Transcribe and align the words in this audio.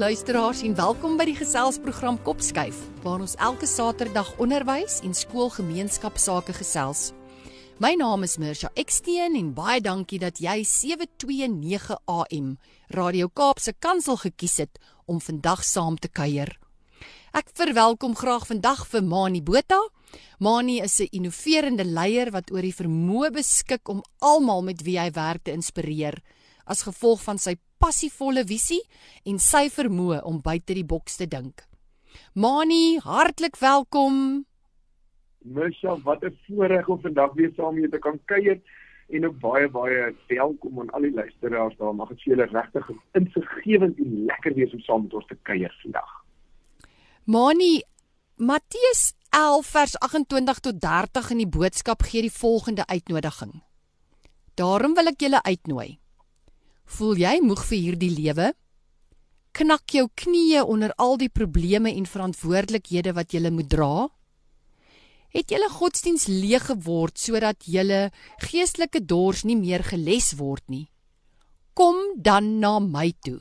luisteraars 0.00 0.62
en 0.64 0.72
welkom 0.78 1.18
by 1.20 1.26
die 1.28 1.36
geselsprogram 1.36 2.16
Kopskuif 2.24 2.78
waar 3.02 3.20
ons 3.20 3.34
elke 3.36 3.66
Saterdag 3.68 4.30
onderwys 4.40 5.02
en 5.04 5.12
skoolgemeenskapsake 5.12 6.54
gesels. 6.56 7.10
My 7.84 7.90
naam 8.00 8.24
is 8.24 8.38
Mirsha 8.40 8.70
Eksteen 8.80 9.36
en 9.36 9.50
baie 9.52 9.82
dankie 9.84 10.16
dat 10.22 10.40
jy 10.40 10.62
729 10.64 11.98
AM 12.08 12.48
Radio 12.96 13.28
Kaap 13.28 13.60
se 13.60 13.76
kansel 13.76 14.16
gekies 14.24 14.56
het 14.62 14.80
om 15.04 15.20
vandag 15.20 15.66
saam 15.68 16.00
te 16.00 16.08
kuier. 16.08 16.56
Ek 17.36 17.52
verwelkom 17.52 18.16
graag 18.16 18.48
vandag 18.48 18.86
vir 18.88 19.04
Mani 19.04 19.44
Botha. 19.44 19.82
Mani 20.38 20.80
is 20.80 21.00
'n 21.00 21.12
innoverende 21.12 21.84
leier 21.84 22.30
wat 22.32 22.50
oor 22.50 22.62
die 22.62 22.78
vermoë 22.80 23.32
beskik 23.32 23.88
om 23.88 24.02
almal 24.18 24.62
met 24.62 24.80
wie 24.82 24.98
hy 24.98 25.10
werk 25.10 25.44
te 25.44 25.52
inspireer 25.52 26.22
as 26.64 26.86
gevolg 26.86 27.20
van 27.20 27.38
sy 27.38 27.58
passievolle 27.80 28.44
visie 28.46 28.80
en 29.24 29.40
sy 29.40 29.68
vermoë 29.72 30.20
om 30.28 30.42
buite 30.44 30.76
die 30.76 30.86
boks 30.86 31.16
te 31.20 31.26
dink. 31.26 31.64
Mani, 32.34 32.98
hartlik 33.02 33.56
welkom. 33.60 34.44
Michelle, 35.40 36.02
wat 36.04 36.22
'n 36.24 36.36
voorreg 36.46 36.88
om 36.88 37.00
vandag 37.00 37.32
weer 37.32 37.52
saam 37.56 37.74
met 37.74 37.82
jou 37.82 37.90
te 37.90 37.98
kan 37.98 38.20
kuier 38.24 38.60
en 39.08 39.26
ook 39.26 39.38
baie 39.38 39.68
baie 39.68 40.14
welkom 40.28 40.80
aan 40.80 40.90
al 40.90 41.00
die 41.00 41.14
luisteraars 41.14 41.76
daar. 41.76 41.94
Mag 41.94 42.08
dit 42.08 42.22
vir 42.22 42.36
julle 42.36 42.46
regtig 42.46 42.90
insiggewend 43.12 43.98
en 43.98 44.24
lekker 44.24 44.54
wees 44.54 44.72
om 44.72 44.80
saam 44.80 45.02
met 45.02 45.14
ons 45.14 45.26
te 45.26 45.38
kuier 45.42 45.78
vandag. 45.82 46.10
Mani, 47.24 47.82
Matteus 48.36 49.14
11 49.30 49.66
vers 49.66 49.98
28 49.98 50.58
tot 50.58 50.80
30 50.80 51.30
in 51.30 51.38
die 51.38 51.48
boodskap 51.48 52.02
gee 52.02 52.22
die 52.22 52.32
volgende 52.32 52.86
uitnodiging. 52.86 53.62
Daarom 54.54 54.94
wil 54.94 55.06
ek 55.06 55.20
julle 55.20 55.42
uitnooi. 55.42 55.99
Voel 56.90 57.20
jy 57.22 57.36
moeg 57.44 57.60
vir 57.68 57.78
hierdie 57.78 58.10
lewe? 58.10 58.48
Knak 59.54 59.92
jou 59.94 60.08
knieë 60.22 60.64
onder 60.66 60.90
al 60.98 61.16
die 61.20 61.30
probleme 61.30 61.92
en 61.94 62.06
verantwoordelikhede 62.06 63.14
wat 63.14 63.34
jy 63.34 63.50
moet 63.50 63.70
dra? 63.70 64.08
Het 65.30 65.54
julle 65.54 65.68
godsdiens 65.70 66.26
leeg 66.26 66.66
geword 66.66 67.18
sodat 67.18 67.62
julle 67.62 68.10
geestelike 68.42 69.04
dors 69.06 69.44
nie 69.46 69.56
meer 69.56 69.86
geles 69.86 70.32
word 70.38 70.64
nie? 70.66 70.88
Kom 71.74 72.18
dan 72.18 72.58
na 72.58 72.78
my 72.82 73.12
toe. 73.22 73.38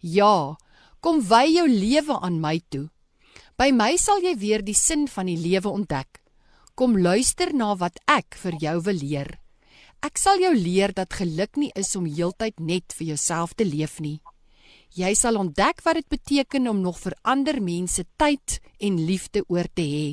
Ja, 0.00 0.56
kom 1.00 1.22
wy 1.24 1.46
jou 1.48 1.68
lewe 1.68 2.18
aan 2.20 2.40
my 2.40 2.60
toe. 2.68 2.90
By 3.56 3.72
my 3.72 3.96
sal 3.96 4.20
jy 4.20 4.36
weer 4.36 4.62
die 4.62 4.76
sin 4.76 5.08
van 5.08 5.32
die 5.32 5.40
lewe 5.40 5.72
ontdek. 5.72 6.20
Kom 6.76 6.98
luister 6.98 7.54
na 7.56 7.72
wat 7.76 7.96
ek 8.08 8.36
vir 8.36 8.60
jou 8.60 8.80
wil 8.84 9.00
leer. 9.00 9.41
Ek 10.02 10.18
sal 10.18 10.40
jou 10.42 10.50
leer 10.50 10.90
dat 10.90 11.14
geluk 11.14 11.54
nie 11.54 11.70
is 11.78 11.92
om 11.94 12.08
heeltyd 12.10 12.58
net 12.58 12.90
vir 12.98 13.12
jouself 13.12 13.52
te 13.54 13.62
leef 13.62 14.00
nie. 14.02 14.18
Jy 14.98 15.12
sal 15.14 15.38
ontdek 15.38 15.78
wat 15.86 16.00
dit 16.00 16.08
beteken 16.10 16.66
om 16.68 16.80
nog 16.82 16.98
vir 17.04 17.14
ander 17.22 17.60
mense 17.62 18.02
tyd 18.18 18.58
en 18.82 18.98
liefde 19.06 19.44
oor 19.46 19.70
te 19.70 19.84
hê. 19.86 20.08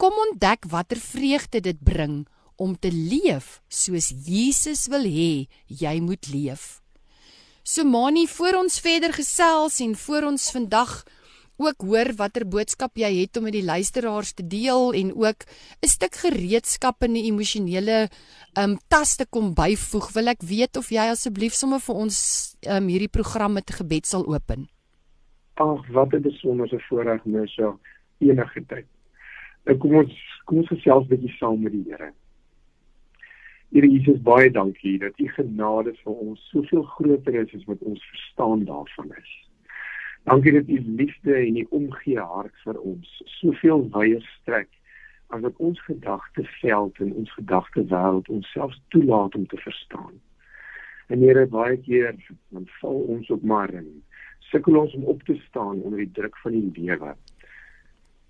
Kom 0.00 0.16
ontdek 0.24 0.64
watter 0.72 0.96
vreugde 0.96 1.60
dit 1.60 1.84
bring 1.84 2.24
om 2.56 2.72
te 2.72 2.88
leef 2.88 3.60
soos 3.68 4.08
Jesus 4.24 4.86
wil 4.88 5.04
hê 5.04 5.44
jy 5.68 5.94
moet 6.00 6.32
leef. 6.32 6.80
So 7.66 7.84
Mani, 7.84 8.24
voor 8.30 8.62
ons 8.62 8.80
verder 8.80 9.12
gesels 9.12 9.76
en 9.84 9.92
voor 10.06 10.30
ons 10.32 10.50
vandag 10.56 11.02
ook 11.56 11.84
hoor 11.88 12.12
watter 12.16 12.44
boodskap 12.48 12.98
jy 13.00 13.10
het 13.22 13.36
om 13.36 13.46
met 13.48 13.54
die 13.56 13.64
luisteraars 13.64 14.32
te 14.36 14.44
deel 14.46 14.92
en 14.92 15.12
ook 15.14 15.40
'n 15.82 15.88
stuk 15.88 16.14
gereedskap 16.14 17.02
in 17.02 17.12
'n 17.12 17.26
emosionele 17.32 18.08
um 18.58 18.76
tas 18.88 19.16
te 19.16 19.26
kom 19.26 19.54
byvoeg, 19.54 20.12
wil 20.12 20.28
ek 20.28 20.42
weet 20.42 20.76
of 20.76 20.88
jy 20.90 21.10
asseblief 21.10 21.52
sommer 21.52 21.80
vir 21.80 21.94
ons 21.94 22.56
um 22.68 22.88
hierdie 22.88 23.12
program 23.18 23.52
met 23.52 23.70
'n 23.70 23.78
gebed 23.82 24.06
sal 24.06 24.26
open. 24.26 24.68
Ag, 25.54 25.86
wat 25.88 26.12
'n 26.12 26.22
besondere 26.22 26.80
voorreg 26.88 27.24
mens 27.24 27.54
so 27.54 27.78
enige 28.18 28.66
tyd. 28.66 28.86
Nou 29.64 29.76
kom 29.78 29.96
ons 29.96 30.12
kom 30.44 30.58
ons 30.58 30.68
gesels 30.68 31.08
bietjie 31.08 31.34
saam 31.38 31.62
met 31.62 31.72
die 31.72 31.84
Here. 31.88 32.12
Here 33.72 33.88
Jesus, 33.90 34.22
baie 34.22 34.50
dankie 34.50 34.98
dat 34.98 35.18
u 35.18 35.28
genade 35.28 35.94
vir 36.04 36.12
ons 36.12 36.48
soveel 36.52 36.82
groter 36.82 37.34
is 37.34 37.54
as 37.54 37.64
wat 37.64 37.82
ons 37.82 38.04
verstaan 38.10 38.64
daarvan 38.64 39.10
is. 39.18 39.45
Dankie 40.26 40.52
dat 40.52 40.68
u 40.68 40.80
liefde 40.80 41.34
en 41.34 41.56
u 41.56 41.66
omgee 41.70 42.18
hart 42.18 42.54
vir 42.64 42.78
ons 42.80 43.10
soveel 43.38 43.84
wyer 43.94 44.24
strek 44.40 44.72
as 45.30 45.44
wat 45.44 45.60
ons 45.62 45.82
gedagteveld 45.84 46.98
en 47.04 47.12
ons 47.12 47.34
gedagtewêreld 47.34 48.28
onsself 48.28 48.74
toelaat 48.88 49.34
om 49.38 49.46
te 49.46 49.60
verstaan. 49.62 50.18
En 51.06 51.22
Here, 51.22 51.46
baie 51.46 51.78
keer 51.78 52.18
dan 52.48 52.66
val 52.80 52.98
ons 53.14 53.30
op 53.30 53.42
maar 53.42 53.70
in 53.70 54.02
sukkel 54.50 54.80
ons 54.82 54.98
om 54.98 55.06
op 55.14 55.22
te 55.22 55.38
staan 55.46 55.80
onder 55.82 56.02
die 56.02 56.10
druk 56.18 56.42
van 56.42 56.58
die 56.58 56.70
lewe. 56.74 57.14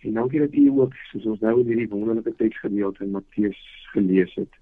En 0.05 0.21
dankie 0.21 0.45
dat 0.45 0.53
u 0.53 0.69
ook 0.69 0.95
soos 1.09 1.25
ons 1.25 1.41
nou 1.41 1.61
in 1.61 1.73
hierdie 1.73 1.89
wonderlike 1.89 2.37
teksgedeelte 2.37 3.05
in 3.05 3.17
Matteus 3.17 3.65
gelees 3.97 4.37
het 4.37 4.61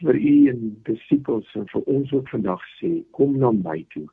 vir 0.00 0.16
u 0.16 0.36
en 0.48 0.68
disippels 0.88 1.52
en 1.60 1.68
vir 1.76 1.90
ons 1.98 2.12
ook 2.12 2.28
vandag 2.32 2.64
sê 2.80 2.96
kom 3.12 3.36
na 3.36 3.52
my 3.52 3.82
toe 3.92 4.08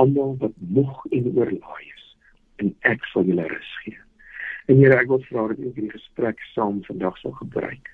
almal 0.00 0.36
wat 0.40 0.54
moeg 0.58 1.04
en 1.10 1.32
oorlaai 1.34 1.86
is 1.88 2.06
en 2.62 2.74
ek 2.88 3.04
sal 3.10 3.26
julle 3.28 3.46
rus 3.50 3.72
gee. 3.84 3.98
En 4.70 4.78
Here 4.78 5.00
ek 5.00 5.10
wil 5.10 5.24
vra 5.26 5.48
dat 5.50 5.58
u 5.58 5.66
hierdie 5.68 5.90
gesprek 5.90 6.40
saam 6.52 6.80
vandag 6.86 7.18
sal 7.18 7.34
gebruik 7.40 7.90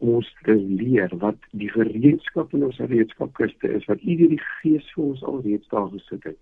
om 0.00 0.14
ons 0.16 0.28
te 0.44 0.54
leer 0.56 1.12
wat 1.20 1.38
die 1.52 1.68
gereedskap 1.68 2.54
in 2.56 2.64
ons 2.64 2.78
gereedskapkiste 2.80 3.68
is 3.76 3.84
wat 3.90 4.02
u 4.02 4.16
deur 4.16 4.32
die 4.32 4.44
gees 4.62 4.86
vir 4.94 5.04
ons 5.04 5.24
alreeds 5.32 5.68
daar 5.72 5.90
gesit 5.92 6.24
het 6.30 6.38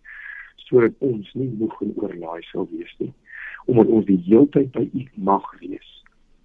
sodat 0.69 0.95
ons 1.09 1.33
nie 1.35 1.49
moeg 1.59 1.75
en 1.83 1.97
oorlaai 1.99 2.43
sal 2.53 2.69
wees 2.71 2.93
nie 3.03 3.11
omdat 3.67 3.91
ons 3.99 4.07
die 4.09 4.21
heeltyd 4.29 4.71
by 4.77 4.85
U 4.87 5.03
mag 5.31 5.49
wees 5.63 5.91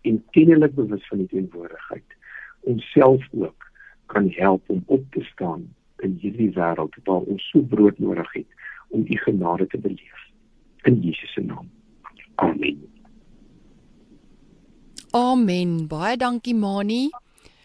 en 0.10 0.18
kennelik 0.36 0.74
bewus 0.80 1.06
van 1.12 1.22
die 1.22 1.30
teenwoordigheid 1.36 2.18
onsself 2.74 3.30
ook 3.32 3.70
kan 4.16 4.30
help 4.40 4.74
om 4.74 4.82
op 4.98 5.06
te 5.14 5.24
staan 5.30 5.70
in 6.04 6.18
hierdie 6.22 6.52
wêreld 6.56 6.96
waar 7.08 7.26
ons 7.36 7.50
so 7.52 7.62
brood 7.62 8.00
nodig 8.00 8.34
het 8.34 8.70
om 8.90 9.06
U 9.08 9.18
genade 9.26 9.68
te 9.68 9.78
beleef 9.78 10.22
in 10.84 11.00
Jesus 11.02 11.34
se 11.34 11.42
naam. 11.42 11.70
Amen. 12.36 12.82
Amen. 15.12 15.88
Baie 15.88 16.18
dankie 16.18 16.56
Mani. 16.56 17.10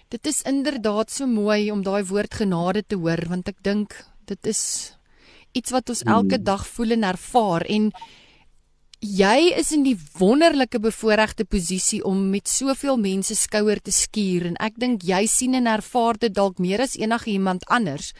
Dit 0.08 0.26
is 0.26 0.42
inderdaad 0.42 1.10
so 1.10 1.26
mooi 1.26 1.70
om 1.72 1.82
daai 1.82 2.04
woord 2.04 2.34
genade 2.34 2.84
te 2.86 2.96
hoor 2.96 3.20
want 3.28 3.48
ek 3.48 3.58
dink 3.64 3.96
dit 4.28 4.46
is 4.48 4.62
iets 5.56 5.72
wat 5.72 5.88
ons 5.92 6.04
elke 6.04 6.36
hmm. 6.36 6.44
dag 6.44 6.64
voel 6.68 6.96
en 6.96 7.04
ervaar 7.08 7.64
en 7.68 7.90
Jy 8.98 9.52
is 9.54 9.70
in 9.70 9.84
die 9.86 9.96
wonderlike 10.18 10.80
bevoordeelde 10.82 11.44
posisie 11.46 12.00
om 12.04 12.30
met 12.32 12.48
soveel 12.50 12.96
mense 12.98 13.34
skouer 13.38 13.78
te 13.78 13.92
skuur 13.94 14.48
en 14.50 14.56
ek 14.58 14.74
dink 14.82 15.04
jy 15.06 15.20
sien 15.30 15.54
en 15.54 15.70
ervaar 15.70 16.18
dit 16.18 16.34
dalk 16.34 16.58
meer 16.58 16.82
as 16.82 16.96
enige 16.98 17.30
iemand 17.30 17.62
anders. 17.70 18.10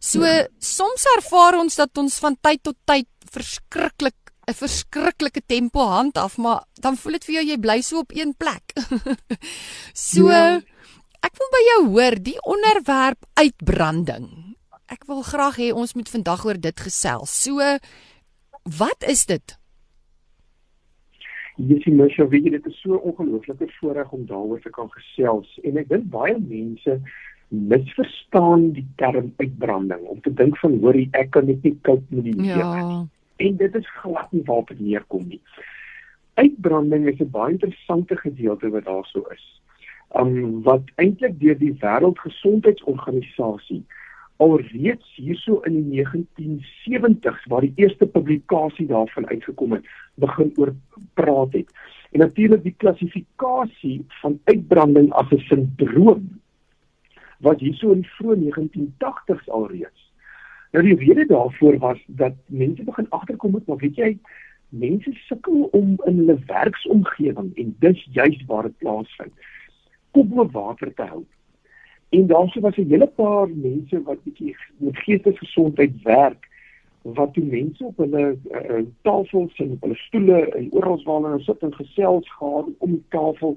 So 0.00 0.26
ja. 0.26 0.48
soms 0.58 1.04
ervaar 1.16 1.60
ons 1.60 1.78
dat 1.78 1.98
ons 2.00 2.18
van 2.18 2.34
tyd 2.42 2.62
tot 2.64 2.78
tyd 2.88 3.06
verskriklik 3.30 4.16
'n 4.50 4.56
verskriklike 4.56 5.42
tempo 5.46 5.84
handhaaf, 5.86 6.36
maar 6.36 6.64
dan 6.82 6.96
voel 6.96 7.12
dit 7.18 7.24
vir 7.24 7.34
jou 7.34 7.44
jy 7.52 7.58
bly 7.58 7.78
so 7.80 8.02
op 8.02 8.10
een 8.10 8.34
plek. 8.34 8.74
so 10.10 10.30
ja. 10.30 10.58
ek 11.22 11.38
wil 11.38 11.50
by 11.54 11.62
jou 11.68 11.80
hoor 11.94 12.18
die 12.18 12.38
onderwerp 12.42 13.28
uitbranding. 13.38 14.56
Ek 14.90 15.06
wil 15.06 15.22
graag 15.22 15.60
hê 15.62 15.70
ons 15.70 15.94
moet 15.94 16.08
vandag 16.08 16.44
oor 16.44 16.58
dit 16.58 16.80
gesels. 16.80 17.30
So 17.30 17.62
wat 18.64 19.06
is 19.06 19.26
dit? 19.30 19.59
Jessie 21.68 21.92
Misha, 21.92 22.28
weet 22.28 22.46
jy 22.46 22.50
dit 22.56 22.66
is 22.66 22.80
so 22.80 22.96
ongelooflike 22.96 23.68
voorreg 23.78 24.12
om 24.16 24.26
daaroor 24.26 24.60
te 24.60 24.70
kan 24.70 24.88
gesels 24.94 25.58
en 25.66 25.76
ek 25.80 25.88
dink 25.90 26.06
baie 26.12 26.36
mense 26.38 27.00
misverstaan 27.50 28.72
die 28.76 28.86
term 28.96 29.32
uitbranding 29.42 30.02
om 30.12 30.20
te 30.24 30.32
dink 30.34 30.58
van 30.62 30.78
hoorie 30.84 31.08
ek 31.18 31.28
kan 31.36 31.46
net 31.50 31.62
nie 31.66 31.76
koop 31.88 32.04
met 32.14 32.24
die 32.28 32.38
lewe 32.38 32.62
ja. 32.62 32.86
nie. 32.86 33.04
En 33.46 33.52
dit 33.60 33.72
is 33.74 33.88
glad 34.02 34.28
nie 34.32 34.46
waarop 34.46 34.68
dit 34.72 34.80
neerkom 34.80 35.24
nie. 35.28 35.42
Uitbranding 36.40 37.04
is 37.10 37.20
'n 37.20 37.30
baie 37.30 37.52
interessante 37.52 38.16
gedeelte 38.16 38.70
wat 38.70 38.84
daar 38.84 39.06
so 39.12 39.20
is. 39.34 39.60
Um 40.20 40.62
wat 40.62 40.82
eintlik 40.96 41.40
deur 41.40 41.58
die 41.58 41.76
Wêreldgesondheidsorganisasie 41.82 43.84
alreeds 44.40 45.14
hierso 45.20 45.60
in 45.68 45.76
die 45.76 46.04
1970s 46.04 47.46
waar 47.52 47.66
die 47.66 47.76
eerste 47.84 48.06
publikasie 48.08 48.86
daarvan 48.88 49.28
uitgekom 49.28 49.76
het 49.76 49.88
begin 50.14 50.52
oor 50.56 50.74
praat 51.14 51.52
het 51.52 51.72
En 52.10 52.18
natuurlik 52.18 52.62
die 52.62 52.74
klassifikasie 52.76 54.04
van 54.08 54.40
uitbranding 54.44 55.12
as 55.12 55.30
'n 55.30 55.38
sindroom 55.38 56.40
wat 57.38 57.60
hierso 57.60 57.90
in 57.90 58.00
die 58.00 58.10
vroeë 58.10 58.36
1980s 58.36 59.48
alreeds. 59.48 60.12
Nou 60.72 60.84
die 60.84 60.96
rede 60.96 61.26
daarvoor 61.26 61.78
was 61.78 61.98
dat 62.06 62.32
mense 62.46 62.82
begin 62.82 63.08
agterkom 63.08 63.52
met, 63.52 63.66
maar 63.66 63.76
weet 63.76 63.96
jy, 63.96 64.18
mense 64.68 65.12
sukkel 65.12 65.62
om 65.62 66.00
in 66.04 66.16
hulle 66.16 66.38
werksomgewing 66.46 67.56
en 67.56 67.76
dis 67.78 68.08
juist 68.10 68.44
waar 68.46 68.62
dit 68.62 68.76
plaasvind. 68.78 69.32
Kop 70.10 70.28
bo 70.28 70.50
water 70.50 70.94
te 70.94 71.02
hou. 71.02 71.24
En 72.10 72.26
daarso 72.26 72.60
was 72.60 72.76
'n 72.76 72.88
hele 72.88 73.06
paar 73.06 73.48
mense 73.48 74.02
wat 74.02 74.22
bietjie 74.22 74.56
met 74.76 74.96
geestesgesondheid 74.98 76.02
werk 76.02 76.48
wat 77.02 77.34
die 77.34 77.44
mense 77.44 77.84
op 77.84 77.96
hulle 77.96 78.36
uh, 78.50 78.82
tafels 79.02 79.56
en 79.56 79.70
op 79.70 79.80
hulle 79.80 79.94
stoele 79.94 80.40
en 80.48 80.72
oral 80.72 81.02
waar 81.04 81.22
hulle 81.22 81.42
sit 81.42 81.58
en 81.58 81.74
gesels 81.74 82.32
gaan 82.32 82.74
om 82.78 82.90
die 82.90 83.04
tafel. 83.08 83.56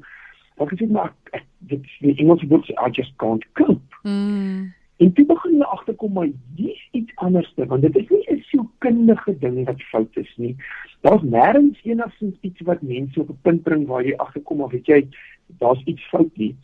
Wat 0.55 0.69
gesê 0.69 0.87
maar 0.87 1.11
ek, 1.31 1.43
dit 1.57 1.89
die 1.99 2.15
Engelse 2.15 2.47
woord 2.47 2.69
I 2.69 2.89
just 2.91 3.15
can't 3.15 3.45
cope. 3.51 3.99
Mm. 4.03 4.73
En 4.97 5.13
toe 5.13 5.25
begin 5.25 5.51
hulle 5.51 5.65
agterkom 5.65 6.13
maar 6.13 6.29
hier's 6.55 6.87
iets 6.91 7.11
anderste 7.15 7.65
want 7.65 7.81
dit 7.81 7.95
is 7.95 8.09
nie 8.09 8.23
'n 8.29 8.43
sielkundige 8.47 9.37
ding 9.39 9.65
wat 9.65 9.81
fout 9.81 10.17
is 10.17 10.33
nie. 10.37 10.55
Daar's 11.01 11.23
nêrens 11.23 11.83
enigsins 11.83 12.37
iets 12.41 12.61
wat 12.61 12.81
mense 12.81 13.19
op 13.19 13.29
'n 13.29 13.39
punt 13.41 13.63
bring 13.63 13.87
waar 13.87 14.05
jy 14.05 14.15
agterkom 14.15 14.61
of 14.61 14.71
weet 14.71 14.85
jy 14.85 15.07
daar's 15.47 15.83
iets 15.83 16.07
fout 16.07 16.37
nie. 16.37 16.55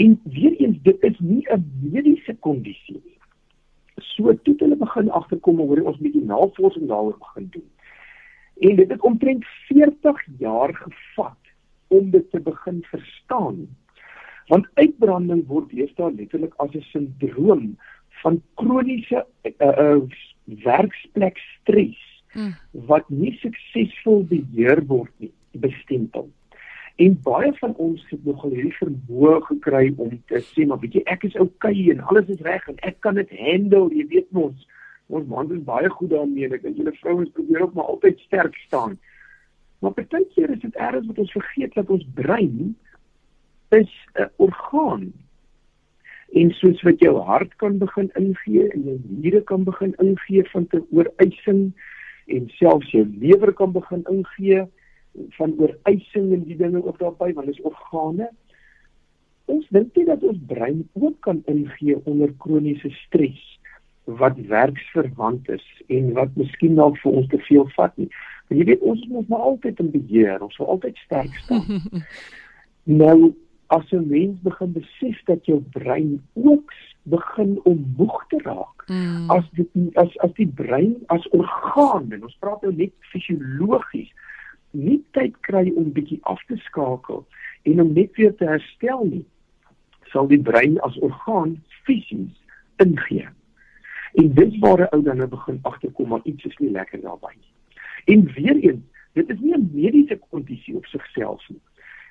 En 0.00 0.20
weer 0.24 0.54
eens 0.56 0.78
dit 0.82 1.02
is 1.08 1.18
nie 1.18 1.44
'n 1.52 1.64
mediese 1.92 2.34
kondisie 2.46 3.00
nie 3.04 3.20
so 4.20 4.32
toe 4.44 4.56
hulle 4.60 4.78
begin 4.80 5.10
agterkom 5.20 5.60
oor 5.64 5.82
ons 5.90 6.00
bietjie 6.02 6.24
navorsing 6.28 6.88
daaroor 6.90 7.18
begin 7.18 7.48
doen. 7.56 7.68
En 8.68 8.76
dit 8.76 8.90
het 8.92 9.06
omtrent 9.08 9.46
40 9.68 10.24
jaar 10.38 10.74
gevat 10.74 11.52
om 11.88 12.10
dit 12.10 12.26
te 12.30 12.40
begin 12.40 12.82
verstaan. 12.90 13.62
Want 14.50 14.68
uitbranding 14.74 15.46
word 15.46 15.70
deesdae 15.72 16.12
letterlik 16.16 16.54
as 16.58 16.74
'n 16.74 16.84
sindroom 16.92 17.76
van 18.22 18.42
kroniese 18.60 19.24
uh, 19.42 19.52
uh, 19.66 20.02
werksplek 20.44 21.38
stres 21.38 22.00
mm. 22.34 22.54
wat 22.90 23.08
nie 23.08 23.32
suksesvol 23.40 24.24
beheer 24.28 24.84
word 24.86 25.12
nie, 25.16 25.32
bestempel. 25.52 26.28
En 27.00 27.14
baie 27.24 27.52
van 27.58 27.74
ons 27.80 28.00
het 28.10 28.24
nogal 28.28 28.50
hierdie 28.52 28.76
vermoë 28.76 29.36
gekry 29.46 29.86
om 29.96 30.10
te 30.28 30.42
sê 30.50 30.66
maar 30.68 30.80
bietjie 30.82 31.00
ek 31.08 31.22
is 31.30 31.36
okay 31.40 31.86
en 31.92 32.02
alles 32.12 32.28
is 32.34 32.42
reg 32.44 32.66
en 32.68 32.80
ek 32.84 32.98
kan 33.06 33.16
dit 33.16 33.30
handle, 33.38 33.86
jy 33.96 34.04
weet 34.10 34.26
mos. 34.36 34.66
Ons 35.08 35.28
mans 35.30 35.54
is 35.54 35.62
baie 35.64 35.88
goed 35.94 36.10
daarmee 36.12 36.50
en 36.50 36.56
ek 36.58 36.66
dink 36.66 36.76
julle 36.76 36.92
vrouens 36.98 37.30
probeer 37.38 37.64
ook 37.64 37.78
maar 37.78 37.88
altyd 37.94 38.20
sterk 38.26 38.58
staan. 38.66 38.98
Maar 39.80 39.96
partykeer 39.96 40.52
is 40.52 40.60
dit 40.60 40.76
ergens 40.76 41.08
wat 41.08 41.22
ons 41.24 41.32
vergeet 41.38 41.78
dat 41.78 41.92
ons 41.96 42.04
brein 42.18 42.74
is 43.78 43.94
'n 44.18 44.28
orgaan. 44.36 45.06
En 46.36 46.52
soos 46.58 46.82
wat 46.82 47.00
jou 47.00 47.14
hart 47.30 47.56
kan 47.56 47.78
begin 47.78 48.10
ingee 48.14 48.68
en 48.68 48.84
jou 48.84 48.98
niere 49.08 49.40
kan 49.40 49.64
begin 49.64 49.94
ingee 50.04 50.44
van 50.52 50.66
te 50.66 50.84
ooreising 50.90 51.72
en 52.26 52.48
selfs 52.60 52.90
jou 52.90 53.06
lewer 53.24 53.52
kan 53.52 53.72
begin 53.72 54.04
ingee 54.04 54.68
van 55.38 55.54
ooreising 55.58 56.32
en 56.32 56.44
die 56.44 56.56
dinge 56.56 56.84
ook 56.84 56.98
daarbey 56.98 57.32
want 57.32 57.46
dit 57.46 57.58
is 57.58 57.64
organe. 57.66 58.30
Ons 59.50 59.66
dink 59.74 59.96
nie 59.96 60.06
dat 60.06 60.22
ons 60.22 60.38
brein 60.46 60.88
ook 60.92 61.20
kan 61.26 61.42
ingee 61.50 61.98
onder 62.04 62.32
kroniese 62.38 62.90
stres 63.06 63.58
wat 64.04 64.38
werksverwant 64.50 65.48
is 65.48 65.66
en 65.86 66.12
wat 66.12 66.34
miskien 66.34 66.74
dalk 66.78 66.98
vir 67.02 67.18
ons 67.20 67.28
te 67.30 67.38
veel 67.46 67.68
vat 67.76 67.96
nie. 67.98 68.08
Want 68.48 68.60
jy 68.60 68.66
weet 68.72 68.86
ons 68.92 69.04
moet 69.10 69.28
maar 69.28 69.46
altyd 69.52 69.82
in 69.82 69.90
beheer, 69.94 70.42
ons 70.42 70.56
wil 70.58 70.74
altyd 70.76 70.98
sterk 71.04 71.36
staan. 71.44 71.82
nou 73.02 73.34
as 73.70 73.90
'n 73.92 74.08
mens 74.08 74.38
begin 74.42 74.72
besef 74.72 75.18
dat 75.24 75.46
jou 75.46 75.60
brein 75.60 76.22
ook 76.34 76.72
begin 77.02 77.60
om 77.62 77.94
moeg 77.96 78.24
te 78.28 78.38
raak. 78.42 78.84
Mm. 78.86 79.30
As 79.30 79.44
dit 79.52 79.68
as 79.94 80.18
as 80.18 80.32
die 80.34 80.48
brein 80.48 80.96
as 81.06 81.28
orgaan 81.28 82.10
en 82.12 82.22
ons 82.22 82.36
praat 82.38 82.62
nou 82.62 82.74
net 82.74 82.92
fisiologies 83.12 84.10
nie 84.70 85.00
tyd 85.16 85.36
kry 85.46 85.70
om 85.76 85.92
bietjie 85.92 86.18
af 86.22 86.42
te 86.48 86.56
skakel 86.66 87.24
en 87.62 87.80
om 87.80 87.92
net 87.92 88.16
weer 88.16 88.34
te 88.36 88.46
herstel 88.48 89.04
nie, 89.04 89.24
sal 90.12 90.28
die 90.30 90.40
brein 90.42 90.78
as 90.86 90.98
orgaan 90.98 91.56
fisies 91.86 92.34
ingee. 92.82 93.28
En 94.18 94.32
dit 94.34 94.58
waar 94.58 94.80
'n 94.80 94.92
ou 94.94 95.02
dan 95.02 95.16
nou 95.16 95.28
begin 95.28 95.58
agterkom 95.62 96.08
maar 96.08 96.24
iets 96.24 96.44
is 96.44 96.56
nie 96.58 96.70
lekker 96.70 97.00
daarbey 97.00 97.34
nie. 97.36 97.52
En 98.14 98.32
weer 98.34 98.56
eens, 98.56 98.84
dit 99.12 99.30
is 99.30 99.40
nie 99.40 99.54
'n 99.54 99.70
mediese 99.72 100.18
kondisie 100.30 100.76
op 100.76 100.86
sigself 100.86 101.48
nie. 101.48 101.60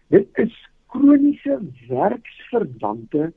Dit 0.07 0.27
is 0.33 0.69
kroniese 0.87 1.59
werksverwante 1.87 3.33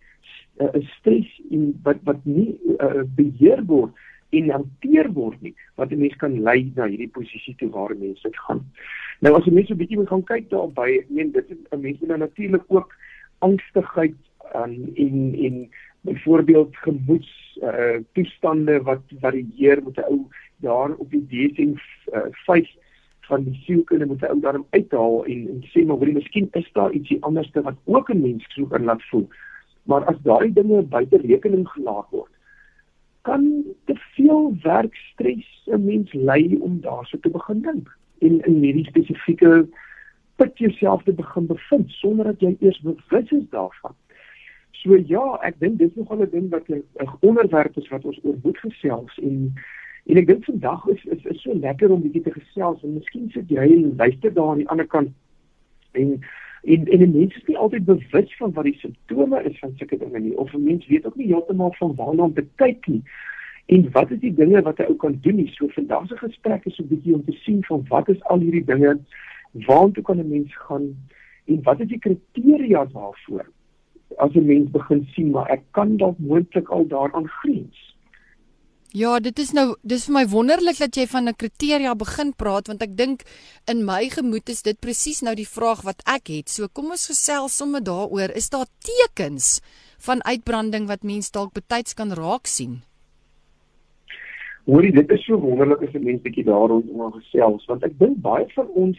uh, 0.57 0.69
stres 0.99 1.41
in 1.51 1.81
wat 1.83 2.01
wat 2.03 2.25
nie 2.25 2.59
uh, 2.79 3.03
beheer 3.17 3.65
word 3.65 3.93
en 4.31 4.51
hanteer 4.51 5.11
word 5.13 5.41
nie 5.43 5.55
wat 5.75 5.93
'n 5.93 5.99
mens 5.99 6.17
kan 6.17 6.41
lei 6.43 6.73
na 6.75 6.87
hierdie 6.87 7.13
posisie 7.13 7.55
toe 7.57 7.71
waar 7.71 7.97
mense 7.97 8.29
gaan. 8.47 8.65
Nou 9.23 9.37
as 9.39 9.45
jy 9.47 9.53
net 9.55 9.69
so 9.69 9.75
'n 9.75 9.79
bietjie 9.79 9.97
moet 9.99 10.09
gaan 10.11 10.25
kyk 10.27 10.49
daarby, 10.51 10.99
ek 10.99 11.11
meen 11.17 11.31
dit 11.31 11.51
is 11.55 11.59
'n 11.71 11.81
mens 11.81 11.99
moet 12.01 12.09
nou 12.09 12.19
natuurlik 12.19 12.65
ook 12.69 12.95
angstigheid 13.39 14.19
um, 14.55 14.75
en 15.05 15.35
en 15.47 15.71
byvoorbeeld 16.01 16.77
gemoeds 16.77 17.59
uh, 17.63 18.03
toestande 18.15 18.83
wat 18.83 19.03
varieer 19.21 19.83
met 19.85 19.97
'n 19.99 20.09
ou 20.11 20.27
daar 20.67 20.91
op 20.99 21.11
die 21.11 21.27
DSM 21.31 21.79
uh, 22.11 22.27
5 22.47 22.67
van 23.31 23.45
die 23.45 23.55
sielkunde 23.63 24.07
moet 24.07 24.23
'n 24.23 24.35
ou 24.35 24.41
daarom 24.41 24.67
uithaal 24.71 25.25
en 25.25 25.49
en 25.55 25.63
sê 25.71 25.87
maar 25.87 25.97
hoorie 25.97 26.19
miskien 26.19 26.49
is 26.53 26.73
daar 26.73 26.93
ietsie 26.93 27.23
anderste 27.23 27.63
wat 27.63 27.79
ook 27.85 28.11
'n 28.11 28.21
mens 28.21 28.45
so 28.49 28.67
kan 28.67 28.85
laat 28.85 29.03
voel. 29.03 29.29
Maar 29.83 30.05
as 30.05 30.19
daai 30.23 30.53
dinge 30.53 30.83
buite 30.83 31.17
rekening 31.17 31.69
gelaat 31.69 32.11
word, 32.11 32.35
kan 33.23 33.65
te 33.85 33.95
veel 33.95 34.57
werkstres 34.63 35.47
'n 35.71 35.85
mens 35.85 36.13
lei 36.13 36.59
om 36.61 36.81
daarso 36.81 37.19
te 37.19 37.31
begin 37.31 37.63
dink 37.63 38.01
en 38.23 38.41
in 38.47 38.61
hierdie 38.63 38.87
spesifieke 38.89 39.67
put 40.41 40.59
jouself 40.59 41.03
te 41.05 41.13
begin 41.13 41.47
bevind 41.47 41.91
sonder 41.91 42.31
dat 42.33 42.41
jy 42.41 42.57
eers 42.61 42.81
bewus 42.87 43.31
is 43.31 43.49
daarvan. 43.51 43.95
So 44.83 44.97
ja, 44.97 45.25
ek 45.47 45.61
dink 45.63 45.79
dis 45.79 45.95
nogal 45.95 46.25
'n 46.25 46.31
ding 46.31 46.51
wat 46.51 46.69
'n 46.69 46.83
onderwerp 47.21 47.77
is 47.77 47.89
wat 47.89 48.05
ons 48.05 48.21
oor 48.23 48.39
moet 48.43 48.59
gesels 48.59 49.19
en 49.19 49.55
en 50.07 50.17
ek 50.17 50.27
dink 50.27 50.45
vandag 50.45 50.87
is 50.87 51.05
is 51.05 51.25
is 51.25 51.43
so 51.43 51.55
lekker 51.55 51.91
om 51.91 52.03
bietjie 52.03 52.23
te 52.23 52.35
gesels 52.35 52.83
en 52.83 52.95
miskien 52.95 53.31
sit 53.31 53.51
jy 53.51 53.67
en 53.75 53.97
luister 53.97 54.35
daar 54.35 54.51
aan 54.51 54.63
die 54.65 54.69
ander 54.69 54.87
kant 54.87 55.13
en 55.93 56.19
en 56.63 56.87
en 56.87 57.13
mense 57.13 57.39
is 57.39 57.47
nie 57.47 57.59
altyd 57.59 57.85
bewus 57.85 58.37
van 58.39 58.53
wat 58.53 58.65
die 58.65 58.79
simptome 58.81 59.43
is 59.51 59.59
van 59.59 59.77
sulke 59.77 59.99
dinge 59.99 60.19
nie 60.19 60.37
of 60.39 60.55
'n 60.55 60.65
mens 60.65 60.87
weet 60.87 61.07
ook 61.07 61.17
nie 61.17 61.31
heeltemal 61.31 61.75
van 61.79 61.95
waarna 61.95 62.23
om 62.23 62.35
te 62.35 62.47
kyk 62.57 62.87
nie 62.87 63.03
en 63.73 63.89
wat 63.93 64.11
is 64.11 64.21
die 64.21 64.35
dinge 64.41 64.63
wat 64.69 64.81
hy 64.83 64.87
ook 64.91 65.01
kan 65.05 65.19
doen 65.25 65.39
nie 65.41 65.49
so 65.55 65.69
vandag 65.77 66.09
se 66.09 66.19
gesprek 66.21 66.67
is 66.69 66.77
so 66.77 66.85
'n 66.85 66.93
bietjie 66.93 67.15
om 67.15 67.25
te 67.25 67.37
sien 67.45 67.63
van 67.69 67.85
wat 67.89 68.09
is 68.15 68.25
al 68.35 68.45
hierdie 68.45 68.67
dinge 68.73 68.99
waartoe 69.69 70.05
kan 70.09 70.19
'n 70.21 70.29
mens 70.29 70.57
gaan 70.67 70.85
en 71.47 71.63
wat 71.69 71.81
is 71.81 71.89
die 71.89 72.03
kriteria 72.07 72.85
daarvoor 72.97 73.47
as 74.19 74.35
'n 74.35 74.47
mens 74.47 74.71
begin 74.71 75.07
sien 75.15 75.31
maar 75.31 75.49
ek 75.57 75.63
kan 75.71 75.97
dalk 75.97 76.19
moontlik 76.19 76.69
al 76.69 76.87
daaraan 76.87 77.29
grens 77.41 77.89
Ja, 78.93 79.21
dit 79.25 79.39
is 79.39 79.55
nou 79.57 79.71
dis 79.89 80.03
vir 80.05 80.13
my 80.13 80.27
wonderlik 80.29 80.77
dat 80.77 80.97
jy 80.97 81.07
van 81.09 81.29
'n 81.29 81.35
kriteria 81.35 81.95
begin 81.95 82.35
praat 82.37 82.67
want 82.69 82.83
ek 82.83 82.97
dink 82.97 83.23
in 83.65 83.85
my 83.85 84.09
gemoed 84.09 84.49
is 84.49 84.63
dit 84.63 84.81
presies 84.81 85.23
nou 85.23 85.35
die 85.35 85.49
vraag 85.49 85.81
wat 85.83 86.03
ek 86.05 86.29
het. 86.29 86.49
So 86.51 86.69
kom 86.69 86.91
ons 86.91 87.07
gesels 87.07 87.57
sommer 87.57 87.81
daaroor. 87.81 88.37
Is 88.37 88.51
daar 88.51 88.67
tekens 88.85 89.61
van 89.99 90.23
uitbranding 90.25 90.87
wat 90.87 91.03
mens 91.05 91.31
dalk 91.31 91.55
betyds 91.55 91.95
kan 91.95 92.13
raak 92.13 92.47
sien? 92.47 92.83
Hoorie, 94.65 94.93
dit 94.93 95.11
is 95.11 95.25
so 95.25 95.39
wonderlik 95.43 95.83
as 95.83 95.95
'n 95.95 96.05
mens 96.05 96.23
bietjie 96.23 96.45
daar 96.45 96.69
rondom 96.69 97.13
gesels 97.13 97.65
want 97.67 97.83
ek 97.85 97.99
dink 97.99 98.21
baie 98.23 98.47
van 98.55 98.69
ons 98.69 98.99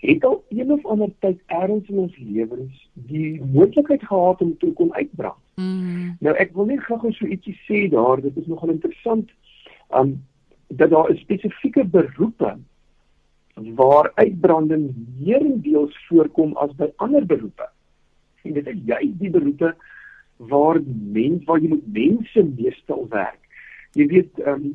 het 0.00 0.24
al 0.24 0.44
een 0.48 0.72
of 0.72 0.84
ander 0.86 1.12
tyd 1.18 1.40
ergens 1.46 1.88
in 1.88 1.98
ons 1.98 2.16
lewens 2.16 2.88
die 2.92 3.40
moontlikheid 3.52 4.02
gehad 4.02 4.40
om 4.40 4.56
te 4.58 4.72
kon 4.72 4.94
uitbrand. 4.94 5.44
Mm. 5.56 6.16
Nou 6.20 6.34
ek 6.36 6.54
wil 6.54 6.64
net 6.64 6.80
gou 6.80 7.12
so 7.12 7.26
ietsie 7.26 7.56
sê 7.68 7.88
daar, 7.88 8.20
dit 8.20 8.36
is 8.36 8.46
nogal 8.46 8.70
interessant 8.76 9.30
um 9.96 10.20
dat 10.68 10.90
daar 10.90 11.10
'n 11.10 11.16
spesifieke 11.16 11.84
beroepe 11.84 12.56
waar 13.54 14.12
uitbranding 14.14 14.94
meerendeels 15.18 15.96
voorkom 16.08 16.56
as 16.56 16.74
by 16.76 16.92
ander 16.96 17.26
beroepe. 17.26 17.68
En 18.42 18.52
dit 18.52 18.66
is 18.66 18.78
juist 18.84 19.18
die 19.18 19.30
beroepe 19.30 19.74
waar 20.36 20.80
mens 21.12 21.44
waar 21.44 21.60
jy 21.60 21.68
met 21.68 21.92
mense 21.92 22.44
meestal 22.56 23.06
werk. 23.08 23.39
Jy 23.98 24.06
weet 24.06 24.38
um 24.46 24.66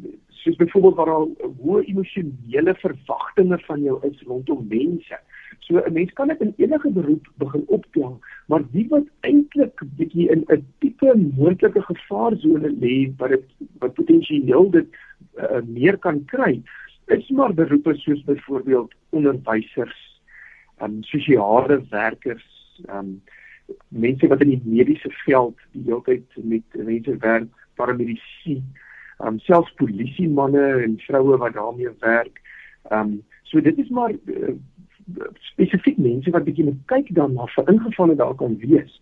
soos 0.45 0.55
byvoorbeeld 0.55 0.95
waar 0.95 1.09
al 1.09 1.29
hoë 1.63 1.85
emosionele 1.89 2.75
verwagtinge 2.81 3.57
van 3.65 3.81
jou 3.81 3.95
is 4.05 4.21
rondom 4.27 4.65
mense. 4.69 5.19
So 5.59 5.79
'n 5.79 5.93
mens 5.93 6.13
kan 6.13 6.27
dit 6.27 6.41
in 6.41 6.53
enige 6.57 6.89
beroep 6.89 7.27
begin 7.37 7.63
optel, 7.67 8.19
maar 8.47 8.63
die 8.71 8.87
wat 8.89 9.07
eintlik 9.21 9.81
bietjie 9.97 10.29
in 10.29 10.43
'n 10.47 10.65
tipe 10.79 11.15
moontlike 11.37 11.81
gevaarsone 11.81 12.69
lê 12.69 13.11
wat 13.17 13.29
dit 13.29 13.45
wat 13.79 13.93
potensieel 13.93 14.69
dit 14.69 14.87
uh, 15.37 15.61
meer 15.65 15.97
kan 15.97 16.25
kry, 16.25 16.61
is 17.07 17.29
maar 17.29 17.53
beroepe 17.53 17.95
soos 17.95 18.23
byvoorbeeld 18.23 18.93
onderwysers, 19.09 20.21
um 20.81 21.03
sosiale 21.03 21.81
werkers, 21.89 22.47
um 22.89 23.21
mense 23.87 24.27
wat 24.27 24.41
in 24.41 24.49
die 24.49 24.61
mediese 24.63 25.09
veld 25.25 25.57
die 25.71 25.83
hele 25.83 26.01
tyd 26.01 26.25
met 26.43 26.63
mense 26.73 27.17
werk, 27.17 27.49
paramedici, 27.75 28.61
um 29.23 29.39
selfs 29.39 29.73
polisie 29.79 30.29
manne 30.29 30.83
en 30.83 30.99
vroue 31.07 31.37
wat 31.37 31.53
daarmee 31.53 31.93
werk. 31.99 32.41
Um 32.91 33.23
so 33.43 33.61
dit 33.61 33.77
is 33.77 33.89
maar 33.89 34.11
uh, 34.11 34.55
spesifiek 35.51 35.97
mense 35.97 36.31
wat 36.33 36.43
bietjie 36.43 36.65
moet 36.65 36.81
kyk 36.91 37.11
dan 37.15 37.35
na 37.37 37.45
vir 37.55 37.69
ingevalle 37.71 38.15
daar 38.15 38.35
kan 38.35 38.57
wees. 38.61 39.01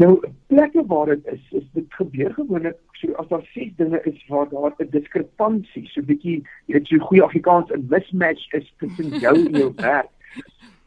Nou 0.00 0.14
plekke 0.48 0.84
waar 0.88 1.10
dit 1.12 1.26
is, 1.26 1.42
is 1.60 1.66
dit 1.76 1.98
gebeur 1.98 2.32
gewoonlik 2.34 2.78
so 3.00 3.12
as 3.20 3.28
daar 3.28 3.44
ses 3.52 3.72
dinge 3.76 4.00
is 4.08 4.22
waar 4.28 4.48
daar 4.48 4.72
'n 4.78 4.88
diskrepansie, 4.90 5.86
so 5.88 6.02
bietjie 6.02 6.42
jy 6.66 6.74
weet 6.74 6.86
so 6.86 6.98
goeie 6.98 7.22
Afrikaans 7.22 7.70
'n 7.70 7.86
mismatch 7.90 8.52
is 8.52 8.72
tussen 8.78 9.20
jou 9.20 9.36
en 9.36 9.52
jou 9.52 9.72
werk. 9.88 10.10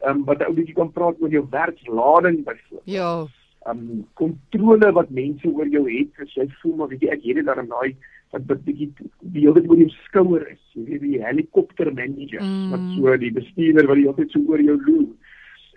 Ehm 0.00 0.16
um, 0.16 0.24
wat 0.24 0.42
ou 0.42 0.54
bietjie 0.54 0.74
kan 0.74 0.92
praat 0.92 1.20
oor 1.20 1.30
jou 1.30 1.46
werkslading 1.50 2.44
byvoorbeeld. 2.44 2.82
Ja. 2.84 3.26
Ehm 3.66 3.78
um, 3.78 4.06
kontrole 4.14 4.92
wat 4.92 5.10
mense 5.10 5.48
oor 5.48 5.68
jou 5.68 5.86
het, 5.90 6.10
as 6.18 6.34
jy 6.34 6.48
voel 6.60 6.74
maar 6.76 6.88
weet 6.88 7.00
jy 7.00 7.08
ek 7.08 7.22
het 7.22 7.34
dit 7.34 7.46
daar 7.46 7.66
daai 7.66 7.96
wat 8.34 8.64
bietjie 8.66 8.90
die 9.20 9.44
hele 9.44 9.60
tyd 9.60 9.70
oor 9.70 9.82
jou 9.82 9.90
skouer 10.04 10.46
is. 10.50 10.62
Jy 10.74 10.84
weet 10.88 11.04
die 11.04 11.22
helikopter 11.22 11.90
manager 11.92 12.42
mm. 12.42 12.70
wat 12.72 12.88
so 12.96 13.16
die 13.22 13.32
bestuurder 13.34 13.88
wat 13.90 14.00
die 14.00 14.06
hele 14.06 14.16
tyd 14.18 14.34
so 14.34 14.42
oor 14.50 14.64
jou. 14.64 14.78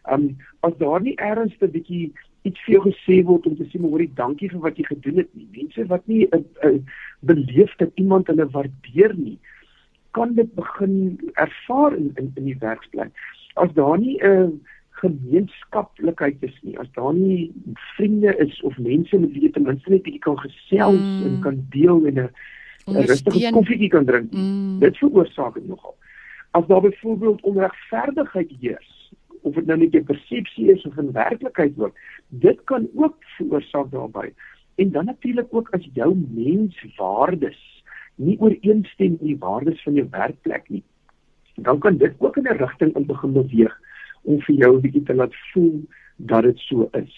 Ehm 0.07 0.23
um, 0.23 0.27
as 0.65 0.73
daar 0.79 1.01
nie 1.03 1.15
ergens 1.15 1.53
'n 1.61 1.71
bietjie 1.71 2.13
iets 2.47 2.63
vir 2.65 2.73
jou 2.77 2.83
gesê 2.87 3.23
word 3.27 3.45
om 3.47 3.55
te 3.57 3.67
sê 3.69 3.79
maar 3.79 3.91
hoorie 3.91 4.11
dankie 4.15 4.49
vir 4.49 4.63
wat 4.63 4.77
jy 4.77 4.85
gedoen 4.87 5.21
het 5.23 5.31
nie. 5.35 5.47
Mense 5.57 5.85
wat 5.91 6.07
nie 6.07 6.27
uh, 6.31 6.41
uh, 6.63 6.79
beleef 7.19 7.75
dat 7.77 7.91
iemand 7.95 8.27
hulle 8.27 8.47
waardeer 8.55 9.13
nie, 9.17 9.37
kan 10.11 10.33
dit 10.33 10.53
begin 10.55 11.19
ervaar 11.33 11.97
in 11.97 12.11
in, 12.15 12.31
in 12.35 12.45
die 12.45 12.57
werksplek. 12.59 13.11
As 13.55 13.73
daar 13.73 13.97
nie 13.99 14.17
'n 14.21 14.25
uh, 14.25 14.49
gemeenskaplikheid 15.01 16.43
is 16.45 16.55
nie, 16.61 16.75
as 16.79 16.89
daar 16.97 17.13
nie 17.13 17.51
vriende 17.95 18.33
is 18.43 18.61
of 18.61 18.77
mense 18.77 19.19
met 19.19 19.31
wie 19.35 19.47
jy 19.47 19.51
ten 19.55 19.67
minste 19.67 19.93
net 19.93 20.03
bietjie 20.05 20.23
kan 20.25 20.37
gesels 20.41 20.97
mm. 20.97 21.23
en 21.27 21.39
kan 21.45 21.61
deel 21.75 22.05
en 22.09 22.21
'n 22.23 22.29
rustige 22.87 23.51
koffietjie 23.53 23.91
kan 23.93 24.05
drink. 24.05 24.31
Mm. 24.31 24.79
Dit 24.79 24.97
veroorsaak 24.97 25.53
dit 25.59 25.67
nogal. 25.67 25.95
As 26.51 26.67
daar 26.67 26.81
byvoorbeeld 26.81 27.41
onregverdigheid 27.41 28.51
heers, 28.61 28.93
of 29.41 29.53
dit 29.53 29.65
nou 29.65 29.77
net 29.77 29.95
'n 29.95 30.03
persepsie 30.03 30.71
is 30.71 30.85
of 30.85 30.97
'n 30.97 31.11
werklikheid 31.11 31.75
word, 31.75 31.93
dit 32.27 32.63
kan 32.63 32.87
ook 32.95 33.15
veroorsaak 33.37 33.91
daarbey. 33.91 34.33
En 34.75 34.91
dan 34.91 35.05
natuurlik 35.05 35.47
ook 35.49 35.69
as 35.69 35.89
jou 35.93 36.15
menswaardes 36.15 37.83
nie 38.15 38.39
ooreenstem 38.39 39.11
met 39.11 39.29
die 39.29 39.37
waardes 39.37 39.83
van 39.83 39.93
jou 39.93 40.07
werkplek 40.11 40.69
nie, 40.69 40.83
dan 41.55 41.79
kan 41.79 41.97
dit 41.97 42.13
ook 42.17 42.37
in 42.37 42.47
'n 42.47 42.57
rigting 42.57 42.95
in 42.95 43.05
begin 43.05 43.33
beweeg 43.33 43.79
om 44.27 44.41
vir 44.45 44.55
jou 44.55 44.75
'n 44.75 44.81
bietjie 44.81 45.03
te 45.03 45.15
laat 45.15 45.35
voel 45.53 45.81
dat 46.15 46.43
dit 46.43 46.59
so 46.59 46.89
is. 46.91 47.15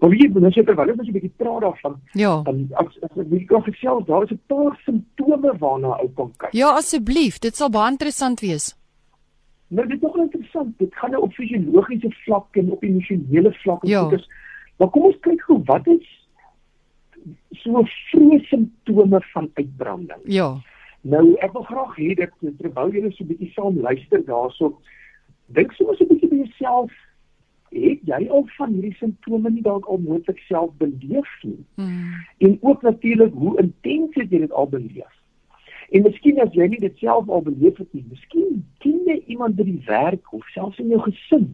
Maar 0.00 0.10
wie 0.10 0.22
jy 0.22 0.28
moet 0.32 0.42
net 0.42 0.66
terwyl 0.66 0.92
ons 0.92 1.08
'n 1.08 1.12
bietjie 1.12 1.32
praat 1.36 1.60
daarvan. 1.60 1.96
Ja. 2.12 2.42
Dan 2.42 2.68
as 2.72 3.00
as 3.00 3.16
ek 3.16 3.46
kan 3.46 3.62
gesels, 3.62 4.06
daar 4.06 4.22
is 4.22 4.30
'n 4.30 4.40
paar 4.46 4.80
simptome 4.84 5.58
waarna 5.58 5.98
ou 6.02 6.08
kan 6.14 6.32
kyk. 6.36 6.52
Ja, 6.52 6.68
asseblief, 6.76 7.38
dit 7.38 7.56
sal 7.56 7.70
baie 7.70 7.90
interessant 7.90 8.40
wees. 8.40 8.74
Nou 9.68 9.86
dit 9.88 9.96
is 9.96 10.02
nog 10.02 10.16
interessant. 10.16 10.78
Dit 10.78 10.94
gaan 10.94 11.10
nou 11.10 11.22
op 11.22 11.32
fisiologiese 11.32 12.10
vlak 12.24 12.56
en 12.56 12.70
op 12.70 12.82
emosionele 12.82 13.52
vlak 13.52 13.82
en 13.82 13.88
ja. 13.88 14.00
goeders. 14.02 14.28
Maar 14.76 14.88
kom 14.88 15.02
ons 15.02 15.20
kyk 15.20 15.42
gou 15.42 15.62
wat 15.64 15.86
is 15.86 16.08
so 17.50 17.84
vroeë 18.10 18.40
simptome 18.48 19.20
van 19.32 19.50
uitbranding. 19.54 20.20
Ja. 20.24 20.60
Nou 21.00 21.34
ek 21.38 21.52
wil 21.52 21.62
graag 21.62 21.96
hê 21.96 22.14
dat 22.14 22.34
terwyl 22.58 22.90
julle 22.90 23.12
so 23.12 23.24
'n 23.24 23.26
bietjie 23.26 23.52
saam 23.54 23.80
luister 23.80 24.24
daarso, 24.24 24.78
dink 25.52 25.72
soms 25.72 26.00
'n 26.00 26.08
bietjie 26.10 26.28
by 26.28 26.36
jouself, 26.44 26.92
het 27.72 28.00
jy 28.04 28.28
al 28.28 28.46
van 28.56 28.72
hierdie 28.72 28.94
simptome 28.98 29.50
nie 29.50 29.62
dalk 29.62 29.86
al 29.86 29.98
moontlik 29.98 30.38
self 30.48 30.70
beleef 30.78 31.32
nie? 31.42 31.64
Mm. 31.74 32.12
En 32.38 32.58
ook 32.60 32.82
natuurlik 32.82 33.32
hoe 33.32 33.58
intens 33.58 34.14
het 34.14 34.30
jy 34.30 34.38
dit 34.38 34.52
al 34.52 34.68
beleef? 34.68 35.14
En 35.90 36.02
miskien 36.02 36.40
as 36.40 36.52
jy 36.56 36.68
nie 36.72 36.80
dit 36.80 36.98
self 36.98 37.28
al 37.28 37.42
beleef 37.42 37.76
het 37.76 37.92
nie, 37.92 38.04
miskien 38.08 38.64
ken 38.84 39.00
jy 39.06 39.22
iemand 39.26 39.56
by 39.56 39.64
die 39.68 39.82
werk 39.86 40.32
of 40.32 40.46
selfs 40.54 40.78
in 40.78 40.88
jou 40.88 41.00
gesin. 41.00 41.48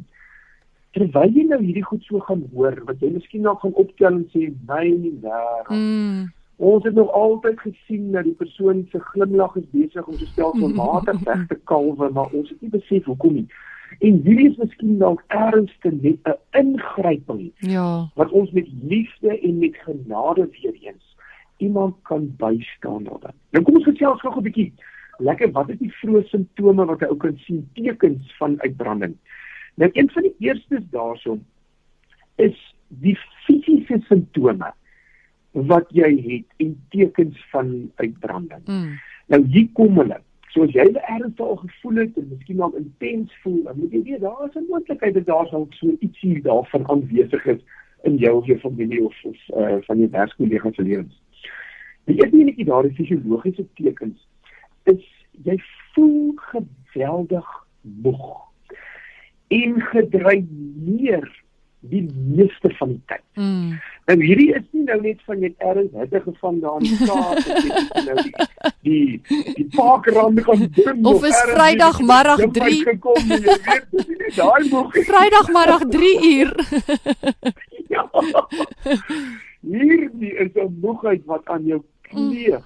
Terwyl 0.97 1.35
jy 1.35 1.45
nou 1.51 1.61
hierdie 1.63 1.85
goed 1.85 2.03
so 2.07 2.21
gaan 2.27 2.45
hoor, 2.55 2.79
wat 2.87 3.03
jy 3.03 3.11
miskien 3.15 3.47
nog 3.47 3.61
gaan 3.61 3.75
optel 3.75 4.13
en 4.15 4.27
sê, 4.35 4.51
"My 4.67 4.87
wêreld." 5.23 5.71
Mm. 5.71 6.29
Ons 6.59 6.85
het 6.85 6.95
nog 6.95 7.11
altyd 7.15 7.61
gesien 7.61 8.13
dat 8.13 8.25
die 8.25 8.35
persoon 8.35 8.87
se 8.91 8.99
glimlag 8.99 9.57
is 9.57 9.71
besig 9.71 10.07
om 10.07 10.17
te 10.17 10.27
stel 10.27 10.55
van 10.59 10.75
matig 10.75 11.21
weg 11.21 11.47
te 11.47 11.59
kalwe, 11.65 12.09
maar 12.11 12.33
ons 12.33 12.49
het 12.49 12.61
nie 12.61 12.71
besef 12.71 13.05
hoekom 13.05 13.35
nie. 13.35 13.47
En 13.99 14.21
hierdie 14.25 14.51
is 14.51 14.57
miskien 14.57 14.99
dalk 14.99 15.23
ernstig 15.27 15.93
net 16.03 16.19
'n 16.25 16.39
ingryping 16.59 17.53
Ja. 17.59 18.11
wat 18.15 18.31
ons 18.31 18.51
met 18.51 18.69
liefde 18.83 19.41
en 19.41 19.59
met 19.59 19.77
genade 19.77 20.49
weer 20.51 20.75
eens 20.81 21.17
iemand 21.57 21.97
kan 22.03 22.35
bystaan 22.37 23.05
daarin. 23.05 23.35
Nou 23.51 23.65
kom 23.65 23.75
ons 23.75 23.85
gesels 23.85 24.21
gou 24.21 24.37
'n 24.37 24.43
bietjie. 24.43 24.73
Lekker, 25.19 25.51
wat 25.51 25.69
is 25.69 25.79
die 25.79 25.93
vroeë 25.93 26.29
simptome 26.29 26.85
wat 26.85 27.01
'n 27.01 27.11
ou 27.11 27.17
kan 27.17 27.39
sien 27.39 27.69
tekens 27.75 28.37
van 28.37 28.61
uitbranding? 28.61 29.17
Nou 29.75 29.91
een 29.93 30.11
van 30.11 30.23
die 30.23 30.35
eerstes 30.39 30.85
daarso 30.91 31.39
is 32.37 32.75
die 32.89 33.19
fisiese 33.47 34.01
simptome 34.07 34.73
wat 35.51 35.87
jy 35.89 36.11
het 36.23 36.45
en 36.57 36.77
tekens 36.89 37.47
van 37.51 37.91
uitbranding. 37.95 38.67
Mm. 38.67 38.99
Nou 39.27 39.45
hier 39.47 39.69
kom 39.73 39.99
hulle. 39.99 40.21
So 40.53 40.65
as 40.65 40.73
jy 40.73 40.87
ergens 40.95 41.41
al 41.45 41.57
gevoel 41.57 41.97
het 42.03 42.17
en 42.17 42.29
miskien 42.31 42.61
al 42.61 42.77
intens 42.77 43.35
voel, 43.43 43.63
dan 43.65 43.79
moet 43.79 43.93
jy 43.93 44.03
weet 44.03 44.21
daar 44.21 44.47
is 44.47 44.55
'n 44.57 44.67
moontlikheid 44.69 45.15
dat 45.15 45.27
daar 45.27 45.47
sal 45.47 45.67
so 45.71 45.97
ietsie 46.01 46.43
daarvan 46.43 46.89
aanwesig 46.89 47.47
is 47.47 47.61
in 48.03 48.17
jou 48.17 48.37
of 48.37 48.47
jou 48.47 48.59
familie 48.59 49.05
of 49.05 49.25
of 49.25 49.37
uh, 49.49 49.77
van 49.81 49.99
jou 49.99 50.11
werkskollegas 50.11 50.75
se 50.75 50.83
lewens. 50.83 51.23
Die 52.05 52.17
eerste 52.17 52.39
enetjie 52.39 52.65
daar 52.65 52.85
is 52.85 52.95
fisiologiese 52.95 53.67
tekens 53.75 54.27
is 54.85 55.05
jy 55.45 55.59
voel 55.93 56.33
geweldig 56.37 57.49
moeg 57.83 58.49
en 59.49 59.81
gedreineer 59.81 61.45
die 61.81 62.09
meeste 62.15 62.71
van 62.79 62.89
die 62.89 63.01
tyd. 63.07 63.23
Mm. 63.35 63.79
Nou 64.09 64.17
hierdie 64.23 64.49
is 64.57 64.65
nie 64.75 64.85
nou 64.89 64.99
net 65.01 65.21
van 65.27 65.39
net 65.45 65.55
erns 65.59 65.93
hitte 65.95 66.21
gevang 66.25 66.61
daar 66.63 66.81
in 66.81 66.89
die 66.89 67.07
Kaap 67.09 67.39
weet 67.47 68.07
nou 68.07 68.17
die 68.23 68.33
die 68.89 69.43
die 69.59 69.67
parkrande 69.77 70.43
gaan 70.47 70.65
dim 70.75 71.07
Of 71.07 71.27
is 71.29 71.39
Vrydagmiddag 71.53 72.43
jy 72.43 72.49
het 72.49 72.59
3 72.59 72.81
gekom 72.89 73.35
en 73.37 73.47
jy 73.47 73.59
weet 73.69 74.09
nie 74.09 74.33
daai 74.39 74.69
moeg 74.73 74.99
Vrydagmiddag 75.11 75.87
3 75.93 76.11
uur. 76.33 76.53
ja. 77.95 78.03
Hierdie 79.61 80.35
is 80.35 80.51
'n 80.55 80.79
moegheid 80.81 81.25
wat 81.25 81.47
aan 81.47 81.65
jou 81.67 81.83
kleef. 82.11 82.65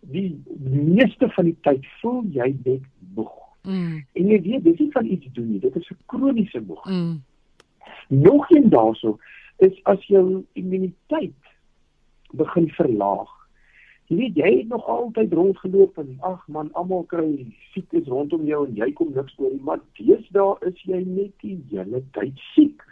Die 0.00 0.42
meeste 0.70 1.28
van 1.34 1.44
die 1.44 1.58
tyd 1.62 1.86
voel 2.00 2.22
jy 2.32 2.54
net 2.64 2.86
moeg. 3.14 3.34
Mm. 3.62 4.04
En 4.12 4.28
jy 4.30 4.40
weet 4.42 4.64
dis 4.64 4.78
nie 4.78 4.92
van 4.92 5.06
iets 5.06 5.26
doen 5.32 5.50
nie, 5.50 5.60
dit 5.60 5.76
is 5.76 5.90
'n 5.90 5.98
kroniese 6.06 6.60
moegheid. 6.60 6.94
Mm. 6.94 7.22
Nog 8.08 8.50
een 8.50 8.70
daarso 8.70 9.18
is 9.58 9.80
as 9.82 10.04
jou 10.06 10.44
immuniteit 10.52 11.52
begin 12.30 12.68
verlaag. 12.76 13.34
Jy 14.08 14.16
weet 14.16 14.38
jy 14.40 14.50
het 14.56 14.68
nog 14.68 14.86
altyd 14.88 15.32
rondgeloop 15.32 15.98
en 16.00 16.14
ag 16.24 16.46
man, 16.48 16.70
almal 16.72 17.04
kry 17.10 17.26
siektes 17.74 18.08
rondom 18.08 18.46
jou 18.48 18.62
en 18.66 18.76
jy 18.76 18.88
kom 18.96 19.12
niks 19.12 19.36
oor 19.36 19.52
nie, 19.52 19.60
maar 19.64 19.82
deesdae 20.00 20.70
is 20.70 20.80
jy 20.88 21.02
net 21.04 21.34
die 21.44 21.58
hele 21.68 22.00
tyd 22.16 22.40
siek. 22.54 22.84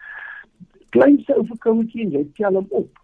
Kleinste 0.93 1.39
verkoudjie 1.53 2.05
en 2.05 2.13
jy 2.19 2.25
tel 2.37 2.61
hom 2.61 2.69
op. 2.83 3.01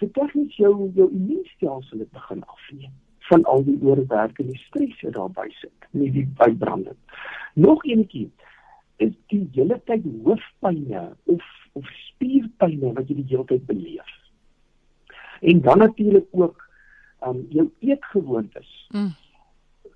So 0.00 0.08
tegnies 0.16 0.56
jou 0.56 0.72
jou 0.96 1.10
immuunstelsel 1.12 2.06
het 2.06 2.12
begin 2.16 2.44
afneem 2.48 2.96
van 3.30 3.44
al 3.44 3.62
die 3.64 3.76
oorwerk 3.84 4.40
en 4.42 4.48
die 4.50 4.62
stres 4.64 4.96
wat 5.04 5.14
daarby 5.14 5.50
sit, 5.60 5.88
nie 5.94 6.08
die 6.14 6.24
uitbranding. 6.40 6.96
Nog 7.54 7.84
eenetjie 7.84 8.30
is 9.00 9.12
die 9.32 9.44
hele 9.54 9.80
tyd 9.88 10.04
hoofpynne 10.24 11.04
of 11.32 11.44
of 11.78 11.86
spierpynne 12.06 12.92
wat 12.96 13.08
jy 13.08 13.20
die 13.20 13.28
hele 13.30 13.46
tyd 13.48 13.66
beleef. 13.68 14.08
En 15.40 15.60
dan 15.64 15.78
natuurlik 15.78 16.26
ook 16.30 16.64
um 17.26 17.46
jou 17.50 17.68
eetgewoontes 17.80 18.88
Mm. 18.90 19.12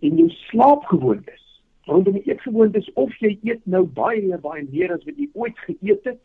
en 0.01 0.17
jou 0.17 0.29
slaapgewoontes. 0.31 1.43
Rondom 1.85 2.13
die 2.13 2.23
eetgewoontes 2.31 2.93
of 2.93 3.17
jy 3.21 3.39
eet 3.43 3.67
nou 3.67 3.85
baie 3.85 4.39
baie 4.39 4.63
meer 4.71 4.93
as 4.95 5.05
wat 5.05 5.17
jy 5.19 5.29
ooit 5.33 5.59
geëet 5.67 6.05
het 6.05 6.21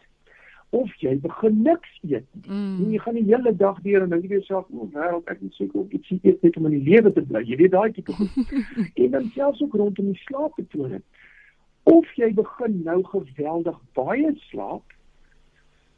of 0.69 0.91
jy 1.01 1.15
begin 1.19 1.61
niks 1.65 1.95
eet. 2.05 2.27
Mm. 2.45 2.75
En 2.83 2.91
jy 2.91 2.99
gaan 3.01 3.17
die 3.17 3.25
hele 3.25 3.55
dag 3.55 3.79
deur 3.81 4.03
en 4.05 4.09
dink 4.13 4.23
jy 4.23 4.37
jouself, 4.37 4.67
"O, 4.69 4.89
wêreld, 4.93 5.25
ek 5.27 5.41
moet 5.41 5.53
seker 5.53 5.79
ook 5.79 5.91
ietsie 5.91 6.19
eet 6.23 6.43
net 6.43 6.57
om 6.57 6.65
in 6.65 6.77
die 6.77 6.91
lewe 6.93 7.13
te 7.13 7.21
bly." 7.21 7.41
Jy 7.41 7.55
weet 7.57 7.71
daai 7.71 7.91
tipe 7.91 8.13
goed. 8.13 8.29
en 9.01 9.11
dan 9.11 9.31
selfs 9.33 9.61
ook 9.61 9.73
rondom 9.73 10.05
die 10.05 10.21
slaappatrone. 10.25 11.01
Of 11.89 12.13
jy 12.19 12.29
begin 12.37 12.79
nou 12.85 13.01
geweldig 13.09 13.77
baie 13.97 14.31
slaap 14.49 14.95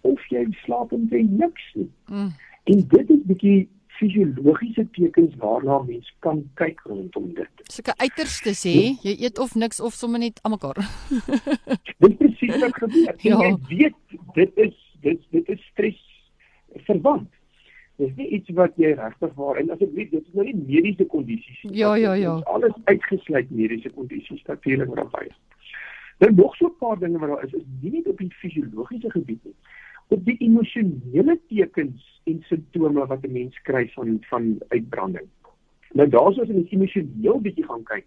of 0.08 0.24
jy 0.34 0.46
slaap 0.64 0.94
en 0.96 1.08
jy 1.12 1.22
niks 1.28 1.68
nie. 1.78 1.90
Mm. 2.10 2.32
En 2.72 2.84
dit 2.94 3.14
is 3.16 3.24
bietjie 3.30 3.60
fisiologiese 4.02 4.88
tekens 4.92 5.36
waarna 5.42 5.82
mens 5.86 6.14
kan 6.26 6.42
kyk 6.60 6.80
rondom 6.90 7.34
dit. 7.38 7.66
Sulke 7.70 7.94
uiterstes 7.98 8.64
hè, 8.66 8.78
ja. 8.78 8.94
jy 9.06 9.16
eet 9.28 9.42
of 9.42 9.54
niks 9.56 9.82
of 9.84 9.94
sommer 9.98 10.22
net 10.24 10.40
almekaar. 10.48 10.82
dit 12.04 12.18
presies 12.18 12.56
wat 12.64 12.80
gebeur. 12.82 13.14
Ja. 13.22 13.38
Jy 13.44 13.54
weet 13.70 14.18
dit 14.40 14.66
is 14.70 14.80
dit 15.06 15.22
dit 15.36 15.54
is 15.54 15.62
stres 15.74 16.02
verband. 16.88 17.30
Dit 18.00 18.10
is 18.10 18.18
nie 18.18 18.30
iets 18.40 18.50
wat 18.58 18.78
jy 18.82 18.96
regtig 18.98 19.34
waar 19.38 19.62
en 19.62 19.70
as 19.76 19.82
ek 19.86 19.94
weet 19.98 20.14
dit 20.16 20.26
is 20.26 20.38
nou 20.38 20.48
nie 20.48 20.58
mediese 20.58 21.06
kondisies 21.12 21.62
nie. 21.68 21.78
Ja 21.84 21.94
ja 22.00 22.16
ja. 22.18 22.40
Alles 22.50 22.78
uitgesluit 22.90 23.54
mediese 23.54 23.94
kondisies 23.94 24.42
natuurlik 24.50 24.90
wat 24.96 25.14
Dan 26.22 26.36
nog 26.36 26.56
so 26.56 26.68
'n 26.70 26.78
paar 26.78 27.00
dinge 27.00 27.18
wat 27.18 27.30
daar 27.30 27.44
is, 27.44 27.54
is 27.54 27.68
nie 27.82 27.92
net 27.92 28.08
op 28.08 28.18
die 28.18 28.34
fisiologiese 28.42 29.10
gebied 29.12 29.44
nie 29.44 29.56
op 30.12 30.24
die 30.28 30.36
emosionele 30.44 31.38
tekens 31.48 32.08
en 32.28 32.42
simptome 32.48 33.06
wat 33.08 33.24
'n 33.24 33.32
mens 33.32 33.62
kry 33.62 33.88
van 33.96 34.18
van 34.30 34.58
uitbranding. 34.68 35.28
Nou 35.92 36.10
daarsoos 36.10 36.50
in 36.50 36.64
die 36.64 36.76
emosioneel 36.76 37.40
bietjie 37.42 37.66
gaan 37.66 37.84
kyk. 37.84 38.06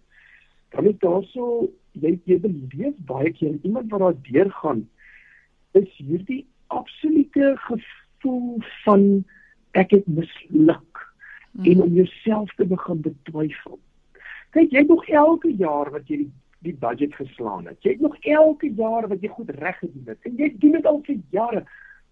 Dan 0.69 0.85
is 0.85 0.97
daarso 0.99 1.69
jy 1.91 2.19
jy 2.25 2.39
beleef 2.39 2.93
baie 2.97 3.31
keer 3.31 3.57
iemand 3.61 3.89
wat 3.91 3.99
daar 3.99 4.21
deurgaan 4.21 4.89
is 5.71 5.97
hierdie 5.97 6.45
absolute 6.67 7.53
gevoel 7.57 8.61
van 8.83 9.25
ek 9.71 9.91
het 9.91 10.07
misluk 10.07 11.13
mm. 11.51 11.65
en 11.65 11.81
om 11.81 11.93
jouself 11.93 12.53
te 12.55 12.65
begin 12.65 13.01
betwyfel. 13.01 13.79
Kyk, 14.49 14.71
jy 14.71 14.83
nog 14.87 15.07
elke 15.07 15.51
jaar 15.51 15.91
wat 15.91 16.07
jy 16.07 16.17
die, 16.17 16.31
die 16.59 16.75
budget 16.79 17.15
geslaan 17.15 17.65
het. 17.65 17.77
Jy 17.83 17.91
het 17.91 18.01
nog 18.01 18.15
elke 18.21 18.69
jaar 18.75 19.07
wat 19.07 19.21
jy 19.21 19.29
goed 19.29 19.49
reg 19.49 19.77
gedoen 19.79 20.13
het 20.13 20.29
en 20.29 20.37
jy 20.39 20.51
doen 20.59 20.77
dit 20.77 20.85
al 20.85 21.01
vir 21.05 21.19
jare 21.35 21.65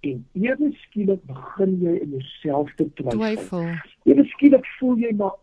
en 0.03 0.25
ewe 0.33 0.69
skielik 0.83 1.21
begin 1.29 1.77
jy 1.81 1.93
in 2.03 2.15
jouself 2.17 2.73
te 2.75 2.87
twyfel. 2.99 3.19
twyfel. 3.19 3.69
Ewe 4.09 4.25
skielik 4.35 4.67
voel 4.77 4.99
jy 4.99 5.13
maar 5.19 5.37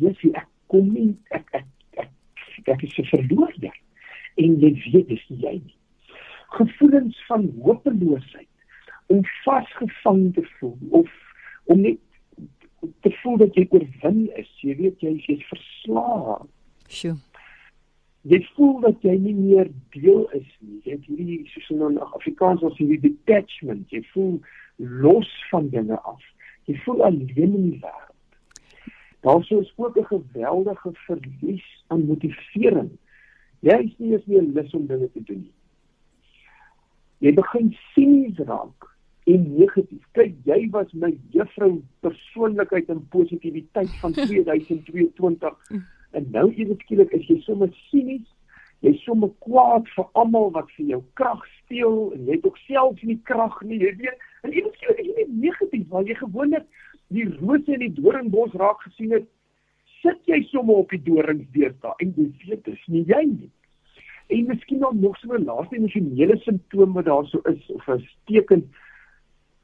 Jessie, 0.00 0.32
ek 0.34 0.48
kom 0.72 0.88
nie 0.94 1.12
ek 1.36 1.52
ek 1.60 1.66
ek, 2.04 2.10
ek, 2.56 2.72
ek 2.74 2.86
is 2.88 2.96
so 2.96 3.06
verloor 3.12 3.52
daar. 3.62 3.76
En 4.38 4.58
jy 4.62 4.72
weet 4.88 5.12
dis 5.12 5.24
nie 5.28 5.40
jy 5.44 5.54
nie. 5.60 5.76
Gevoelens 6.56 7.18
van 7.28 7.48
hopeloosheid 7.62 8.48
om 9.12 9.22
vasgevang 9.44 10.28
te 10.34 10.44
voel 10.58 11.02
of 11.02 11.12
om 11.68 11.80
net 11.84 12.00
te 13.04 13.12
voel 13.20 13.36
dat 13.44 13.56
jy 13.58 13.68
oorwin 13.70 14.26
is. 14.40 14.50
Jy 14.64 14.76
weet 14.80 15.04
jy 15.04 15.18
is 15.36 15.48
verslae. 15.52 16.40
Sjoe 16.88 17.18
jy 18.22 18.40
voel 18.54 18.80
dat 18.80 19.02
jy 19.02 19.16
nie 19.18 19.34
meer 19.34 19.70
deel 19.90 20.28
is 20.30 20.48
nie. 20.60 20.80
Jy 20.84 20.92
het 20.96 21.04
hierdie 21.06 21.46
soos 21.52 21.70
in 21.70 21.98
Afrikaans 21.98 22.62
ons 22.62 22.78
hierdie 22.78 23.00
detachment. 23.00 23.90
Jy 23.90 24.02
voel 24.12 24.40
los 24.76 25.30
van 25.50 25.68
dinge 25.68 26.00
af. 26.00 26.22
Jy 26.64 26.76
voel 26.84 27.04
alleen 27.04 27.36
in 27.36 27.70
die 27.70 27.80
wêreld. 27.80 28.04
Daar 29.20 29.42
sou 29.44 29.60
is 29.60 29.72
ook 29.76 29.96
'n 29.98 30.04
geweldige 30.04 30.90
verlies 30.92 31.84
aan 31.88 32.06
motivering. 32.06 32.90
Jy 33.60 33.78
is 33.84 33.94
nie 33.98 34.12
eens 34.12 34.26
meer 34.26 34.42
lus 34.42 34.74
om 34.74 34.86
dinge 34.86 35.10
te 35.12 35.22
doen 35.22 35.40
nie. 35.40 35.52
Jy 37.18 37.34
begin 37.34 37.76
sinies 37.94 38.38
raak 38.38 38.96
en 39.26 39.56
negatief. 39.58 40.04
Kyk, 40.12 40.34
jy 40.44 40.68
was 40.70 40.92
my 40.92 41.18
juffrou 41.30 41.82
persoonlikheid 42.00 42.88
en 42.88 43.08
positiwiteit 43.08 43.90
van 44.00 44.12
2022. 44.28 45.56
En 46.10 46.26
nou 46.30 46.48
ewe 46.54 46.76
skielik 46.82 47.12
is 47.16 47.26
jy 47.28 47.40
sommer 47.44 47.72
sinies. 47.90 48.26
Jy's 48.86 49.00
sommer 49.02 49.30
kwaad 49.44 49.88
vir 49.94 50.06
almal 50.20 50.52
wat 50.54 50.70
vir 50.76 50.92
jou 50.94 51.00
krag 51.18 51.42
steel 51.64 52.12
en 52.14 52.26
jy 52.28 52.36
het 52.36 52.46
ook 52.46 52.60
self 52.66 53.02
nie 53.02 53.18
krag 53.30 53.56
nie, 53.62 53.80
jy 53.82 53.94
weet. 54.02 54.26
En 54.46 54.54
ewe 54.54 54.70
skielik 54.76 55.02
is 55.02 55.10
jy 55.10 55.16
net 55.18 55.34
negatief 55.46 55.88
waar 55.92 56.06
jy 56.06 56.16
gewoonlik 56.20 56.66
die 57.14 57.26
rose 57.40 57.74
en 57.74 57.84
die 57.84 57.94
doringbos 57.96 58.56
raak 58.60 58.80
gesien 58.86 59.14
het. 59.16 59.28
Sit 60.02 60.20
jy 60.30 60.42
sommer 60.52 60.84
op 60.84 60.92
die 60.94 61.02
dorings 61.02 61.48
deurta 61.54 61.94
en 61.98 62.12
jy 62.16 62.28
weet 62.44 62.64
dit 62.64 62.74
is 62.74 62.84
nie 62.92 63.04
jy 63.08 63.24
nie. 63.32 63.50
En 64.28 64.50
miskien 64.50 64.84
dan 64.84 65.00
nog 65.00 65.16
so 65.16 65.32
'n 65.34 65.44
laaste 65.44 65.76
emosionele 65.76 66.36
simptoom 66.44 66.92
wat 66.92 67.04
daar 67.04 67.26
so 67.26 67.40
is 67.48 67.70
of 67.72 67.88
'n 67.88 68.06
teken 68.26 68.68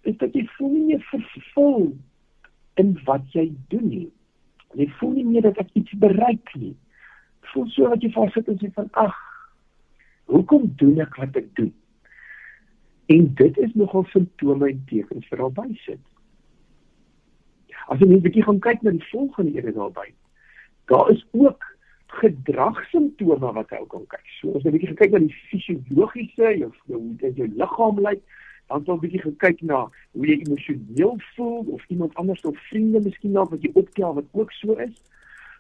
is 0.03 0.17
dat 0.17 0.35
jy 0.35 0.47
voel 0.57 0.77
nie 0.87 0.99
vervul 0.99 1.93
in 2.75 2.99
wat 3.05 3.33
jy 3.33 3.53
doen 3.69 3.89
nie. 3.89 4.11
Jy 4.75 4.89
voel 4.99 5.13
nie 5.19 5.25
meer 5.25 5.43
dat 5.43 5.59
ek 5.63 5.71
iets 5.79 5.93
bereik 6.03 6.55
nie. 6.59 6.75
Voel 7.53 7.69
so 7.71 7.89
dat 7.93 8.03
jy 8.03 8.11
vassit 8.15 8.49
en 8.49 8.59
sê 8.59 8.71
van 8.75 8.89
ag, 9.05 9.15
hoekom 10.33 10.67
doen 10.81 11.01
ek 11.05 11.17
wat 11.21 11.37
ek 11.37 11.51
doen? 11.59 11.73
En 13.13 13.29
dit 13.41 13.59
is 13.59 13.75
nogal 13.75 14.07
simptome 14.13 14.71
en 14.71 14.83
tekens 14.89 15.27
vir 15.29 15.45
albei 15.45 15.71
sit. 15.85 16.01
As 17.93 18.01
jy 18.01 18.09
net 18.09 18.19
'n 18.19 18.27
bietjie 18.27 18.45
gaan 18.45 18.61
kyk 18.61 18.83
na 18.83 18.91
die 18.91 19.09
volgende 19.11 19.61
ene 19.61 19.73
daarby. 19.73 20.09
Daar 20.89 21.11
is 21.11 21.25
ook 21.33 21.65
gedragssimptome 22.07 23.53
wat 23.53 23.71
jy 23.71 23.79
ook 23.83 23.91
kan 23.91 24.07
kyk. 24.07 24.27
So 24.41 24.57
as 24.57 24.63
jy 24.63 24.71
'n 24.71 24.77
bietjie 24.79 24.97
kyk 24.97 25.13
na 25.13 25.19
die 25.19 25.37
fisiologiese, 25.51 26.57
jou 26.59 26.73
jou, 26.87 27.03
jou 27.35 27.49
liggaam 27.49 28.01
lyk, 28.01 28.23
dan 28.69 28.85
sal 28.85 28.97
'n 28.97 29.01
bietjie 29.01 29.21
gekyk 29.21 29.63
na 29.63 29.91
hoe 30.13 30.27
jy 30.27 30.39
emosioneel 30.41 31.17
voel 31.35 31.65
of 31.77 31.85
iemand 31.89 32.15
anders 32.15 32.41
of 32.41 32.59
vriende 32.69 33.01
miskien 33.01 33.33
nou 33.33 33.47
wat 33.51 33.63
jy 33.63 33.71
optel 33.75 34.15
wat 34.15 34.25
ook 34.33 34.53
so 34.53 34.73
is. 34.73 35.03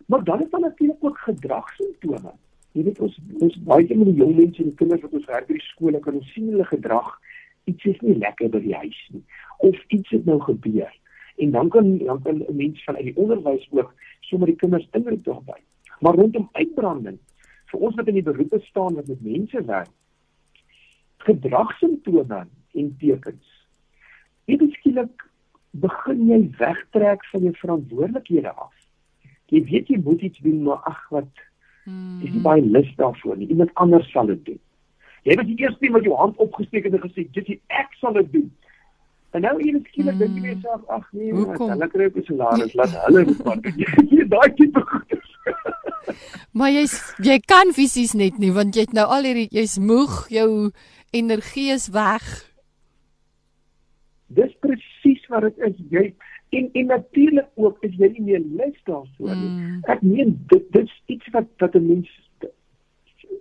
Maar 0.06 0.24
dan 0.24 0.42
is 0.42 0.50
daar 0.50 0.60
natuurlik 0.60 1.04
ook 1.04 1.18
gedragssimptome. 1.18 2.32
Jy 2.72 2.82
weet 2.82 3.00
ons 3.00 3.18
ons 3.38 3.62
baie 3.62 3.86
keer 3.86 3.98
met 3.98 4.06
die 4.06 4.20
jong 4.22 4.36
mense 4.36 4.62
en 4.62 4.68
die 4.68 4.74
kinders 4.80 5.02
wat 5.02 5.12
ons 5.12 5.30
werk 5.30 5.46
by 5.46 5.54
die 5.54 5.68
skole 5.68 6.00
kan 6.00 6.14
ons 6.14 6.32
sien 6.32 6.48
hulle 6.50 6.64
gedrag 6.64 7.20
iets 7.64 7.84
is 7.84 8.00
nie 8.00 8.16
lekker 8.18 8.50
by 8.50 8.60
die 8.60 8.74
huis 8.74 9.00
nie 9.12 9.22
of 9.58 9.84
iets 9.88 10.10
het 10.10 10.24
nou 10.24 10.40
gebeur. 10.40 10.90
En 11.36 11.50
dan 11.50 11.68
kan 11.68 11.98
dan 11.98 12.22
kan 12.22 12.42
'n 12.42 12.56
mens 12.56 12.84
van 12.84 12.96
uit 12.96 13.04
die 13.04 13.16
onderwys 13.16 13.68
ook 13.70 13.94
sommer 14.20 14.48
die 14.48 14.56
kinders 14.56 14.88
indruk 14.92 15.24
daarby. 15.24 15.58
Maar 16.00 16.14
rondom 16.14 16.48
uitbranding 16.52 17.18
vir 17.70 17.80
ons 17.80 17.94
wat 17.94 18.08
in 18.08 18.14
die 18.14 18.28
beroepe 18.30 18.60
staan 18.60 18.94
wat 18.94 19.06
met 19.06 19.22
mense 19.22 19.64
werk 19.64 19.90
gedragssimptome 21.26 22.46
en 22.74 22.96
tekens. 22.98 23.46
Ewe 24.50 24.68
skielik 24.76 25.24
begin 25.84 26.26
jy 26.28 26.40
wegtrek 26.58 27.24
van 27.32 27.46
jou 27.48 27.54
verantwoordelikhede 27.60 28.52
af. 28.52 28.74
Jy 29.52 29.62
weet 29.70 29.90
jy 29.92 29.98
moet 30.04 30.22
iets 30.22 30.42
doen, 30.44 30.62
maar 30.66 30.84
ag 30.90 31.00
wat 31.14 31.42
hmm. 31.84 32.20
is 32.22 32.32
nie 32.32 32.44
baie 32.44 32.62
lus 32.62 32.90
daarvoor 33.00 33.38
nie. 33.40 33.48
Iemand 33.48 33.74
anders 33.80 34.10
sal 34.12 34.30
dit 34.30 34.44
doen. 34.50 34.60
Jy 35.24 35.38
was 35.40 35.48
die 35.48 35.58
eerste 35.62 35.86
een 35.86 35.96
wat 35.96 36.06
jou 36.06 36.16
hand 36.18 36.36
opgesteek 36.42 36.86
het 36.86 36.94
en 36.94 37.04
gesê, 37.06 37.26
"Dit 37.32 37.48
ek 37.66 37.96
sal 38.00 38.12
dit 38.20 38.32
doen." 38.32 38.52
En 39.34 39.42
nou 39.42 39.56
ewe 39.58 39.80
skielik 39.88 40.18
dink 40.18 40.34
jy 40.36 40.40
hmm. 40.40 40.50
jouself, 40.52 40.88
"Ag 40.88 41.12
nee, 41.12 41.32
hulle 41.32 41.88
kry 41.88 42.04
ook 42.04 42.16
'n 42.16 42.24
salaris, 42.24 42.74
laat 42.74 42.94
hulle 43.06 43.24
dit 43.24 43.44
maar 43.44 43.60
doen." 43.60 43.84
Jy 44.16 44.28
daai 44.28 44.54
tipe 44.54 44.80
goed. 44.80 45.22
maar 46.52 46.70
jy 46.70 46.84
jy 47.22 47.38
kan 47.46 47.72
fisies 47.72 48.12
net 48.14 48.38
nie 48.38 48.52
want 48.52 48.76
jy 48.76 48.86
het 48.86 48.92
nou 48.92 49.06
al 49.16 49.26
hierdie 49.26 49.48
jy's 49.50 49.78
moeg, 49.78 50.28
jou 50.28 50.70
energie 51.14 51.70
is 51.72 51.88
weg 51.94 52.24
dis 54.38 54.54
presies 54.64 55.26
wat 55.32 55.46
dit 55.46 55.58
is 55.68 55.76
jy 55.94 56.04
en 56.58 56.68
en 56.80 56.86
natuurlik 56.86 57.48
ook 57.54 57.82
is 57.86 57.94
jy 58.00 58.10
nie 58.16 58.26
meer 58.28 58.42
lus 58.58 58.78
daarvoor 58.88 59.34
nie 59.34 59.50
mm. 59.50 59.80
ek 59.94 60.02
meen 60.02 60.34
dit 60.52 60.66
dis 60.76 60.92
iets 61.14 61.30
wat 61.36 61.50
wat 61.62 61.76
'n 61.78 61.86
mens 61.86 62.10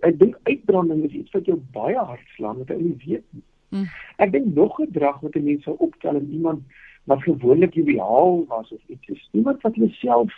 ek 0.08 0.18
dink 0.20 0.38
uitbranding 0.50 1.04
is 1.08 1.18
iets 1.22 1.36
wat 1.36 1.50
jou 1.50 1.58
baie 1.76 1.98
hard 1.98 2.26
slaan 2.36 2.62
wat 2.62 2.72
jy 2.74 2.80
nie 2.80 2.96
weet 3.06 3.26
nie 3.32 3.44
mm. 3.78 3.86
ek 4.26 4.32
dink 4.36 4.54
nog 4.54 4.76
gedrag 4.80 5.20
wat 5.26 5.36
'n 5.36 5.46
mens 5.50 5.64
sou 5.68 5.76
optel 5.88 6.20
in 6.22 6.30
iemand 6.40 6.82
wat 7.04 7.22
gewoonlik 7.22 7.74
ideaal 7.76 8.44
was 8.48 8.72
of 8.72 8.82
iets 8.88 9.08
is 9.08 9.28
iemand 9.32 9.62
wat 9.62 9.76
homself 9.76 10.32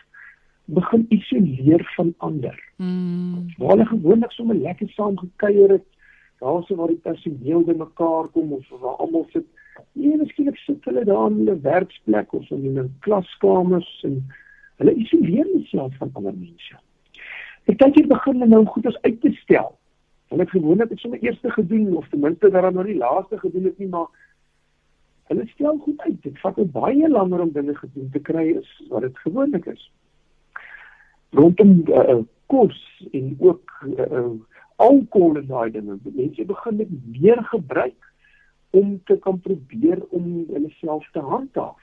begin 0.64 1.06
isoleer 1.14 1.84
van 1.96 2.14
ander 2.18 2.56
mm. 2.76 3.52
waar 3.58 3.76
hulle 3.76 3.86
gewoonlik 3.92 4.32
sommer 4.32 4.56
lekker 4.56 4.88
saam 4.94 5.18
gekuier 5.18 5.76
het 5.78 5.86
daarso 6.40 6.74
waar 6.74 6.92
die 6.92 7.02
personeel 7.02 7.62
bymekaar 7.64 8.28
kom 8.32 8.52
of 8.52 8.68
waar 8.80 8.96
almal 8.96 9.26
sit 9.32 9.46
Nee, 9.92 10.16
miskien 10.16 10.50
sit 10.54 10.84
hulle 10.84 11.04
daar 11.04 11.30
in 11.30 11.48
'n 11.48 11.60
werksplek 11.62 12.32
of 12.32 12.50
in 12.50 12.78
'n 12.78 12.96
klaskamers 13.00 14.02
en 14.04 14.26
hulle 14.76 14.94
isoleer 14.94 15.46
homself 15.52 15.96
van 15.96 16.10
ander 16.12 16.34
mense. 16.34 16.76
Ek 17.66 17.78
dink 17.78 17.96
jy 17.96 18.06
begin 18.06 18.48
nou 18.48 18.64
goed 18.64 18.86
as 18.86 19.02
uit 19.02 19.20
te 19.20 19.32
stel. 19.32 19.78
Hulle 20.28 20.42
het 20.42 20.50
gewoonlik 20.50 20.88
dit 20.88 20.98
sommer 20.98 21.22
eers 21.22 21.38
gedoen 21.42 21.96
of 21.96 22.08
ten 22.08 22.20
minste 22.20 22.50
dat 22.50 22.62
hulle 22.62 22.74
nog 22.74 22.86
nie 22.86 22.96
laaste 22.96 23.38
gedoen 23.38 23.64
het 23.64 23.78
nie, 23.78 23.88
maar 23.88 24.06
hulle 25.26 25.46
stel 25.46 25.78
goed 25.78 26.00
uit. 26.00 26.22
Dit 26.22 26.38
vat 26.38 26.72
baie 26.72 27.08
langer 27.08 27.40
om 27.40 27.52
dinge 27.52 27.74
gedoen 27.74 28.10
te 28.10 28.18
kry 28.18 28.56
as 28.58 28.82
wat 28.88 29.00
dit 29.00 29.18
gewoonlik 29.18 29.66
is. 29.66 29.90
Rondom 31.30 31.82
uh, 31.88 32.18
kos 32.46 33.08
en 33.12 33.36
ook 33.38 33.86
uh, 33.98 34.30
alkohol 34.76 35.36
en 35.40 35.46
daai 35.46 35.70
dinge, 35.70 35.98
mense 36.04 36.44
begin 36.44 36.76
dit 36.76 36.92
meer 37.12 37.42
gebruik 37.50 38.12
om 38.76 39.00
te 39.04 39.16
kan 39.24 39.40
probeer 39.40 40.02
om 40.10 40.44
hulle 40.52 40.70
self 40.80 41.06
te 41.12 41.20
handhaaf. 41.20 41.80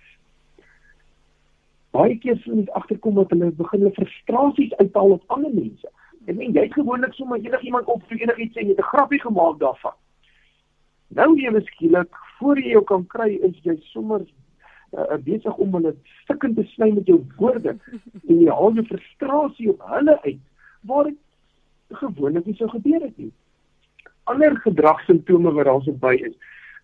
Baie 1.94 2.18
keer 2.18 2.38
sien 2.42 2.64
ons 2.64 2.72
agterkom 2.78 3.18
dat 3.22 3.34
hulle 3.34 3.52
begin 3.58 3.84
hulle 3.84 3.98
frustrasies 3.98 4.74
uithaal 4.82 5.18
op 5.18 5.36
ander 5.36 5.54
mense. 5.54 5.90
Ek 6.26 6.38
meen 6.38 6.54
jy 6.56 6.68
het 6.68 6.78
gewoonlik 6.78 7.14
sommer 7.18 7.42
enigiemand 7.42 7.90
op 7.92 8.06
vir 8.10 8.24
enigiets 8.24 8.58
en 8.58 8.70
jy 8.70 8.76
het 8.76 8.86
'n 8.86 8.92
grappie 8.94 9.22
gemaak 9.22 9.60
daarvan. 9.60 9.98
Nou 11.14 11.34
jy 11.38 11.52
miskien 11.52 12.08
voor 12.40 12.60
jy 12.60 12.72
jou 12.76 12.84
kan 12.84 13.06
kry 13.08 13.30
is 13.48 13.58
jy 13.64 13.76
sommer 13.92 14.22
uh, 14.98 15.18
besig 15.26 15.58
om 15.58 15.74
hulle 15.78 15.94
stikkend 16.24 16.56
te 16.56 16.66
sny 16.74 16.92
met 16.92 17.08
jou 17.08 17.20
woorde 17.38 17.76
en 18.28 18.40
jy 18.40 18.50
haal 18.50 18.74
jou 18.74 18.86
frustrasie 18.90 19.70
op 19.74 19.86
hulle 19.94 20.18
uit 20.24 20.42
waar 20.90 21.04
dit 21.10 21.20
gewoonlik 21.96 22.46
nie 22.46 22.56
sou 22.56 22.70
gebeur 22.70 23.02
het 23.02 23.18
nie. 23.18 23.32
Ander 24.24 24.58
gedragssimptome 24.64 25.52
wat 25.52 25.66
daar 25.66 25.82
so 25.82 25.92
by 25.92 26.14
is, 26.14 26.36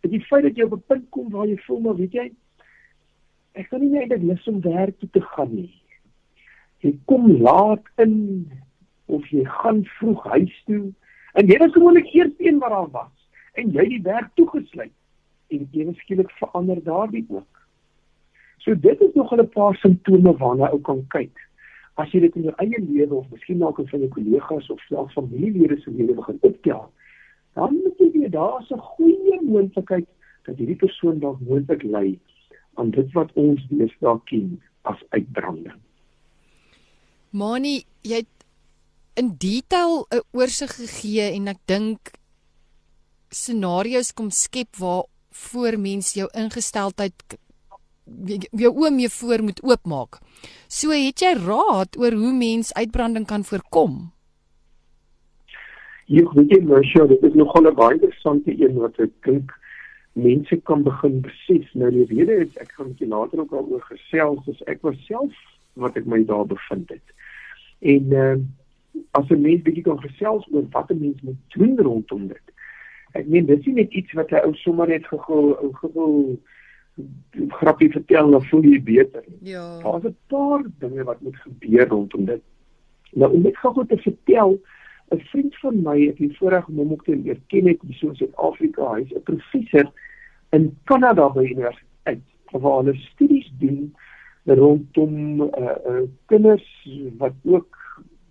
is 0.01 0.11
die 0.11 0.23
feit 0.27 0.43
dat 0.43 0.57
jy 0.57 0.63
op 0.63 0.73
'n 0.73 0.87
punt 0.87 1.09
kom 1.09 1.29
waar 1.29 1.47
jy 1.47 1.57
voel 1.65 1.79
maar 1.79 1.95
weet 1.95 2.13
jy 2.13 2.31
ek 3.59 3.69
kan 3.69 3.81
nie 3.81 3.89
meer 3.89 4.07
net 4.07 4.23
lus 4.23 4.47
om 4.47 4.61
werk 4.61 4.99
toe 4.99 5.09
te 5.15 5.21
gaan 5.21 5.53
nie. 5.55 5.73
Jy 6.83 6.93
kom 7.11 7.27
laat 7.41 7.83
in 7.97 8.51
of 9.05 9.25
jy 9.33 9.43
gaan 9.59 9.83
vroeg 9.97 10.23
huis 10.35 10.55
toe 10.67 10.93
en 11.33 11.49
jy 11.49 11.57
is 11.65 11.75
gewoonlik 11.75 12.13
eers 12.13 12.35
een 12.37 12.59
wat 12.63 12.75
daar 12.75 12.91
was 12.93 13.15
en 13.59 13.73
jy 13.75 13.85
die 13.95 14.01
werk 14.05 14.29
toegesluit 14.39 14.95
en 15.49 15.67
ewe 15.73 15.93
skielik 16.03 16.31
verander 16.39 16.79
daardie 16.85 17.25
ook. 17.27 17.63
So 18.63 18.75
dit 18.75 19.01
is 19.01 19.13
nog 19.15 19.33
'n 19.33 19.49
paar 19.49 19.75
simptome 19.75 20.37
waarna 20.37 20.71
ou 20.71 20.79
kan 20.81 21.07
kyk. 21.07 21.48
As 21.99 22.11
jy 22.13 22.21
dit 22.23 22.37
in 22.39 22.47
jou 22.47 22.55
eie 22.63 22.79
lewe 22.79 23.19
of 23.19 23.27
miskien 23.33 23.59
dalk 23.59 23.81
van 23.91 24.05
jou 24.05 24.09
kollegas 24.15 24.69
of 24.73 24.81
selfs 24.87 25.17
familielede 25.17 25.79
se 25.81 25.91
lewe 25.91 26.15
begin 26.21 26.39
optel, 26.47 26.87
dan 27.59 27.75
moet 27.75 27.99
jy 27.99 28.09
weet 28.15 28.31
daar's 28.37 28.71
'n 28.71 28.79
goeie 28.93 29.41
moontlikheid 29.41 30.07
dat 30.45 30.55
hierdie 30.57 30.79
persoon 30.79 31.19
dalk 31.19 31.39
moontlik 31.41 31.83
ly 31.83 32.17
aan 32.79 32.91
dit 32.91 33.11
wat 33.13 33.31
ons 33.35 33.61
deesdae 33.69 34.19
ken 34.31 34.61
as 34.83 34.99
uitbranding. 35.09 35.79
Mani, 37.31 37.83
jy 38.01 38.23
het 38.23 38.45
in 39.19 39.35
detail 39.37 40.07
'n 40.11 40.23
oorsig 40.31 40.71
gegee 40.75 41.35
en 41.35 41.47
ek 41.47 41.61
dink 41.65 42.11
scenario's 43.29 44.13
kom 44.13 44.29
skep 44.31 44.75
waar 44.77 45.03
voor 45.31 45.77
mens 45.77 46.13
jou 46.13 46.27
ingesteldheid 46.33 47.13
jou 48.51 48.71
oë 48.73 48.91
mee 48.91 49.09
voor 49.09 49.43
moet 49.43 49.63
oopmaak. 49.63 50.19
So 50.67 50.91
het 50.91 51.21
jy 51.21 51.33
raad 51.39 51.97
oor 51.97 52.11
hoe 52.11 52.33
mens 52.33 52.73
uitbranding 52.73 53.25
kan 53.25 53.43
voorkom? 53.43 54.11
Hier 56.09 56.29
weet 56.33 56.49
jy 56.49 56.61
nou 56.65 56.83
sure 56.83 57.07
dit 57.07 57.23
is 57.23 57.33
nogal 57.37 57.69
'n 57.69 57.75
baie 57.75 57.93
interessante 57.93 58.51
een 58.51 58.75
wat 58.81 58.99
ek 58.99 59.13
dink 59.23 59.51
mense 60.13 60.55
kan 60.63 60.83
begin 60.83 61.21
besef. 61.21 61.73
Nou 61.73 61.91
die 61.91 62.05
rede 62.05 62.45
is 62.45 62.55
ek 62.57 62.71
gaan 62.77 62.95
net 62.99 63.09
later 63.09 63.39
ook 63.39 63.51
daaroor 63.51 63.81
gesels, 63.81 64.47
as 64.47 64.61
ek 64.67 64.81
was 64.81 64.97
self 65.05 65.33
wat 65.73 65.97
ek 65.97 66.05
my 66.05 66.23
daar 66.25 66.45
bevind 66.45 66.89
het. 66.89 67.07
En 67.79 68.13
uh, 68.13 68.35
as 69.11 69.29
'n 69.29 69.41
mens 69.41 69.61
bietjie 69.61 69.83
kan 69.83 70.01
gesels 70.01 70.47
oor 70.51 70.65
wat 70.71 70.91
'n 70.91 70.99
mens 70.99 71.21
moet 71.21 71.41
doen 71.47 71.77
rondom 71.77 72.27
dit. 72.27 72.45
Ek 73.13 73.27
meen 73.27 73.45
dis 73.45 73.65
nie 73.65 73.73
net 73.73 73.93
iets 73.93 74.13
wat 74.13 74.31
'n 74.31 74.45
ou 74.45 74.53
sommer 74.53 74.87
net 74.87 75.05
gegou 75.07 75.55
gegou 75.73 76.37
grappie 77.47 77.91
vertel 77.91 78.31
dan 78.31 78.43
voel 78.43 78.63
jy 78.63 78.81
beter. 78.83 79.23
Ja. 79.41 79.79
Daar's 79.83 80.03
'n 80.03 80.15
paar 80.27 80.63
dinge 80.79 81.03
wat 81.03 81.21
moet 81.21 81.35
gebeur 81.35 81.87
rondom 81.87 82.25
dit. 82.25 82.41
Nou 83.11 83.33
om 83.33 83.41
net 83.41 83.57
gou 83.57 83.85
te 83.85 83.97
vertel, 83.97 84.59
'n 85.09 85.19
vriend 85.19 85.57
van 85.57 85.81
my 85.81 86.05
het 86.05 86.17
die 86.17 86.37
voorreg 86.37 86.67
om 86.67 86.75
hom 86.75 86.91
ook 86.91 87.03
te 87.03 87.15
leer 87.15 87.39
ken 87.47 87.67
het 87.67 87.81
hier 87.81 87.95
so 87.95 88.07
in 88.07 88.15
Suid-Afrika. 88.15 88.93
Hy's 88.93 89.13
'n 89.13 89.23
professor 89.23 89.91
in 90.49 90.77
Kanada 90.83 91.29
by 91.29 91.43
universiteit 91.43 92.21
waar 92.51 92.77
hulle 92.77 92.95
studies 92.95 93.51
doen 93.59 93.95
rondom 94.45 95.41
uh, 95.41 95.47
uh 95.87 96.03
kinders 96.25 96.89
wat 97.17 97.33
ook 97.43 97.77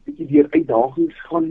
bietjie 0.04 0.26
deur 0.26 0.46
uitdagings 0.50 1.20
gaan 1.28 1.50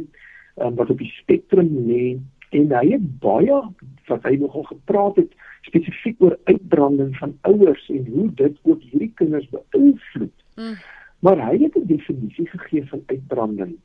um, 0.61 0.75
wat 0.75 0.89
op 0.89 0.97
die 0.97 1.11
spektrum 1.21 1.69
lê 1.87 2.17
en 2.49 2.71
hy 2.71 2.85
het 2.95 3.05
baie 3.23 3.61
wat 4.07 4.23
hy 4.27 4.35
nogal 4.41 4.67
gepraat 4.71 5.21
het 5.21 5.31
spesifiek 5.67 6.21
oor 6.23 6.37
uitbranding 6.49 7.15
van 7.17 7.35
ouers 7.49 7.89
en 7.93 8.05
hoe 8.13 8.29
dit 8.39 8.59
ook 8.63 8.81
hierdie 8.81 9.11
kinders 9.19 9.49
beïnvloed. 9.53 10.45
Mm. 10.55 10.77
Maar 11.19 11.43
hy 11.49 11.57
het 11.63 11.75
'n 11.75 11.87
definisie 11.87 12.47
gegee 12.47 12.85
van 12.87 13.01
uitbranding. 13.05 13.75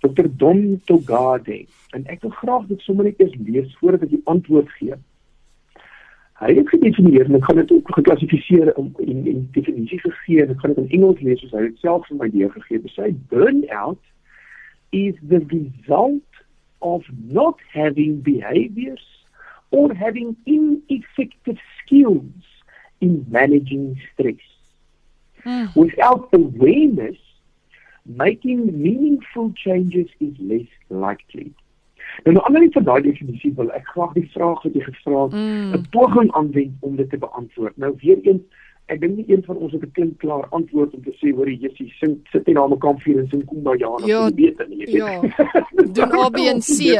Dr. 0.00 0.26
Don 0.36 0.80
Togade 0.84 1.66
en 1.90 2.06
ek 2.06 2.20
wil 2.22 2.30
graag 2.30 2.66
dit 2.66 2.80
sommer 2.80 3.04
net 3.04 3.20
eers 3.20 3.34
lees 3.46 3.76
voordat 3.80 4.02
ek 4.02 4.10
die 4.10 4.24
antwoord 4.24 4.70
gee. 4.78 4.94
Hy 6.36 6.52
het 6.54 6.68
gedefinieer 6.68 7.24
en 7.24 7.38
ek 7.38 7.44
gaan 7.48 7.62
dit 7.62 7.72
ook 7.72 7.94
geklassifiseer 7.96 8.74
in 8.76 8.92
in 8.98 9.22
die 9.24 9.48
definisie 9.56 10.00
gegee 10.00 10.42
en 10.42 10.52
ek 10.52 10.60
gaan 10.60 10.74
dit 10.74 10.84
in 10.84 10.90
Engels 10.98 11.20
lees 11.20 11.40
soos 11.40 11.54
hy 11.56 11.64
dit 11.70 11.78
self 11.80 12.06
vir 12.10 12.20
my 12.20 12.28
deurgegee 12.28 12.76
het. 12.76 12.90
Hy 12.90 12.92
sê 12.92 13.14
burnout 13.32 14.02
is 14.92 15.16
the 15.28 15.40
result 15.48 16.42
of 16.78 17.08
not 17.32 17.62
having 17.72 18.20
behaviors 18.22 19.06
or 19.70 19.94
having 19.94 20.36
ineffective 20.46 21.58
skills 21.78 22.32
in 23.00 23.26
managing 23.28 24.00
stress. 24.12 24.42
Mm. 25.44 25.76
Without 25.76 26.28
awareness, 26.32 27.18
making 28.04 28.82
meaningful 28.82 29.52
changes 29.56 30.08
is 30.20 30.34
less 30.38 30.68
likely. 30.90 31.52
Nou 32.24 32.32
nou 32.32 32.42
anders 32.48 32.72
vir 32.72 32.84
daai 32.86 33.02
definisie 33.04 33.50
wil 33.58 33.72
ek 33.76 33.88
graag 33.92 34.14
die 34.16 34.28
vraag 34.32 34.62
wat 34.64 34.76
jy 34.78 34.84
gevra 34.86 35.24
het, 35.26 35.34
'n 35.34 35.74
mm. 35.74 35.88
poging 35.92 36.30
aanwend 36.38 36.76
om 36.80 36.96
dit 36.96 37.10
te 37.10 37.18
beantwoord. 37.18 37.76
Nou 37.76 37.92
weer 38.00 38.22
eens 38.22 38.42
ek 38.86 39.00
dink 39.02 39.16
nie 39.18 39.26
een 39.28 39.42
van 39.46 39.56
ons 39.56 39.72
het 39.72 39.82
'n 39.82 39.92
klink 39.92 40.18
klaar 40.22 40.46
antwoord 40.50 40.94
om 40.94 41.02
te 41.02 41.14
sê 41.20 41.34
hoor 41.34 41.48
jy 41.50 41.70
sê 41.74 41.88
sing 41.98 42.16
sit 42.32 42.46
jy 42.46 42.54
na 42.54 42.66
'n 42.66 42.78
kampvuur 42.78 43.18
en 43.18 43.28
sing 43.28 43.44
Kumba 43.44 43.74
ja 43.78 43.88
of 43.88 44.06
ja, 44.06 44.30
beter 44.30 44.68
nie 44.68 44.90
ja 44.90 45.20
doen 45.96 46.12
A 46.12 46.30
B 46.30 46.36
en 46.36 46.60
C 46.60 46.94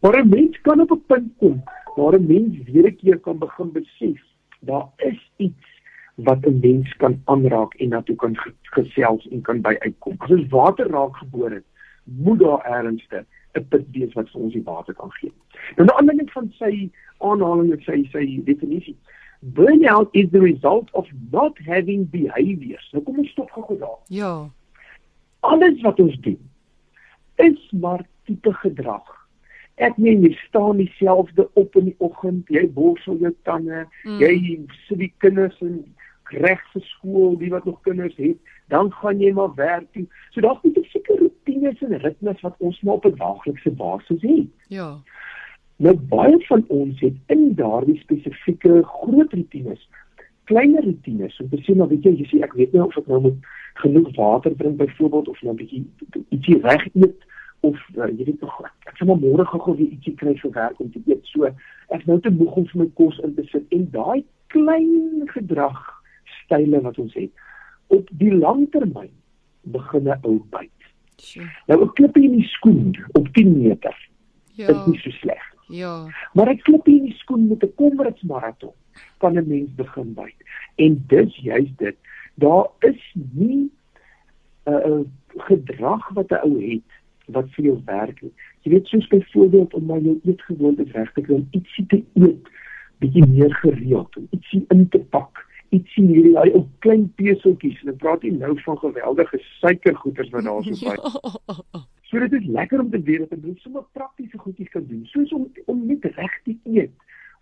maar 0.00 0.18
'n 0.22 0.28
mens 0.28 0.60
kan 0.60 0.80
op 0.80 0.90
'n 0.90 1.02
punt 1.06 1.32
kom 1.38 1.62
waar 1.96 2.14
'n 2.18 2.26
mens 2.26 2.70
weer 2.70 2.86
'n 2.86 2.96
keer 2.96 3.18
kan 3.18 3.38
begin 3.38 3.72
besef 3.72 4.20
daar 4.60 4.88
is 4.96 5.30
iets 5.36 5.66
wat 6.14 6.46
'n 6.46 6.58
mens 6.60 6.96
kan 6.96 7.20
aanraak 7.24 7.74
en 7.74 7.88
na 7.88 8.02
toe 8.02 8.16
kan 8.16 8.36
gesels 8.62 9.28
en 9.28 9.40
kan 9.40 9.60
by 9.60 9.76
uitkom 9.78 10.14
as 10.18 10.30
ons 10.30 10.48
water 10.48 10.86
raak 10.90 11.16
geboor 11.16 11.50
het 11.50 11.64
moet 12.04 12.38
daar 12.38 12.64
ernstig 12.64 13.24
'n 13.54 13.66
put 13.68 13.86
wees 13.92 14.12
wat 14.12 14.30
vir 14.30 14.40
ons 14.40 14.52
die 14.52 14.62
water 14.64 14.94
kan 14.94 15.10
gee 15.10 15.32
nou 15.76 15.88
'n 15.88 15.96
ander 15.98 16.16
ding 16.16 16.30
van 16.30 16.52
sy 16.58 16.90
aanhaling 17.18 17.72
en 17.72 17.82
sy 17.82 18.08
sy 18.12 18.40
definisie 18.44 18.96
burnout 19.40 20.10
is 20.12 20.30
the 20.32 20.40
result 20.40 20.88
of 20.94 21.06
not 21.30 21.58
having 21.66 22.04
behaviors. 22.10 22.88
Nou 22.92 23.02
kom 23.04 23.20
ons 23.22 23.30
stop 23.30 23.50
gou 23.54 23.78
daar. 23.78 23.98
Ja. 24.08 24.32
Alles 25.46 25.80
wat 25.84 26.00
ons 26.00 26.16
doen 26.24 26.40
is 27.36 27.70
maar 27.70 28.06
tipe 28.24 28.52
gedrag. 28.62 29.25
Ek 29.76 29.96
meen 30.00 30.22
jy 30.24 30.32
staan 30.46 30.76
dieselfde 30.80 31.48
op 31.52 31.76
in 31.76 31.90
die 31.90 31.96
oggend, 31.98 32.48
jy 32.48 32.64
borsel 32.72 33.18
jou 33.20 33.32
tande, 33.48 33.84
mm. 34.04 34.20
jy 34.20 34.60
sit 34.86 34.98
die 34.98 35.12
kinders 35.24 35.58
in 35.60 35.82
reg 36.42 36.62
vir 36.72 36.82
skool, 36.82 37.36
die 37.38 37.50
wat 37.52 37.64
nog 37.68 37.80
kinders 37.86 38.16
het, 38.16 38.38
dan 38.72 38.88
gaan 38.92 39.20
jy 39.20 39.32
maar 39.36 39.52
werk 39.54 39.84
toe. 39.92 40.06
So 40.32 40.40
daar's 40.40 40.62
net 40.64 40.78
'n 40.78 40.88
sekere 40.90 41.28
rotines 41.28 41.82
en 41.82 41.98
ritmes 41.98 42.40
wat 42.40 42.56
ons 42.58 42.80
maar 42.80 42.94
op 42.94 43.06
'n 43.06 43.16
daaglikse 43.16 43.70
basis 43.70 44.22
het. 44.22 44.48
Ja. 44.68 44.98
Nou 45.76 45.94
baie 45.94 46.40
van 46.46 46.64
ons 46.68 47.00
het 47.00 47.14
in 47.26 47.54
daardie 47.54 47.98
spesifieke 47.98 48.82
groot 48.82 49.32
rutines 49.32 49.88
kleiner 50.46 50.82
rutines 50.82 51.40
om 51.40 51.48
te 51.48 51.58
sien 51.62 51.76
maar 51.76 51.88
weet 51.90 52.04
jy 52.06 52.12
jy 52.20 52.26
sê 52.30 52.42
ek 52.46 52.54
weet 52.58 52.74
nie 52.74 52.82
of 52.82 52.96
ek 53.00 53.08
nou 53.10 53.20
moet 53.24 53.48
genoeg 53.82 54.10
water 54.16 54.54
drink 54.56 54.78
byvoorbeeld 54.82 55.28
of 55.32 55.40
nou 55.42 55.54
'n 55.54 55.60
bietjie 55.62 55.82
ietsie 56.36 56.58
reg 56.62 56.86
eet 56.94 57.26
of 57.68 57.80
uh, 57.96 58.08
jy 58.10 58.28
weet 58.28 58.44
nog 58.44 58.60
ek 58.64 58.96
sal 58.98 59.10
maar 59.10 59.22
môre 59.22 59.46
gou 59.50 59.74
weer 59.74 59.90
ietsie 59.96 60.14
kry 60.20 60.34
vir 60.42 60.54
werk 60.56 60.80
om 60.82 60.90
te 60.94 61.02
eet 61.06 61.32
so 61.32 61.50
ek 61.96 62.06
nou 62.10 62.18
te 62.20 62.32
moeg 62.38 62.56
om 62.62 62.68
vir 62.72 62.82
my 62.84 62.88
kos 63.00 63.20
in 63.26 63.34
te 63.38 63.46
sit 63.50 63.76
en 63.78 63.88
daai 63.94 64.24
klein 64.54 65.26
gedrag 65.34 65.82
style 66.42 66.82
wat 66.86 66.98
ons 67.02 67.14
het 67.18 67.32
op 67.98 68.08
die 68.22 68.32
langtermyn 68.34 69.12
begin 69.76 70.08
'n 70.08 70.18
ou 70.22 70.38
byt 70.54 70.90
sure. 71.16 71.50
nou 71.68 71.82
'n 71.82 71.92
klippie 71.98 72.24
in 72.30 72.38
die 72.40 72.50
skoen 72.54 72.96
op 73.18 73.28
10 73.34 73.58
meter 73.58 73.94
ja. 74.54 74.68
is 74.68 74.86
nie 74.86 75.00
so 75.04 75.10
sleg 75.22 75.52
Ja. 75.68 76.06
Maar 76.32 76.52
ek 76.54 76.62
klop 76.62 76.86
hier 76.86 77.00
in 77.00 77.10
die 77.10 77.18
skoen 77.18 77.48
met 77.48 77.64
'n 77.64 77.74
komritsmaraton 77.74 78.74
kan 79.18 79.34
'n 79.34 79.48
mens 79.48 79.74
begin 79.74 80.14
byt. 80.14 80.40
En 80.74 81.04
dis 81.06 81.36
juist 81.36 81.78
dit. 81.78 81.96
Daar 82.34 82.66
is 82.78 83.14
nie 83.14 83.70
'n 84.64 84.72
uh, 84.72 84.86
uh, 84.86 85.04
gedrag 85.36 86.08
wat 86.08 86.30
'n 86.30 86.42
ou 86.44 86.60
het 86.60 86.90
wat 87.34 87.50
vir 87.56 87.64
jou 87.64 87.78
werk 87.84 88.22
nie. 88.22 88.32
Jy 88.62 88.72
weet 88.72 88.86
soos 88.86 89.08
byvoorbeeld 89.08 89.74
om 89.74 89.86
my 89.86 89.98
eetgewoontes 90.24 90.92
reg 90.92 91.12
te 91.12 91.20
kry 91.26 91.34
om 91.34 91.48
ietsie 91.50 91.86
te 91.86 92.02
eet 92.14 92.52
bietjie 93.02 93.26
meer 93.26 93.54
gereeld 93.60 94.16
om 94.16 94.28
ietsie 94.30 94.64
in 94.72 94.88
te 94.88 94.98
pak 95.12 95.42
ietsie 95.74 96.06
hierdie 96.06 96.32
daai 96.36 96.54
ou 96.54 96.62
klein 96.84 97.08
peseltjies 97.20 97.82
en 97.82 97.92
ek 97.92 98.00
praat 98.02 98.24
nie 98.24 98.36
nou 98.38 98.54
van 98.62 98.78
geweldige 98.80 99.40
suikergoeders 99.58 100.32
wat 100.34 100.48
daar 100.48 100.70
so 100.70 100.78
by 100.86 101.84
So 102.06 102.22
dit 102.22 102.36
is 102.38 102.46
lekker 102.54 102.80
om 102.80 102.90
te 102.90 103.00
weet 103.02 103.24
dat 103.30 103.42
jy 103.42 103.52
sommer 103.58 103.82
praktiese 103.98 104.38
goedjies 104.38 104.70
kan 104.70 104.84
doen, 104.86 105.02
soos 105.10 105.32
om 105.34 105.48
om 105.66 105.80
net 105.88 106.04
reg 106.14 106.36
te 106.44 106.54
eet, 106.70 106.92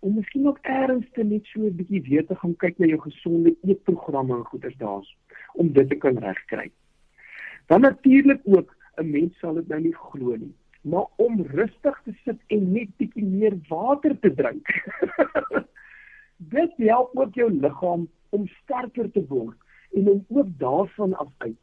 om 0.01 0.15
miskien 0.17 0.47
ook 0.49 0.57
eers 0.65 1.05
te 1.13 1.23
net 1.23 1.45
so 1.51 1.61
'n 1.61 1.75
bietjie 1.77 2.01
weer 2.07 2.25
te 2.25 2.35
gaan 2.35 2.55
kyk 2.63 2.79
na 2.79 2.89
jou 2.89 2.99
gesonde 3.03 3.53
eetprogramme 3.61 4.35
en 4.35 4.49
goeders 4.49 4.77
daas 4.77 5.13
om 5.53 5.71
dit 5.73 5.89
te 5.89 5.95
kan 5.95 6.17
regkry. 6.17 6.71
Dan 7.67 7.81
natuurlik 7.81 8.41
ook 8.43 8.74
'n 8.97 9.09
mens 9.09 9.39
sal 9.39 9.53
dit 9.53 9.67
nou 9.67 9.81
nie 9.81 9.95
glo 9.95 10.35
nie, 10.35 10.53
maar 10.81 11.05
om 11.15 11.41
rustig 11.41 12.01
te 12.03 12.13
sit 12.23 12.39
en 12.47 12.71
net 12.71 12.89
bietjie 12.97 13.25
meer 13.25 13.57
water 13.69 14.19
te 14.19 14.33
drink. 14.33 14.67
Dit 16.55 16.73
help 16.77 17.15
ook 17.17 17.33
jou 17.33 17.51
liggaam 17.51 18.09
om 18.29 18.47
sterker 18.47 19.11
te 19.11 19.25
word 19.27 19.57
en 19.91 20.09
om 20.09 20.25
ook 20.27 20.57
daarvan 20.59 21.13
af 21.13 21.31
uit 21.37 21.57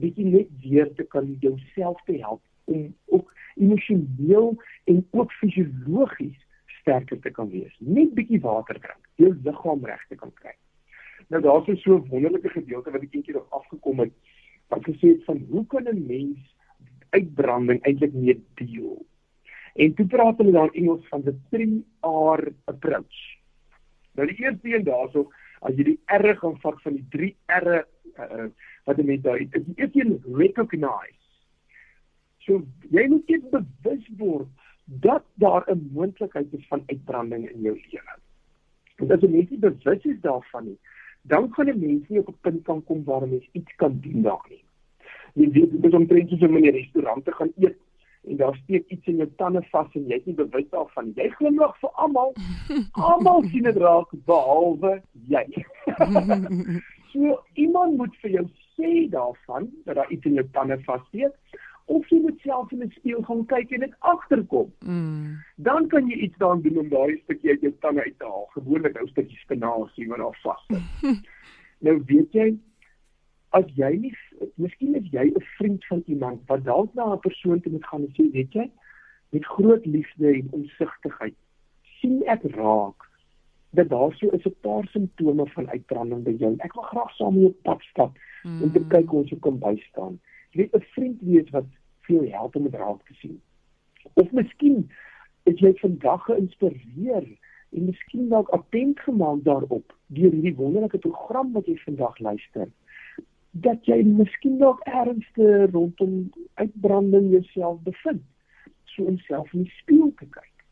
bietjie 0.00 0.26
net 0.26 0.48
weer 0.62 0.92
te 0.94 1.04
kan 1.04 1.36
jouself 1.40 2.00
te 2.04 2.16
help 2.18 2.42
om 2.64 2.94
ook 3.06 3.32
emosioneel 3.54 4.62
en 4.84 5.06
ook 5.10 5.32
fisiologies 5.32 6.46
sterker 6.80 7.20
te 7.20 7.30
kan 7.30 7.50
wees. 7.50 7.76
Net 7.78 8.14
bietjie 8.14 8.40
water 8.40 8.80
drink, 8.80 9.08
jou 9.20 9.32
liggaam 9.44 9.84
reg 9.84 10.04
te 10.08 10.16
kan 10.16 10.32
kry. 10.40 10.54
Nou 11.28 11.42
daar's 11.42 11.82
so 11.82 11.96
'n 11.96 12.08
wonderlike 12.08 12.48
gedeelte 12.48 12.90
wat 12.90 13.02
ek 13.02 13.14
eendag 13.14 13.34
nog 13.34 13.50
afgekom 13.50 13.98
het 13.98 14.12
wat 14.68 14.84
gesê 14.84 15.08
het 15.14 15.24
van 15.24 15.46
hoe 15.50 15.66
kan 15.66 15.84
'n 15.88 16.06
mens 16.06 16.38
uitbranding 17.10 17.82
eintlik 17.82 18.12
mee 18.12 18.36
deel? 18.54 19.06
En 19.74 19.94
toe 19.94 20.06
praat 20.06 20.38
hulle 20.38 20.52
dan 20.52 20.72
Engels 20.72 21.06
van 21.08 21.22
the 21.22 21.34
3R 21.54 22.52
approach. 22.64 23.20
Nou 24.18 24.26
die 24.26 24.36
eerste 24.44 24.74
een 24.74 24.84
daarso, 24.84 25.30
as 25.60 25.76
jy 25.78 25.84
die 25.92 26.00
R 26.16 26.34
gaan 26.40 26.58
vat 26.60 26.82
van 26.82 26.96
die 26.98 27.06
3 27.14 27.30
R 27.60 27.68
uh, 27.78 28.48
wat 28.88 28.98
jy 28.98 29.06
met 29.06 29.22
daai 29.24 29.48
die 29.48 29.76
eerste 29.76 30.00
een 30.00 30.16
recognize. 30.36 31.18
So 32.46 32.64
jy 32.90 33.06
moet 33.12 33.28
net 33.30 33.50
bewus 33.52 34.08
word 34.18 34.48
dat 34.84 35.24
daar 35.34 35.64
'n 35.70 35.90
moontlikheid 35.92 36.52
is 36.52 36.66
van 36.68 36.82
uitbranding 36.86 37.48
in 37.50 37.60
jou 37.60 37.76
lewe. 37.76 38.16
En 38.96 39.10
as 39.10 39.20
jy 39.20 39.28
net 39.28 39.60
bewus 39.60 40.04
is 40.04 40.20
daarvan 40.20 40.64
nie, 40.64 40.78
dan 41.22 41.52
gaan 41.54 41.68
'n 41.68 41.78
mens 41.78 42.08
nie 42.08 42.18
op 42.18 42.28
'n 42.28 42.40
punt 42.40 42.64
kan 42.64 42.84
kom 42.84 43.04
waar 43.04 43.22
'n 43.22 43.30
mens 43.30 43.48
iets 43.52 43.74
kan 43.76 44.00
doen 44.00 44.22
daarin. 44.22 44.64
Jy 45.34 45.50
weet, 45.54 45.70
dit 45.76 45.84
is 45.84 45.96
omtrent 45.96 46.28
soos 46.30 46.42
om 46.48 46.56
in 46.56 46.66
'n 46.66 46.76
restaurant 46.76 47.24
te 47.24 47.32
gaan 47.32 47.52
eet 47.56 47.78
en 48.28 48.36
daar 48.36 48.56
steek 48.62 48.88
iets 48.88 49.06
in 49.06 49.16
jou 49.16 49.28
tande 49.36 49.62
vas 49.70 49.94
en 49.94 50.06
jy 50.06 50.18
is 50.20 50.26
nie 50.28 50.34
bewus 50.34 50.68
daarvan. 50.70 51.12
Jy 51.16 51.28
glimlag 51.38 51.76
vir 51.80 51.90
almal. 52.04 52.34
Almal 53.10 53.42
sien 53.48 53.62
dit 53.68 53.76
raak 53.76 54.12
behalwe 54.28 55.00
jy. 55.28 55.46
so 57.12 57.40
iemand 57.54 57.96
moet 57.96 58.16
vir 58.22 58.36
jou 58.36 58.46
sê 58.76 59.08
daarvan 59.14 59.70
dat 59.84 59.96
daar 59.96 60.12
iets 60.12 60.28
in 60.28 60.38
jou 60.40 60.46
tande 60.52 60.78
vassteek 60.84 61.58
of 61.90 62.06
jy 62.12 62.20
moet 62.22 62.38
self 62.44 62.70
in 62.72 62.84
die 62.84 62.92
spieël 62.94 63.24
gaan 63.26 63.42
kyk 63.50 63.72
en 63.74 63.82
dit 63.86 63.94
agterkom. 64.12 64.68
Mm. 64.86 65.40
Dan 65.56 65.88
kan 65.90 66.06
jy 66.06 66.20
iets 66.26 66.38
daaraan 66.38 66.62
doen 66.62 66.84
om 66.84 66.92
daai 66.92 67.16
stukkie 67.24 67.50
uit 67.50 67.64
jou 67.66 67.72
tande 67.82 68.04
uit 68.04 68.18
te 68.18 68.28
haal. 68.28 68.46
Gewoonlik 68.54 69.00
ou 69.00 69.08
stukkie 69.10 69.40
spinasie 69.40 70.06
wat 70.12 70.22
daar 70.22 70.38
vas 70.44 70.66
sit. 70.68 71.24
nou 71.86 71.96
weet 72.06 72.36
jy 72.36 72.50
as 73.50 73.66
jy 73.74 73.90
nie 73.96 74.14
miskien 74.56 74.94
is 74.94 75.10
jy 75.12 75.26
'n 75.30 75.46
vriend 75.56 75.86
van 75.86 76.02
iemand 76.06 76.40
wat 76.46 76.64
dalk 76.64 76.94
na 76.94 77.12
'n 77.12 77.24
persoon 77.26 77.60
toe 77.60 77.72
moet 77.72 77.86
gaan 77.86 78.06
en 78.06 78.14
sê 78.18 78.30
weet 78.32 78.52
jy 78.52 78.70
met 79.30 79.44
groot 79.44 79.86
liefde 79.86 80.32
en 80.32 80.48
omsigtigheid 80.50 81.36
sien 82.00 82.22
ek 82.26 82.42
raak 82.56 83.10
dat 83.70 83.88
daar 83.88 84.12
so 84.14 84.28
is 84.28 84.44
'n 84.44 84.54
paar 84.60 84.86
simptome 84.86 85.46
van 85.46 85.70
uitbranding 85.70 86.22
by 86.22 86.30
jou. 86.30 86.54
Ek 86.58 86.74
wil 86.74 86.82
graag 86.82 87.10
saam 87.14 87.34
met 87.34 87.42
jou 87.42 87.54
pad 87.62 87.82
stap 87.82 88.18
mm. 88.42 88.62
om 88.62 88.72
te 88.72 88.84
kyk 88.88 89.08
hoe 89.08 89.20
ons 89.20 89.32
kan 89.40 89.58
bystaan. 89.58 90.20
Jy 90.50 90.56
weet 90.60 90.74
'n 90.74 90.86
vriend 90.94 91.20
weet 91.20 91.50
wat 91.50 91.66
veel 92.00 92.30
help 92.30 92.56
om 92.56 92.62
dit 92.62 92.74
raak 92.74 93.06
te 93.06 93.14
sien. 93.14 93.40
Of 94.14 94.32
miskien 94.32 94.90
is 95.42 95.58
jy 95.58 95.72
vandag 95.74 96.24
geïnspireer 96.24 97.26
en 97.70 97.84
miskien 97.84 98.28
dalk 98.28 98.48
attent 98.48 99.00
gemaak 99.00 99.44
daarop 99.44 99.94
deur 100.06 100.30
hierdie 100.30 100.56
wonderlike 100.56 100.98
program 100.98 101.52
wat 101.52 101.66
jy 101.66 101.76
vandag 101.76 102.18
luister 102.18 102.68
dat 103.50 103.86
jy 103.86 104.02
miskien 104.06 104.58
dalk 104.58 104.82
ernstig 104.86 105.70
rondom 105.72 106.30
uitbranding 106.54 107.30
jouself 107.32 107.80
bevind. 107.86 108.22
So 108.84 109.04
om 109.10 109.18
self 109.26 109.52
in 109.54 109.66
die 109.66 109.76
spieël 109.80 110.12
te 110.18 110.26
kyk. 110.26 110.64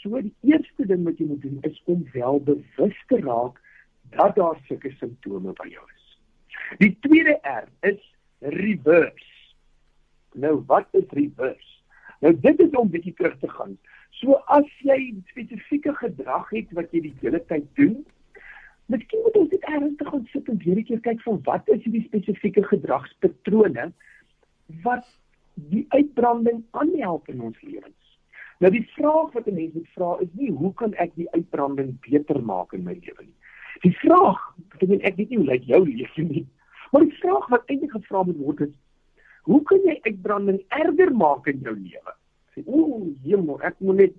So 0.00 0.20
die 0.22 0.34
eerste 0.46 0.86
ding 0.86 1.04
wat 1.04 1.18
jy 1.18 1.26
moet 1.30 1.42
doen 1.42 1.58
is 1.66 1.82
om 1.90 2.04
wel 2.12 2.40
bewus 2.46 3.02
te 3.10 3.18
raak 3.24 3.58
dat 4.16 4.36
daar 4.38 4.58
sulke 4.68 4.92
simptome 4.98 5.52
by 5.58 5.68
jou 5.70 5.84
is. 5.90 6.06
Die 6.78 6.94
tweede 7.06 7.36
R 7.42 7.66
is 7.86 8.00
reverse. 8.38 9.28
Nou 10.38 10.60
wat 10.70 10.88
is 10.98 11.06
reverse? 11.18 11.76
Nou 12.20 12.34
dit 12.40 12.60
is 12.60 12.78
om 12.78 12.90
bietjie 12.90 13.14
terug 13.18 13.38
te 13.42 13.50
gaan. 13.50 13.76
So 14.20 14.38
as 14.52 14.68
jy 14.86 15.14
spesifieke 15.30 15.94
gedrag 15.98 16.50
het 16.54 16.72
wat 16.78 16.92
jy 16.94 17.04
die 17.08 17.14
hele 17.22 17.40
tyd 17.50 17.66
doen, 17.78 18.00
Miskien 18.90 19.22
moet 19.22 19.36
ons 19.38 19.50
dit 19.52 19.66
ernstig 19.70 20.08
gaan 20.10 20.26
sit 20.32 20.48
en 20.50 20.56
weer 20.64 20.78
'n 20.78 20.84
keer 20.84 21.00
kyk 21.00 21.20
van 21.22 21.40
wat 21.48 21.68
is 21.68 21.82
hierdie 21.84 22.06
spesifieke 22.08 22.62
gedragspatrone 22.62 23.92
wat 24.82 25.06
die 25.54 25.84
uitbranding 25.88 26.64
aanhelp 26.70 27.28
in 27.28 27.40
ons 27.40 27.60
lewens. 27.62 28.18
Nou 28.58 28.72
die 28.72 28.86
vraag 28.96 29.32
wat 29.32 29.46
'n 29.46 29.54
mens 29.54 29.72
moet 29.74 29.88
vra 29.94 30.10
is 30.20 30.32
nie 30.32 30.50
hoe 30.50 30.72
kan 30.74 30.94
ek 30.94 31.14
die 31.14 31.30
uitbranding 31.30 31.94
beter 32.00 32.42
maak 32.42 32.72
in 32.72 32.84
my 32.84 32.92
lewe 32.92 33.22
nie. 33.22 33.38
Die 33.82 33.96
vraag, 34.02 34.40
ek 34.74 34.88
weet 34.88 35.02
ek 35.02 35.16
weet 35.16 35.30
nie 35.30 35.38
hoe 35.38 35.46
lyk 35.46 35.64
jou 35.64 35.84
lewe 35.84 36.22
nie, 36.28 36.46
maar 36.92 37.04
die 37.04 37.18
vraag 37.22 37.48
wat 37.48 37.66
eintlik 37.66 37.90
gevra 37.90 38.22
moet 38.22 38.36
word 38.36 38.60
is 38.60 38.74
hoe 39.42 39.62
kan 39.62 39.80
jy 39.84 39.98
uitbranding 40.02 40.60
erger 40.68 41.14
maak 41.14 41.46
in 41.46 41.60
jou 41.64 41.74
lewe? 41.74 42.12
Sê 42.54 42.64
ooh, 42.66 43.06
jemmer, 43.22 43.62
ek 43.64 43.78
moet 43.80 43.96
net 43.96 44.14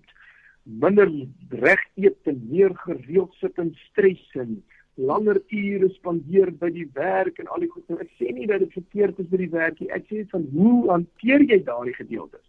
minder 0.64 1.10
reg 1.50 1.82
eet 1.96 2.30
en 2.30 2.42
meer 2.50 2.76
gereeld 2.84 3.34
sit 3.40 3.58
en 3.58 3.74
stres 3.90 4.24
en 4.38 4.64
langer 4.96 5.40
ure 5.50 5.90
spandeer 5.96 6.52
by 6.62 6.70
die 6.74 6.88
werk 6.94 7.40
en 7.40 7.48
al 7.48 7.64
die 7.64 7.70
goed. 7.72 7.88
Ek 7.98 8.12
sê 8.20 8.32
nie 8.36 8.48
dat 8.50 8.62
dit 8.64 8.74
verkeerd 8.76 9.20
is 9.20 9.30
by 9.32 9.40
die 9.42 9.52
werk 9.54 9.80
nie. 9.80 9.90
Ek 9.94 10.06
sê 10.10 10.26
van 10.34 10.46
hoe 10.54 10.90
hanteer 10.90 11.46
jy 11.50 11.62
daardie 11.66 11.96
gedeeltes? 11.98 12.44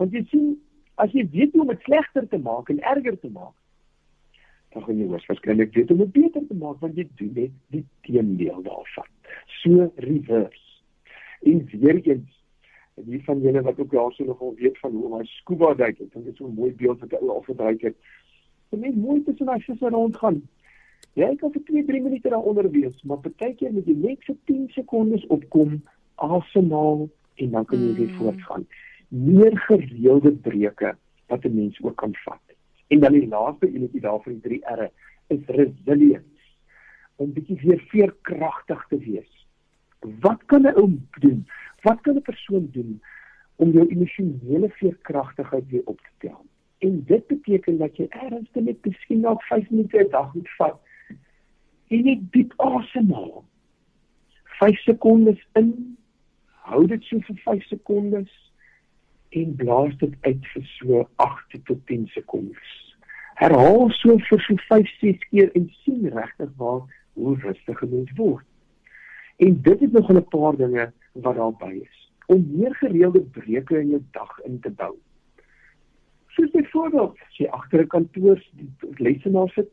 Want 0.00 0.14
jy 0.16 0.24
sien, 0.30 0.54
as 1.02 1.12
jy 1.12 1.26
weet 1.32 1.52
hoe 1.52 1.66
om 1.66 1.72
dit 1.72 1.84
slegter 1.88 2.28
te 2.28 2.40
maak 2.40 2.70
en 2.72 2.80
erger 2.94 3.18
te 3.20 3.30
maak, 3.32 3.54
dan 4.72 4.86
gaan 4.86 5.00
jy 5.02 5.08
waarskynlik 5.10 5.74
weet 5.76 5.90
hoe 5.90 5.98
om 5.98 6.04
dit 6.06 6.14
beter 6.16 6.44
te 6.48 6.56
maak 6.56 6.78
want 6.80 6.96
jy 6.96 7.04
doen 7.20 7.32
net 7.36 7.56
die 7.74 7.84
teendeel 8.06 8.62
daarvan. 8.64 9.08
So 9.60 9.90
reverse. 10.00 10.68
En 11.42 11.64
weer 11.72 11.98
eens 12.06 12.38
En 13.02 13.10
die 13.10 13.24
van 13.24 13.40
julle 13.40 13.62
wat 13.62 13.78
ook 13.78 13.90
daarso 13.90 14.24
nogal 14.24 14.54
weet 14.54 14.78
van 14.78 14.90
hoe 14.90 15.04
om 15.04 15.14
hy 15.18 15.24
scuba 15.26 15.74
duik, 15.74 15.98
ek 16.00 16.12
dink 16.12 16.24
dit 16.24 16.32
is 16.32 16.38
so 16.38 16.46
'n 16.46 16.54
mooi 16.54 16.72
beeld 16.72 17.00
wat 17.00 17.10
hy 17.10 17.28
al 17.28 17.42
gebruik 17.46 17.80
het. 17.82 17.96
Dit 18.70 18.80
net 18.80 18.96
mooi 18.96 19.22
tussen 19.22 19.46
daai 19.46 19.60
visse 19.60 19.88
rondgaan. 19.88 20.42
Jy 21.14 21.34
kan 21.36 21.52
vir 21.52 21.62
2-3 21.70 22.02
minute 22.02 22.28
daaronder 22.28 22.70
wees, 22.70 23.02
maar 23.02 23.18
partykeer 23.18 23.72
moet 23.72 23.86
jy 23.86 23.96
net 23.96 24.24
vir 24.24 24.36
10 24.44 24.68
sekondes 24.68 25.26
opkom, 25.26 25.82
asemhaal 26.14 27.08
en 27.34 27.50
dan 27.50 27.64
kan 27.64 27.78
jy 27.78 27.94
weer 27.94 28.08
mm. 28.08 28.18
voortgaan. 28.20 28.66
Meer 29.08 29.58
gereelde 29.58 30.32
breuke 30.32 30.96
wat 31.26 31.44
'n 31.44 31.54
mens 31.54 31.82
ook 31.82 31.96
kan 31.96 32.14
vat. 32.24 32.40
En 32.88 33.00
dan 33.00 33.12
die 33.12 33.28
laaste 33.28 33.66
enetjie 33.66 34.00
daarvan 34.00 34.32
die 34.32 34.40
3 34.40 34.60
R's 34.76 34.92
is 35.26 35.46
resilience. 35.46 36.28
Om 37.16 37.32
bietjie 37.32 37.60
weer 37.60 37.82
veerkragtig 37.88 38.86
te 38.88 38.98
wees. 38.98 39.41
Wat 40.02 40.44
kan 40.46 40.62
'n 40.62 40.76
ou 40.76 40.90
doen? 41.20 41.46
Wat 41.82 42.00
kan 42.00 42.16
'n 42.16 42.22
persoon 42.22 42.68
doen 42.72 43.02
om 43.56 43.70
jou 43.70 43.86
emosionele 43.86 44.68
veerkragtigheid 44.68 45.68
weer 45.68 45.82
op 45.84 46.00
te 46.00 46.10
tel? 46.18 46.46
En 46.78 47.04
dit 47.04 47.26
beteken 47.26 47.78
dat 47.78 47.96
jy 47.96 48.06
ernstig 48.08 48.62
net 48.62 48.84
miskien 48.84 49.20
nog 49.20 49.46
5 49.46 49.70
minute 49.70 49.98
'n 49.98 50.10
dag 50.10 50.34
moet 50.34 50.50
vat 50.56 50.80
en 51.86 52.04
net 52.04 52.32
diep 52.32 52.52
asemhaal. 52.56 53.44
5 54.44 54.78
sekondes 54.78 55.46
in, 55.52 55.96
hou 56.46 56.86
dit 56.86 57.02
so 57.02 57.18
vir 57.18 57.36
5 57.36 57.62
sekondes 57.62 58.52
en 59.28 59.56
blaas 59.56 59.96
dit 59.96 60.14
uit 60.20 60.46
vir 60.52 60.64
so 60.64 61.08
8 61.16 61.64
tot 61.64 61.86
10 61.86 62.06
sekondes. 62.06 62.96
Herhaal 63.34 63.90
so 63.90 64.18
vir 64.18 64.40
so 64.40 64.56
5, 64.56 64.88
6 65.00 65.28
keer 65.28 65.52
en 65.58 65.70
sien 65.82 66.08
regtig 66.08 66.50
waar 66.56 66.82
hoe 67.12 67.36
rustig 67.36 67.80
jy 67.80 68.04
word. 68.16 68.46
En 69.42 69.62
dit 69.62 69.80
is 69.82 69.90
nog 69.90 70.12
'n 70.12 70.24
paar 70.28 70.56
dinge 70.56 70.92
wat 71.12 71.34
daarby 71.34 71.72
is 71.88 72.10
om 72.26 72.46
meer 72.50 72.74
gereelde 72.74 73.20
breuke 73.20 73.78
in 73.78 73.88
jou 73.88 74.02
dag 74.10 74.40
in 74.40 74.60
te 74.60 74.70
bou. 74.70 74.94
Soos 76.26 76.50
byvoorbeeld, 76.50 77.18
as 77.28 77.36
jy 77.36 77.46
agter 77.46 77.80
'n 77.80 77.86
kantoor 77.86 78.42
lesenaar 78.96 79.48
sit, 79.48 79.68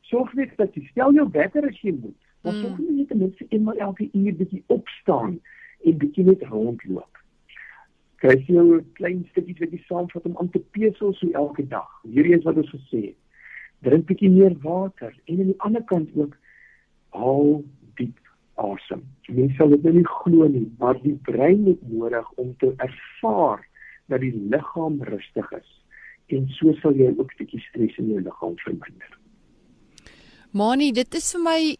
sorg 0.00 0.34
net 0.34 0.56
dat 0.56 0.74
jy 0.74 0.84
stel 0.86 1.12
jou 1.12 1.28
wekker 1.30 1.66
as 1.66 1.80
jy 1.80 1.92
moet. 2.00 2.22
Maar 2.40 2.52
mm. 2.52 2.60
sorg 2.60 2.78
net 2.78 3.08
ten 3.08 3.18
minste 3.18 3.46
eenmal 3.48 3.76
elke 3.76 4.08
uur 4.12 4.34
bietjie 4.34 4.62
opstaan 4.66 5.40
en 5.84 5.96
bietjie 5.96 6.24
net 6.24 6.42
rondloop. 6.42 7.22
Kry 8.16 8.44
jy 8.46 8.60
'n 8.60 8.92
klein 8.92 9.26
stukkie 9.30 9.56
wat 9.58 9.70
jy 9.70 9.82
saamvat 9.86 10.24
om 10.24 10.36
aan 10.36 10.50
te 10.50 10.62
pesel 10.70 11.14
so 11.14 11.30
elke 11.30 11.68
dag. 11.68 11.90
Hierdie 12.02 12.36
is 12.36 12.44
wat 12.44 12.56
ons 12.56 12.70
gesê 12.70 13.00
het. 13.06 13.20
Drink 13.78 14.06
bietjie 14.06 14.30
meer 14.30 14.56
water 14.60 15.14
en 15.24 15.38
aan 15.38 15.52
die 15.52 15.60
ander 15.60 15.84
kant 15.84 16.08
ook 16.14 16.36
haal 17.08 17.64
asem. 18.56 19.02
Mense 19.28 19.56
sal 19.56 19.72
dit 19.74 19.82
nou 19.82 19.94
nie 19.98 20.08
glo 20.08 20.48
nie, 20.48 20.66
maar 20.78 20.98
die 21.02 21.16
brein 21.28 21.64
het 21.66 21.82
nodig 21.88 22.30
om 22.42 22.54
te 22.60 22.72
ervaar 22.76 23.64
dat 24.10 24.20
die 24.20 24.34
liggaam 24.52 25.02
rustig 25.02 25.50
is. 25.52 25.70
En 26.32 26.48
so 26.58 26.72
sal 26.82 26.96
jy 26.98 27.12
ook 27.14 27.32
'n 27.32 27.38
bietjie 27.38 27.60
stres 27.68 27.98
in 27.98 28.10
jou 28.10 28.20
liggaam 28.20 28.56
verminder. 28.64 29.18
Mani, 30.50 30.92
dit 30.92 31.14
is 31.14 31.32
vir 31.32 31.42
my 31.42 31.76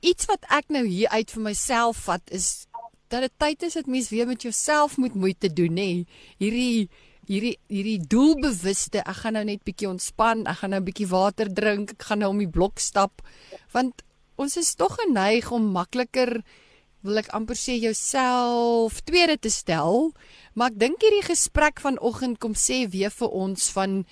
iets 0.00 0.26
wat 0.26 0.44
ek 0.50 0.68
nou 0.68 0.84
hier 0.86 1.08
uit 1.08 1.30
vir 1.30 1.42
myself 1.42 2.04
vat 2.06 2.30
is 2.30 2.68
dat 3.08 3.24
dit 3.24 3.32
tyd 3.40 3.62
is 3.62 3.74
dat 3.74 3.86
mens 3.86 4.10
weer 4.10 4.26
met 4.26 4.42
jouself 4.42 4.96
moet 4.96 5.14
moeite 5.14 5.52
doen 5.52 5.74
nê. 5.74 6.04
Hierdie 6.38 6.88
hierdie 7.28 7.56
hierdie 7.68 8.00
doelbewuste, 8.08 9.02
ek 9.04 9.22
gaan 9.22 9.36
nou 9.36 9.44
net 9.44 9.64
bietjie 9.64 9.88
ontspan, 9.88 10.46
ek 10.46 10.60
gaan 10.62 10.70
nou 10.70 10.80
'n 10.80 10.84
bietjie 10.84 11.08
water 11.08 11.48
drink, 11.52 11.90
ek 11.90 12.02
gaan 12.02 12.18
nou 12.18 12.30
om 12.30 12.38
die 12.38 12.48
blok 12.48 12.78
stap, 12.78 13.22
want 13.72 14.02
ons 14.38 14.56
is 14.56 14.74
tog 14.78 14.94
geneig 15.00 15.50
om 15.50 15.72
makliker 15.74 16.38
wil 17.06 17.20
ek 17.20 17.30
amper 17.36 17.58
sê 17.58 17.76
jouself 17.78 19.00
tweede 19.06 19.36
te 19.38 19.50
stel, 19.50 20.10
maar 20.54 20.72
ek 20.72 20.80
dink 20.82 21.02
hierdie 21.02 21.26
gesprek 21.26 21.82
vanoggend 21.82 22.38
kom 22.42 22.54
sê 22.58 22.84
weer 22.90 23.12
vir 23.14 23.34
ons 23.44 23.68
van 23.74 24.02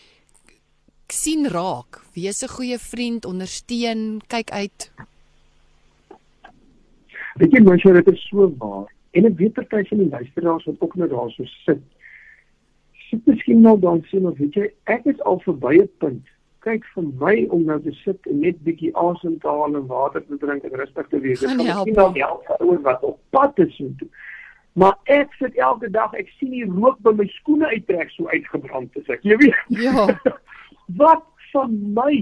sien 1.13 1.47
raak, 1.51 2.03
wees 2.15 2.43
'n 2.43 2.55
goeie 2.57 2.79
vriend, 2.79 3.27
ondersteun, 3.27 4.21
kyk 4.27 4.51
uit. 4.51 4.91
Weet 7.39 7.53
jy 7.53 7.61
mens, 7.61 7.83
dit 7.83 8.09
is 8.13 8.29
so 8.29 8.51
waar. 8.59 8.87
En 9.13 9.27
ek 9.27 9.37
weet 9.39 9.55
party 9.55 9.85
van 9.89 9.99
die 9.99 10.11
luisteraars 10.11 10.65
wat 10.65 10.81
ook 10.81 10.95
nou 10.97 11.09
daar 11.09 11.31
so 11.31 11.45
sit. 11.65 11.83
Sit 13.11 13.27
miskien 13.27 13.61
nou 13.61 13.79
dan 13.81 14.03
sien 14.11 14.27
of 14.27 14.39
weet 14.39 14.55
jy, 14.55 14.73
ek 14.85 15.07
is 15.07 15.21
al 15.21 15.41
verby 15.41 15.79
'n 15.83 15.91
punt. 15.99 16.27
Kyk 16.67 16.87
vir 16.95 17.05
my 17.21 17.35
om 17.55 17.67
nou 17.69 17.77
te 17.83 17.93
sit 18.03 18.27
en 18.27 18.41
net 18.43 18.57
bietjie 18.67 18.91
asem 18.99 19.37
te 19.43 19.49
haal 19.49 19.77
en 19.79 19.87
water 19.91 20.25
te 20.27 20.39
drink 20.43 20.65
en 20.67 20.79
rustig 20.81 21.13
te 21.13 21.21
wees. 21.23 21.43
Dit 21.45 21.53
kan 21.53 21.63
miskien 21.63 21.95
nou 21.95 22.09
help 22.17 22.49
vir 22.49 22.65
ouens 22.65 22.83
wat 22.89 23.05
op 23.07 23.21
pad 23.37 23.63
is 23.63 23.77
en 23.85 23.93
toe. 24.01 24.09
Maar 24.77 24.97
ek 25.15 25.33
sit 25.39 25.55
elke 25.63 25.89
dag, 25.93 26.13
ek 26.19 26.29
sien 26.37 26.51
die 26.53 26.67
rook 26.67 26.99
by 27.07 27.15
my 27.17 27.25
skoene 27.39 27.71
uittrek 27.71 28.11
so 28.13 28.29
uitgebrand 28.29 28.99
is 29.01 29.15
ek. 29.15 29.23
Jy 29.25 29.39
weet. 29.41 29.63
Ja. 29.79 30.09
wat 31.01 31.25
van 31.53 31.79
my? 31.97 32.19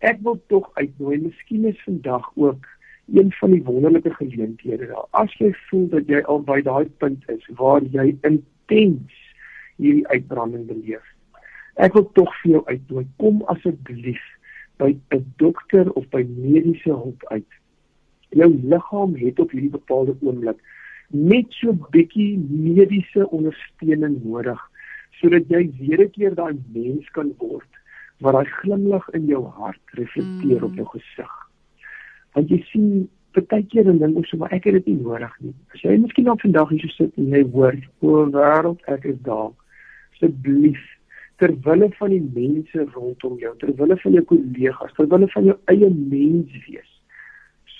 Ek 0.00 0.18
wil 0.24 0.40
tog 0.50 0.70
uitnooi. 0.80 1.20
Miskien 1.26 1.68
is 1.70 1.78
vandag 1.84 2.26
ook 2.34 2.66
een 3.14 3.30
van 3.36 3.54
die 3.54 3.62
wonderlike 3.68 4.14
geleenthede 4.16 4.88
daar. 4.90 5.06
As 5.10 5.36
jy 5.38 5.52
voel 5.68 5.86
dat 5.92 6.08
jy 6.08 6.24
al 6.24 6.42
by 6.46 6.60
daai 6.66 6.88
punt 7.02 7.28
is 7.30 7.46
waar 7.60 7.84
jy 7.84 8.14
intens 8.26 9.22
hierdie 9.76 10.06
uitbranding 10.08 10.66
beleef. 10.66 11.04
Ek 11.80 11.94
wil 11.96 12.06
tog 12.18 12.32
vir 12.42 12.52
jou 12.56 12.62
uitnooi, 12.66 13.06
kom 13.22 13.42
asseblief 13.52 14.20
by 14.78 14.96
'n 15.16 15.24
dokter 15.36 15.90
of 15.92 16.08
by 16.10 16.22
mediese 16.24 16.92
hulp 16.92 17.24
uit. 17.30 17.50
Jou 18.30 18.50
liggaam 18.62 19.16
het 19.16 19.40
op 19.40 19.50
hierdie 19.50 19.76
bepaalde 19.76 20.16
oomblik 20.20 20.60
net 21.10 21.46
so 21.58 21.72
bietjie 21.90 22.38
mediese 22.38 23.26
ondersteuning 23.34 24.20
nodig 24.22 24.60
sodat 25.20 25.48
jy 25.50 25.70
weer 25.78 26.00
'n 26.04 26.10
keer 26.10 26.34
daai 26.34 26.54
mens 26.72 27.08
kan 27.10 27.34
word 27.38 27.72
wat 28.20 28.32
daai 28.34 28.46
glimlag 28.62 29.08
in 29.10 29.26
jou 29.26 29.44
hart 29.44 29.82
reflekteer 29.98 30.60
mm. 30.60 30.64
op 30.64 30.74
jou 30.74 30.86
gesig 30.94 31.32
want 32.34 32.48
jy 32.50 32.62
sien 32.70 33.08
baie 33.34 33.66
keer 33.66 33.88
en 33.88 33.98
dink 33.98 34.16
ons 34.16 34.28
so 34.28 34.36
maar 34.36 34.52
ek 34.52 34.64
het 34.64 34.74
dit 34.74 34.86
nie 34.86 35.02
nodig 35.02 35.34
nie. 35.40 35.54
As 35.74 35.82
jy 35.82 35.96
miskien 35.98 36.30
op 36.30 36.40
vandag 36.40 36.70
hier 36.70 36.90
sit 36.94 37.18
en 37.18 37.30
jy 37.34 37.42
hoor 37.54 37.76
o 38.00 38.24
wêreld 38.30 38.80
ek 38.86 39.04
is 39.04 39.18
daar. 39.26 39.52
Asseblief 40.14 40.80
ter 41.40 41.54
wille 41.64 41.88
van 41.96 42.12
die 42.12 42.22
mense 42.36 42.86
rondom 42.94 43.38
jou, 43.40 43.52
ter 43.60 43.72
wille 43.78 43.96
van 44.02 44.16
jou 44.16 44.22
kollegas, 44.28 44.92
ter 44.96 45.08
wille 45.08 45.28
van 45.34 45.46
jou 45.48 45.56
eie 45.72 45.88
mens 45.88 46.56
wees. 46.66 46.90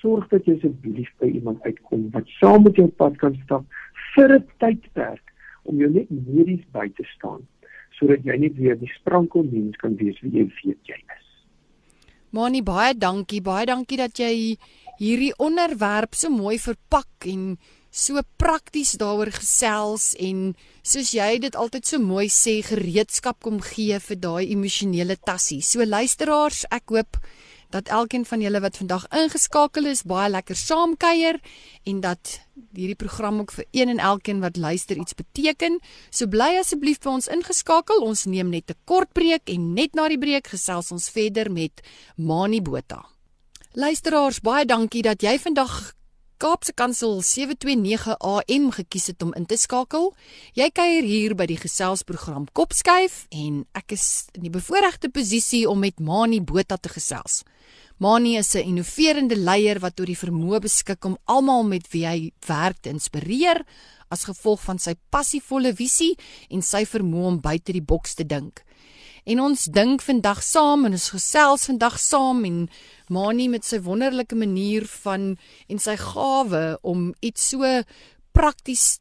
Sorg 0.00 0.28
dat 0.32 0.46
jy 0.48 0.56
asseblief 0.56 1.10
by 1.20 1.28
iemand 1.28 1.60
uitkom 1.68 2.08
wat 2.14 2.28
saam 2.38 2.64
met 2.64 2.80
jou 2.80 2.88
pad 3.02 3.18
kan 3.20 3.36
stap 3.44 3.66
vir 4.14 4.38
'n 4.38 4.46
tydperk 4.64 5.34
om 5.64 5.76
jou 5.76 5.90
net 5.90 6.08
medies 6.10 6.64
by 6.72 6.88
te 6.96 7.04
staan 7.14 7.44
sodat 7.98 8.24
jy 8.24 8.36
net 8.40 8.56
weer 8.56 8.78
die 8.80 8.92
sprankel 8.96 9.44
mens 9.44 9.76
kan 9.76 9.96
wees 10.00 10.16
wie 10.24 10.32
jy 10.38 10.46
weet 10.62 10.80
jy 10.88 10.96
is. 10.96 11.26
Mani 12.32 12.62
baie 12.62 12.94
dankie, 12.94 13.42
baie 13.42 13.66
dankie 13.66 13.98
dat 13.98 14.16
jy 14.18 14.56
hierdie 15.00 15.34
onderwerp 15.36 16.14
so 16.14 16.30
mooi 16.30 16.56
verpak 16.58 17.26
en 17.26 17.58
so 17.90 18.22
prakties 18.38 18.94
daaroor 18.98 19.32
gesels 19.34 20.14
en 20.18 20.54
soos 20.82 21.10
jy 21.14 21.38
dit 21.42 21.56
altyd 21.58 21.86
so 21.86 21.98
mooi 21.98 22.28
sê 22.30 22.60
gereedskap 22.62 23.42
kom 23.42 23.60
gee 23.60 23.98
vir 23.98 24.16
daai 24.16 24.50
emosionele 24.50 25.16
tassie. 25.16 25.60
So 25.62 25.84
luisteraars, 25.84 26.64
ek 26.70 26.94
hoop 26.94 27.18
dat 27.70 27.88
elkeen 27.88 28.24
van 28.26 28.40
julle 28.42 28.60
wat 28.60 28.78
vandag 28.80 29.06
ingeskakel 29.14 29.86
is 29.86 30.02
baie 30.02 30.30
lekker 30.30 30.58
saamkuier 30.58 31.38
en 31.86 32.00
dat 32.02 32.40
hierdie 32.74 32.98
program 32.98 33.40
ook 33.42 33.54
vir 33.54 33.66
een 33.70 33.92
en 33.94 34.02
elkeen 34.02 34.40
wat 34.42 34.56
luister 34.56 34.98
iets 34.98 35.14
beteken. 35.14 35.78
So 36.10 36.26
bly 36.26 36.56
asseblief 36.58 36.98
by 37.02 37.14
ons 37.14 37.30
ingeskakel. 37.30 38.02
Ons 38.02 38.26
neem 38.26 38.50
net 38.50 38.70
'n 38.70 38.78
kort 38.84 39.12
breek 39.12 39.48
en 39.50 39.74
net 39.74 39.94
na 39.94 40.08
die 40.08 40.18
breek 40.18 40.46
gesels 40.46 40.90
ons 40.90 41.10
verder 41.10 41.50
met 41.50 41.80
Mani 42.16 42.60
Botha. 42.60 43.06
Luisteraars, 43.72 44.40
baie 44.40 44.64
dankie 44.64 45.02
dat 45.02 45.22
jy 45.22 45.38
vandag 45.38 45.94
Kaapse 46.40 46.72
Kansel 46.72 47.18
729 47.20 48.14
AM 48.18 48.70
gekies 48.72 49.10
het 49.10 49.22
om 49.22 49.34
in 49.36 49.44
te 49.44 49.58
skakel. 49.60 50.06
Jy 50.56 50.70
kuier 50.72 51.04
hier 51.04 51.34
by 51.36 51.44
die 51.50 51.58
geselsprogram 51.60 52.46
Kopskuif 52.56 53.26
en 53.28 53.58
ek 53.76 53.92
is 53.92 54.06
in 54.38 54.46
die 54.46 54.52
bevoordeelde 54.54 55.10
posisie 55.12 55.66
om 55.68 55.84
met 55.84 56.00
Mani 56.00 56.38
Botha 56.40 56.78
te 56.80 56.88
gesels. 56.94 57.42
Mani 58.00 58.38
is 58.38 58.54
'n 58.56 58.64
innoverende 58.72 59.36
leier 59.36 59.80
wat 59.84 60.00
oor 60.00 60.06
die 60.06 60.16
vermoë 60.16 60.62
beskik 60.64 61.04
om 61.04 61.18
almal 61.26 61.62
met 61.62 61.92
wie 61.92 62.06
hy 62.06 62.32
werk 62.48 62.80
te 62.80 62.88
inspireer 62.88 63.60
as 64.08 64.24
gevolg 64.24 64.60
van 64.64 64.78
sy 64.78 64.94
passievolle 65.10 65.74
visie 65.74 66.16
en 66.48 66.62
sy 66.62 66.86
vermoë 66.86 67.26
om 67.26 67.40
buite 67.40 67.72
die 67.72 67.84
boks 67.84 68.14
te 68.14 68.24
dink. 68.24 68.64
En 69.24 69.40
ons 69.40 69.64
dink 69.64 70.00
vandag 70.02 70.42
saam 70.42 70.86
en 70.88 70.96
ons 70.96 71.10
gesels 71.12 71.66
vandag 71.68 71.98
saam 72.00 72.44
en 72.44 72.68
Mani 73.10 73.48
met 73.50 73.66
sy 73.66 73.80
wonderlike 73.84 74.38
manier 74.38 74.86
van 75.02 75.34
en 75.68 75.82
sy 75.82 75.96
gawe 76.00 76.78
om 76.86 77.10
iets 77.20 77.50
so 77.52 77.66
prakties 78.32 79.00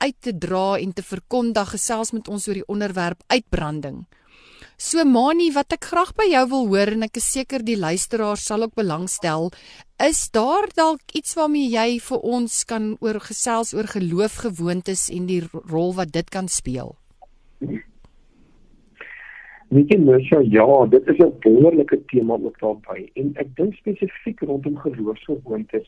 uit 0.00 0.16
te 0.24 0.32
dra 0.32 0.78
en 0.80 0.94
te 0.96 1.04
verkondig 1.04 1.74
gesels 1.76 2.14
met 2.16 2.28
ons 2.32 2.48
oor 2.48 2.60
die 2.60 2.70
onderwerp 2.72 3.20
uitbranding. 3.28 4.06
So 4.80 5.04
Mani, 5.04 5.50
wat 5.52 5.74
ek 5.76 5.90
graag 5.90 6.14
by 6.16 6.24
jou 6.30 6.46
wil 6.54 6.66
hoor 6.72 6.94
en 6.94 7.04
ek 7.04 7.18
is 7.20 7.26
seker 7.34 7.60
die 7.64 7.76
luisteraars 7.76 8.46
sal 8.48 8.64
ook 8.64 8.78
belangstel, 8.80 9.50
is 10.00 10.22
daar 10.32 10.70
dalk 10.72 11.04
iets 11.12 11.36
waarmee 11.36 11.68
jy 11.68 11.98
vir 12.00 12.24
ons 12.24 12.62
kan 12.64 12.94
oor 13.04 13.20
gesels 13.20 13.74
oor 13.76 13.90
geloofgewoontes 13.92 15.10
en 15.12 15.28
die 15.28 15.42
rol 15.52 15.92
wat 16.00 16.16
dit 16.16 16.32
kan 16.32 16.48
speel? 16.48 16.96
Weet 19.70 19.92
jy 19.92 20.00
Mesha, 20.02 20.40
ja, 20.42 20.86
dit 20.90 21.08
is 21.08 21.18
'n 21.18 21.34
wonderlike 21.42 22.04
tema 22.10 22.34
ook 22.34 22.58
daarby 22.58 23.10
en 23.14 23.30
ek 23.34 23.54
dink 23.56 23.74
spesifiek 23.74 24.40
rondom 24.40 24.76
geloofsgewoontes. 24.76 25.86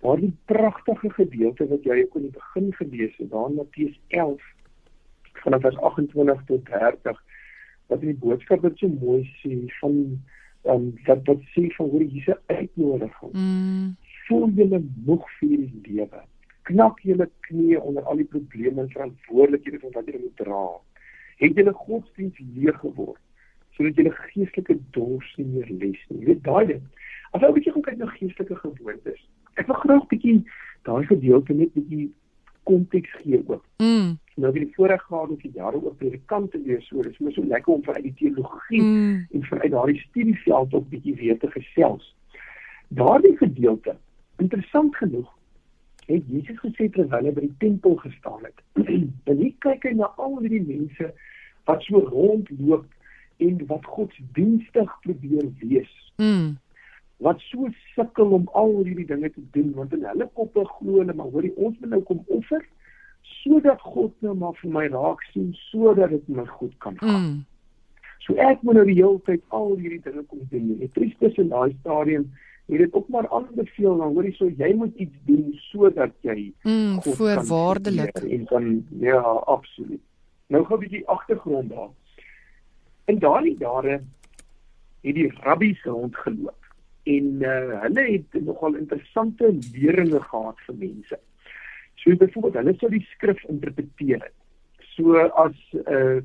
Daardie 0.00 0.32
pragtige 0.44 1.10
gedeelte 1.10 1.68
wat 1.68 1.84
jy 1.84 2.02
ook 2.02 2.16
in 2.16 2.22
die 2.22 2.36
begin 2.36 2.74
gelees 2.74 3.16
het, 3.16 3.30
daar 3.30 3.48
in 3.48 3.54
Matteus 3.54 4.00
11 4.08 4.42
vanaf 5.32 5.60
vers 5.60 5.76
28 5.76 6.44
tot 6.46 6.66
30 6.66 7.24
wat 7.86 8.02
in 8.02 8.12
die 8.12 8.20
boodskap 8.26 8.60
wat 8.60 8.76
so 8.76 8.88
mooi 8.88 9.24
sê 9.40 9.56
van 9.80 9.96
um, 10.68 10.92
wat 11.06 11.24
wat 11.26 11.42
sê 11.56 11.66
van 11.76 11.88
hoe 11.88 12.04
Jesus 12.06 12.44
uitnodiging. 12.46 13.32
Mm. 13.32 13.96
Voel 14.28 14.48
julle 14.60 14.84
moeg 15.06 15.28
vir 15.40 15.48
die 15.48 15.96
lewe. 15.96 16.24
Knak 16.68 17.00
julle 17.00 17.30
knieë 17.48 17.80
onder 17.80 18.04
al 18.04 18.20
die 18.20 18.30
probleme 18.36 18.84
en 18.84 18.92
verantwoordelikhede 18.92 19.80
wat 19.88 20.04
julle 20.04 20.26
moet 20.28 20.36
dra. 20.44 20.64
Het 21.42 21.58
julle 21.58 21.74
godsdiens 21.74 22.38
leeg 22.54 22.78
geword 22.84 23.20
sodat 23.72 23.96
julle 23.96 24.12
geestelike 24.12 24.76
dors 24.94 25.28
nie 25.38 25.46
meer 25.48 25.70
les 25.80 26.00
nie. 26.08 26.18
Jy 26.20 26.26
weet 26.26 26.42
daai 26.44 26.66
ding. 26.68 26.82
As 27.32 27.44
ou 27.46 27.54
bietjie 27.56 27.72
kyk 27.72 27.96
na 27.98 28.08
geestelike 28.12 28.58
gewoontes. 28.60 29.22
Ek 29.60 29.68
wil 29.70 29.78
graag 29.80 30.04
bietjie 30.10 30.42
daai 30.86 31.06
gedeelte 31.08 31.56
net 31.56 31.72
bietjie 31.76 32.10
konteks 32.68 33.14
gee 33.22 33.40
ook. 33.46 33.64
Mm. 33.82 34.18
Nou 34.40 34.52
wie 34.52 34.64
die 34.66 34.74
voorreg 34.76 35.02
gehad 35.08 35.32
het 35.32 35.42
die 35.44 35.52
jare 35.56 35.80
oor 35.80 35.94
predikante 35.98 36.60
lees 36.62 36.86
so, 36.88 37.02
dis 37.02 37.18
mos 37.18 37.34
so 37.36 37.44
lekker 37.48 37.74
om 37.74 37.82
vanuit 37.84 38.06
die 38.10 38.14
teologie 38.20 38.82
mm. 38.82 39.18
en 39.32 39.44
vanuit 39.50 39.74
daardie 39.74 40.00
studieveld 40.06 40.74
op 40.78 40.88
bietjie 40.92 41.16
weer 41.18 41.38
te 41.38 41.50
gesels. 41.56 42.14
Daardie 42.88 43.36
gedeelte, 43.40 43.96
interessant 44.38 44.96
genoeg, 44.96 45.28
het 46.06 46.24
Jesus 46.28 46.58
gesê 46.60 46.88
terwyl 46.92 47.28
hy 47.28 47.34
by 47.34 47.46
die 47.46 47.58
tempel 47.62 47.96
gestaan 48.04 48.44
het. 48.44 48.64
en 49.30 49.38
hy 49.42 49.52
kyk 49.64 49.88
hy 49.88 49.94
na 49.98 50.12
al 50.20 50.40
die 50.44 50.60
mense 50.60 51.12
wat 51.64 51.82
so 51.82 51.98
rondloop 51.98 52.86
en 53.42 53.62
wat 53.66 53.84
godsdienstig 53.84 54.98
probeer 55.06 55.48
wees. 55.60 55.94
Mm 56.16 56.58
wat 57.22 57.40
so 57.40 57.68
sukkel 57.94 58.34
om 58.34 58.48
al 58.58 58.72
hierdie 58.82 59.06
dinge 59.06 59.30
te 59.30 59.42
doen 59.54 59.70
want 59.78 59.92
in 59.94 60.06
hulle 60.10 60.26
koppe 60.38 60.64
glo 60.74 60.98
hulle 60.98 61.14
maar 61.14 61.30
hoorie 61.34 61.52
ons 61.54 61.76
moet 61.78 61.94
nou 61.94 62.00
kom 62.08 62.22
offer 62.36 62.64
sodat 63.42 63.82
God 63.94 64.14
nou 64.26 64.34
maar 64.38 64.56
vir 64.58 64.72
my 64.76 64.84
raak 64.94 65.22
sien 65.30 65.52
sodat 65.68 66.10
dit 66.14 66.28
my 66.28 66.46
goed 66.56 66.74
kan 66.84 66.98
gaan. 66.98 67.26
Mm. 67.26 67.36
So 68.26 68.34
ek 68.38 68.62
moet 68.66 68.78
nou 68.78 68.86
die 68.88 68.98
hele 68.98 69.20
tyd 69.26 69.42
al 69.58 69.74
hierdie 69.76 70.02
dinge 70.02 70.22
kom 70.30 70.42
doen. 70.50 70.68
Die 70.80 70.90
priesters 70.98 71.38
in 71.42 71.50
daai 71.54 71.74
stadium 71.80 72.28
het 72.70 72.84
dit 72.84 72.94
ook 72.94 73.08
maar 73.14 73.28
aanbeveel 73.34 73.96
dan 74.02 74.14
hoorie 74.16 74.34
so 74.38 74.50
jy 74.58 74.70
moet 74.78 75.02
iets 75.04 75.24
doen 75.26 75.48
sodat 75.70 76.14
jy 76.26 76.52
mm, 76.62 77.02
voorwaardelik 77.06 78.22
en 78.22 78.46
kan 78.50 78.68
ja 79.02 79.22
absoluut. 79.54 80.02
Nou 80.52 80.64
gou 80.64 80.76
'n 80.76 80.80
bietjie 80.84 81.06
agtergrond 81.08 81.70
daar. 81.70 81.92
In 83.04 83.18
daardie 83.18 83.56
jare 83.58 84.02
het 85.00 85.14
die 85.14 85.30
rabbies 85.40 85.84
rondgeloop 85.84 86.60
en 87.02 87.24
uh, 87.40 87.80
hulle 87.80 88.04
het 88.10 88.42
nogal 88.44 88.74
interessante 88.74 89.48
leringe 89.72 90.20
gehad 90.20 90.60
vir 90.66 90.76
mense. 90.78 91.18
So 91.94 92.16
byvoorbeeld 92.16 92.54
hulle 92.54 92.74
sou 92.78 92.90
die 92.90 93.06
skrif 93.14 93.44
interpreteer. 93.44 94.30
So 94.78 95.16
as 95.16 95.56
'n 95.72 95.92
uh, 95.94 96.22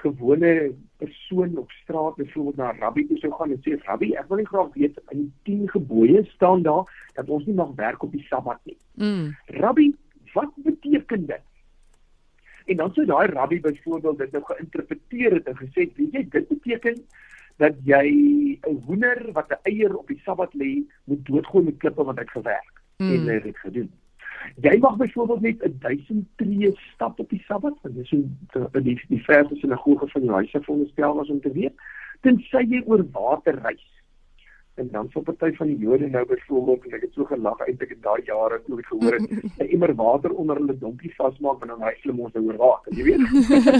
gewone 0.00 0.74
persoon 0.96 1.56
op 1.56 1.70
straat 1.70 2.14
byvoorbeeld 2.16 2.56
na 2.56 2.72
rabbi 2.72 3.06
toe 3.06 3.18
sou 3.18 3.32
gaan 3.32 3.50
en 3.50 3.60
sê 3.64 3.76
rabbi, 3.84 4.12
ek 4.12 4.28
wil 4.28 4.40
nie 4.40 4.46
graag 4.52 4.72
weet 4.74 5.00
in 5.08 5.18
die 5.18 5.32
10 5.42 5.68
gebooie 5.68 6.24
staan 6.24 6.62
daar 6.62 6.84
dat 7.14 7.28
ons 7.28 7.44
nie 7.44 7.54
mag 7.54 7.72
werk 7.76 8.02
op 8.02 8.12
die 8.12 8.24
Sabbat 8.28 8.60
nie. 8.64 8.76
Mm. 8.94 9.36
Rabbi, 9.46 9.94
wat 10.32 10.52
beteken 10.56 11.26
dit? 11.26 11.49
En 12.70 12.76
dan 12.76 12.92
sou 12.94 13.06
daai 13.06 13.26
rabbi 13.26 13.60
byvoorbeeld 13.60 14.18
dit 14.18 14.32
nou 14.32 14.44
geïnterpreteer 14.44 15.32
het 15.32 15.48
en 15.50 15.56
gesê, 15.58 15.86
weet 15.96 16.12
jy, 16.12 16.22
dit 16.34 16.48
beteken 16.48 17.00
dat 17.58 17.74
jy 17.84 18.06
'n 18.62 18.76
hoender 18.86 19.32
wat 19.32 19.50
'n 19.50 19.58
eier 19.62 19.96
op 19.96 20.06
die 20.06 20.20
Sabbat 20.24 20.54
lê, 20.54 20.82
moet 21.04 21.24
doodgooi 21.26 21.64
met 21.64 21.76
klippe 21.76 22.04
want 22.04 22.18
het 22.18 22.30
gewerk 22.30 22.82
mm. 22.96 23.10
en 23.12 23.26
hy 23.26 23.34
het 23.34 23.42
dit 23.42 23.58
gedoen. 23.58 23.90
Jy 24.60 24.78
mag 24.78 24.96
byvoorbeeld 24.96 25.40
net 25.40 25.80
1000 25.80 26.28
tree 26.36 26.72
stap 26.94 27.18
op 27.18 27.28
die 27.30 27.42
Sabbat, 27.46 27.76
want 27.82 27.94
dis 27.94 28.10
hoe 28.10 28.82
die 28.82 29.00
die 29.08 29.24
verse 29.24 29.56
sinagoge 29.56 30.08
van 30.08 30.20
die 30.20 30.30
huise 30.30 30.62
veronderstel 30.62 31.14
was 31.14 31.28
om 31.28 31.40
te 31.40 31.52
weet, 31.52 31.74
tensy 32.20 32.64
jy 32.68 32.82
oor 32.86 33.04
water 33.10 33.58
reis. 33.58 33.86
En 34.80 34.88
dan 34.90 35.08
sou 35.12 35.20
party 35.24 35.52
van 35.56 35.66
die 35.66 35.78
Jode 35.78 36.08
nou 36.08 36.22
byvoorbeeld, 36.26 36.84
en 36.86 36.94
ek 36.96 37.02
het 37.04 37.16
so 37.18 37.28
gelag 37.28 37.58
eintlik 37.66 37.90
in 37.92 38.00
daai 38.04 38.22
jare 38.24 38.60
toe 38.64 38.78
ek 38.80 38.88
gehoor 38.88 39.16
het, 39.18 39.26
'n 39.60 39.68
immer 39.76 39.92
water 39.98 40.32
onder 40.32 40.56
hulle 40.56 40.76
donkie 40.78 41.12
vasmaak 41.18 41.60
en 41.64 41.72
dan 41.72 41.84
hy 41.84 41.92
hulle 42.02 42.16
mos 42.16 42.32
nou 42.32 42.44
oor 42.46 42.60
water, 42.62 42.96
jy 42.96 43.04
weet. 43.10 43.20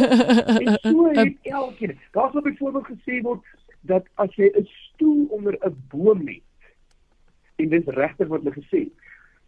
en 0.65 0.77
so 0.85 1.07
het 1.17 1.51
elkeen. 1.55 1.97
Daar 2.13 2.31
sou 2.33 2.45
byvoorbeeld 2.45 2.93
gesê 2.93 3.23
word 3.25 3.41
dat 3.93 4.05
as 4.15 4.37
jy 4.37 4.53
'n 4.53 4.69
stoel 4.69 5.25
onder 5.39 5.57
'n 5.65 5.77
boom 5.95 6.27
het, 6.29 6.45
en 7.57 7.69
dis 7.69 7.93
regtig 8.01 8.29
wat 8.29 8.45
hulle 8.45 8.61
gesê 8.61 8.85
het, 8.85 8.97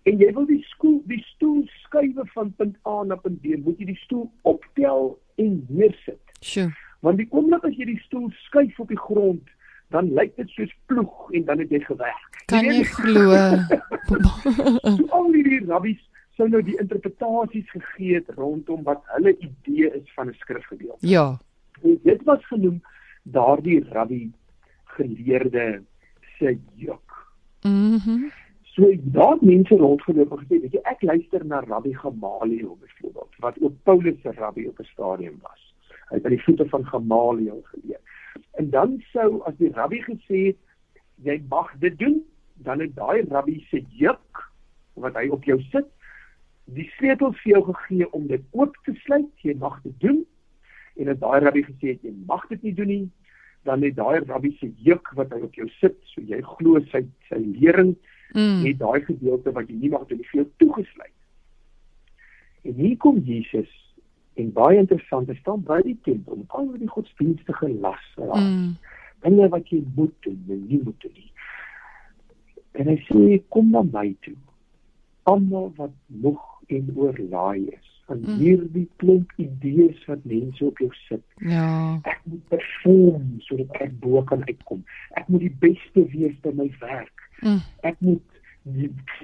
en 0.09 0.18
jy 0.18 0.32
wil 0.32 0.46
die 0.46 0.64
skool 0.72 1.03
die 1.05 1.24
stoel 1.34 1.66
skuwe 1.84 2.24
van 2.34 2.55
punt 2.57 2.76
A 2.86 3.03
na 3.05 3.16
punt 3.16 3.40
B, 3.42 3.61
moet 3.61 3.78
jy 3.78 3.92
die 3.92 4.03
stoel 4.09 4.30
optel 4.42 5.18
en 5.36 5.66
neersit. 5.68 6.24
Sjoe. 6.40 6.72
Want 7.00 7.18
die 7.18 7.28
oomblik 7.30 7.64
as 7.64 7.76
jy 7.76 7.84
die 7.84 8.03
stoel 8.09 8.30
skuif 8.48 8.78
op 8.80 8.88
die 8.88 9.05
grond, 9.09 9.44
dan 9.93 10.11
lyk 10.16 10.34
dit 10.36 10.49
soos 10.57 10.72
ploeg 10.90 11.30
en 11.38 11.45
dan 11.45 11.62
het 11.62 11.70
jy 11.70 11.80
gewerk. 11.84 12.43
Kan 12.53 12.68
jy 12.68 12.82
glo? 12.84 13.36
so 14.97 15.07
al 15.18 15.30
hierdie 15.32 15.62
rabbies 15.68 16.01
sou 16.36 16.49
nou 16.49 16.62
die 16.64 16.78
interpretasies 16.80 17.68
gegee 17.70 18.20
het 18.20 18.30
rondom 18.36 18.82
wat 18.88 19.03
hulle 19.14 19.34
idee 19.38 19.93
is 19.93 20.12
van 20.16 20.28
'n 20.28 20.38
skrifgedeelte. 20.40 21.07
Ja. 21.07 21.38
En 21.82 21.99
dit 22.03 22.22
was 22.24 22.47
genoem 22.47 22.82
daardie 23.22 23.84
rabbi 23.90 24.30
geleerde 24.84 25.82
se 26.38 26.59
juk. 26.74 27.11
Mhm. 27.62 27.99
Mm 28.07 28.30
So 28.72 28.95
daar 29.03 29.36
mense 29.40 29.76
rondgeloop 29.76 30.30
en 30.32 30.38
gesê, 30.38 30.61
weet 30.61 30.72
jy, 30.72 30.80
ek 30.88 31.03
luister 31.05 31.43
na 31.45 31.59
Rabbi 31.61 31.93
Gamaliel 31.93 32.78
byvoorbeeld, 32.80 33.34
wat 33.45 33.59
ook 33.61 33.74
Paulus 33.84 34.14
se 34.22 34.32
rabbi 34.32 34.64
op 34.66 34.78
'n 34.80 34.88
stadium 34.93 35.36
was. 35.43 35.74
Hy 36.09 36.14
het 36.14 36.22
by 36.22 36.28
die 36.28 36.43
voete 36.43 36.68
van 36.68 36.86
Gamaliel 36.86 37.61
geleer. 37.62 38.01
En 38.61 38.70
dan 38.70 38.98
sou 39.12 39.40
as 39.48 39.57
die 39.57 39.72
rabbi 39.72 40.03
gesê 40.05 40.44
het 40.50 40.61
jy 41.22 41.38
mag 41.48 41.70
dit 41.80 41.98
doen, 41.98 42.20
dan 42.62 42.80
het 42.80 42.94
daai 42.96 43.24
rabbi 43.30 43.61
se 43.70 43.82
juk 43.96 44.44
wat 45.00 45.16
hy 45.16 45.28
op 45.32 45.44
jou 45.48 45.59
sit, 45.70 45.88
die 46.76 46.86
sleutels 46.96 47.38
vir 47.42 47.57
jou 47.57 47.62
gegee 47.72 48.09
om 48.12 48.26
dit 48.30 48.44
oop 48.50 48.76
te 48.86 48.94
sluit, 49.05 49.30
jy 49.42 49.55
mag 49.59 49.80
dit 49.86 49.94
doen. 50.05 50.22
En 51.00 51.09
as 51.09 51.20
daai 51.22 51.40
rabbi 51.40 51.64
gesê 51.66 51.94
het 51.94 52.07
jy 52.07 52.14
mag 52.28 52.44
dit 52.53 52.68
nie 52.68 52.74
doen 52.76 52.92
nie, 52.92 53.05
dan 53.68 53.82
het 53.86 53.96
daai 53.96 54.20
rabbi 54.26 54.53
se 54.59 54.68
juk 54.84 55.12
wat 55.18 55.32
hy 55.32 55.40
op 55.46 55.55
jou 55.57 55.68
sit, 55.78 55.96
so 56.12 56.24
jy 56.26 56.42
glo 56.57 56.82
sy 56.90 57.05
sy 57.30 57.38
lering 57.40 57.94
mm. 58.34 58.64
het 58.66 58.80
daai 58.82 59.00
gedeelte 59.07 59.55
wat 59.57 59.70
jy 59.70 59.78
nie 59.84 59.92
mag 59.92 60.05
doen 60.11 60.20
nie 60.20 60.28
vir 60.32 60.42
jou 60.42 60.48
toegesluit. 60.64 61.16
En 62.68 62.76
hier 62.78 62.98
kom 63.03 63.22
Jesus 63.26 63.70
en 64.35 64.53
baie 64.57 64.78
interessant, 64.80 65.28
hy 65.28 65.37
staan 65.41 65.62
by 65.66 65.80
die 65.87 65.99
tempel 66.07 66.41
om 66.41 66.45
al 66.57 66.70
die 66.80 66.91
godsdienstige 66.91 67.68
las 67.85 68.05
raak. 68.16 68.41
Mm. 68.41 68.72
Dinge 69.22 69.49
wat 69.53 69.68
jy 69.70 69.83
moet 69.97 70.14
doen 70.26 70.41
en 70.49 70.64
nie 70.66 70.80
moet 70.83 70.99
doen 71.05 71.14
nie. 71.14 71.30
En 72.80 72.89
hy 72.89 72.97
sê 73.07 73.39
kom 73.53 73.70
na 73.74 73.85
my 73.87 74.09
toe. 74.26 74.37
Almal 75.30 75.70
wat 75.76 75.95
moeg 76.22 76.43
en 76.72 76.89
oorlaai 76.97 77.68
is 77.68 77.89
van 78.09 78.22
mm. 78.24 78.39
hierdie 78.41 78.89
klomp 79.03 79.33
idees 79.41 80.01
wat 80.09 80.24
mense 80.28 80.64
op 80.64 80.80
jou 80.83 80.91
sit. 81.05 81.22
Ja. 81.37 81.68
Ek 82.09 82.20
moet 82.28 82.43
perform 82.53 83.28
sodat 83.47 83.78
ek 83.85 83.95
bo 84.03 84.22
kan 84.28 84.43
uitkom. 84.49 84.83
Ek 85.20 85.28
moet 85.33 85.47
die 85.47 85.55
beste 85.62 86.07
wees 86.14 86.35
by 86.45 86.55
my 86.59 86.68
werk. 86.83 87.28
Mm. 87.45 87.61
Ek 87.87 88.01
moet 88.01 88.41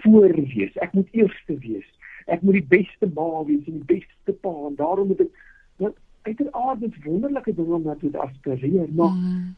voor 0.02 0.34
wees. 0.54 0.76
Ek 0.84 0.94
moet 0.96 1.08
eerste 1.16 1.58
wees. 1.64 1.88
Ek 2.28 2.42
moet 2.44 2.58
die 2.58 2.68
beste 2.76 3.08
ma 3.16 3.28
wees 3.48 3.64
en 3.66 3.80
die 3.80 3.88
beste 3.96 4.34
pa 4.42 4.52
en 4.68 4.76
daarom 4.78 5.12
moet 5.12 5.24
ek 5.24 5.38
nou 5.82 5.92
uiteraard 6.28 6.82
dit 6.84 6.98
wonderlike 7.04 7.54
dinge 7.54 7.78
om 7.78 7.86
na 7.86 7.94
te 7.96 8.10
aspireer, 8.20 8.88
maar 8.92 9.14
mm. 9.14 9.54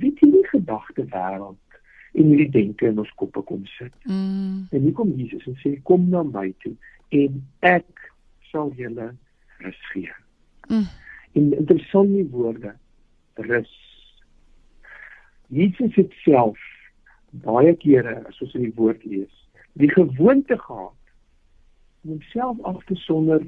weet 0.00 0.22
jy 0.22 0.30
die 0.32 0.48
gedagte 0.50 1.06
wêreld 1.12 1.78
en 2.14 2.30
hierdie 2.30 2.50
denke 2.54 2.88
in 2.90 2.98
ons 3.02 3.12
koppe 3.20 3.42
kom 3.46 3.62
sit. 3.76 3.94
Mm. 4.06 4.66
En 4.70 4.82
hier 4.86 4.96
kom 4.96 5.14
Jesus 5.18 5.46
en 5.50 5.58
sê 5.62 5.74
kom 5.86 6.08
na 6.10 6.22
my 6.26 6.48
toe 6.64 6.74
en 7.14 7.40
ek 7.66 8.10
sal 8.50 8.72
julle 8.78 9.12
rus 9.62 9.80
gee. 9.92 10.14
Mm. 10.70 10.86
En 11.34 11.50
interessant 11.58 12.10
die 12.14 12.26
woorde 12.30 12.74
rus. 13.48 13.72
Jesus 15.54 15.94
het 15.98 16.14
self 16.22 16.58
baie 17.44 17.74
kere 17.82 18.20
as 18.28 18.38
ons 18.42 18.54
in 18.54 18.68
die 18.68 18.76
woord 18.78 19.02
lees, 19.06 19.32
die 19.78 19.90
gewoonte 19.90 20.58
gehad 20.58 20.94
om 22.04 22.10
homself 22.10 22.60
af 22.62 22.84
te 22.84 22.94
sonder 22.94 23.40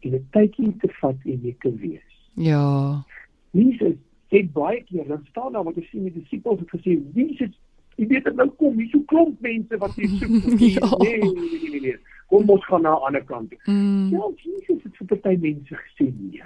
en 0.00 0.14
'n 0.14 0.26
tydjie 0.30 0.76
te 0.76 0.88
vat 1.00 1.16
en 1.24 1.40
net 1.42 1.60
te 1.60 1.74
wees. 1.74 2.30
Ja. 2.34 3.04
Jesus 3.50 3.96
het 4.28 4.52
baie 4.52 4.84
keer 4.84 5.06
dan 5.06 5.26
staan 5.28 5.52
daar 5.52 5.64
wat 5.64 5.74
hy 5.74 5.86
sien 5.90 6.02
die 6.02 6.12
disippels 6.12 6.60
het 6.60 6.70
gesê, 6.70 6.98
Jesus, 7.14 7.50
jy 7.94 8.06
weet 8.06 8.24
dit 8.24 8.36
nou 8.36 8.48
kom, 8.48 8.78
hier 8.78 8.88
so 8.92 9.02
klomp 9.10 9.40
mense 9.40 9.76
wat 9.76 9.94
hier 9.94 10.08
soek. 10.08 10.58
ja. 10.78 10.96
Nee, 10.98 11.18
nee, 11.18 11.32
nee, 11.34 11.70
nee, 11.70 11.80
nee. 11.80 11.96
Kom 12.30 12.50
ons 12.50 12.66
gaan 12.66 12.82
na 12.82 12.94
'n 12.94 13.06
ander 13.06 13.24
kant 13.24 13.50
toe. 13.50 13.58
Mm. 13.64 14.08
Ja, 14.08 14.30
Jesus 14.36 14.82
het 14.82 14.96
vir 14.96 15.06
party 15.06 15.36
mense 15.40 15.74
gesê 15.74 16.12
nee. 16.20 16.42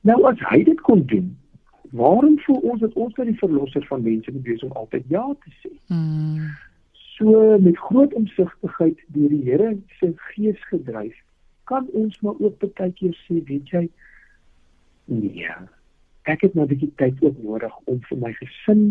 Nou 0.00 0.24
as 0.26 0.38
hy 0.50 0.64
dit 0.64 0.80
kon 0.80 1.06
doen, 1.06 1.38
waarom 1.90 2.38
voel 2.38 2.56
ons 2.56 2.80
dat 2.80 2.92
ons 2.92 3.14
net 3.14 3.26
die 3.26 3.38
verlosser 3.38 3.86
van 3.86 4.02
mense 4.02 4.32
moet 4.32 4.42
wees 4.42 4.62
om 4.62 4.72
altyd 4.72 5.04
ja 5.08 5.34
te 5.44 5.50
sê? 5.62 5.70
Mm. 5.86 6.50
So 7.22 7.58
met 7.58 7.78
groot 7.78 8.14
omsigtigheid 8.14 8.98
deur 9.06 9.28
die 9.28 9.44
Here 9.46 9.76
se 9.98 10.12
gees 10.16 10.62
gedryf, 10.70 11.14
kan 11.70 11.86
ons 11.94 12.18
maar 12.20 12.34
ook 12.38 12.58
baie 12.58 12.90
keer 12.98 13.14
sê, 13.22 13.38
weet 13.46 13.70
jy, 13.70 13.82
nee. 15.06 15.52
Ek 16.26 16.42
het 16.42 16.54
nou 16.54 16.66
'n 16.66 16.70
bietjie 16.72 16.90
tyd 16.98 17.22
ook 17.22 17.38
nodig 17.42 17.76
om 17.84 18.00
vir 18.08 18.18
my 18.18 18.32
gesin 18.32 18.82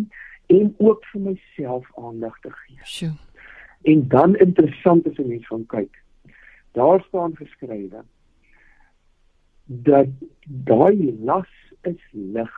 en 0.48 0.76
ook 0.78 1.04
vir 1.12 1.22
myself 1.22 1.92
aandag 1.98 2.40
te 2.40 2.52
gee. 2.52 2.80
Sjoe. 2.84 3.12
En 3.84 4.08
dan 4.08 4.36
interessant 4.36 5.08
as 5.08 5.18
'n 5.18 5.28
mens 5.28 5.48
gaan 5.48 5.66
kyk. 5.66 6.04
Daar 6.72 7.04
staan 7.08 7.36
geskrywe 7.36 8.04
dat 9.66 10.08
daai 10.48 11.18
las 11.20 11.52
is 11.82 12.04
lig 12.12 12.56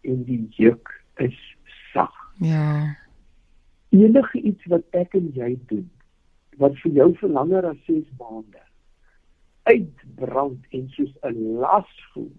en 0.00 0.24
die 0.24 0.46
juk 0.48 1.02
is 1.16 1.56
sag. 1.92 2.32
Ja. 2.38 2.96
Enige 3.92 4.40
iets 4.40 4.68
wat 4.72 4.84
ek 4.96 5.14
en 5.18 5.30
jy 5.36 5.56
doen 5.70 5.88
wat 6.60 6.76
vir 6.82 6.92
jou 7.00 7.08
vir 7.20 7.32
langer 7.32 7.66
as 7.68 7.80
6 7.88 8.08
maande 8.20 8.60
uitbrand 9.68 10.64
en 10.76 10.88
soos 10.96 11.12
'n 11.28 11.58
las 11.62 11.92
voel, 12.12 12.32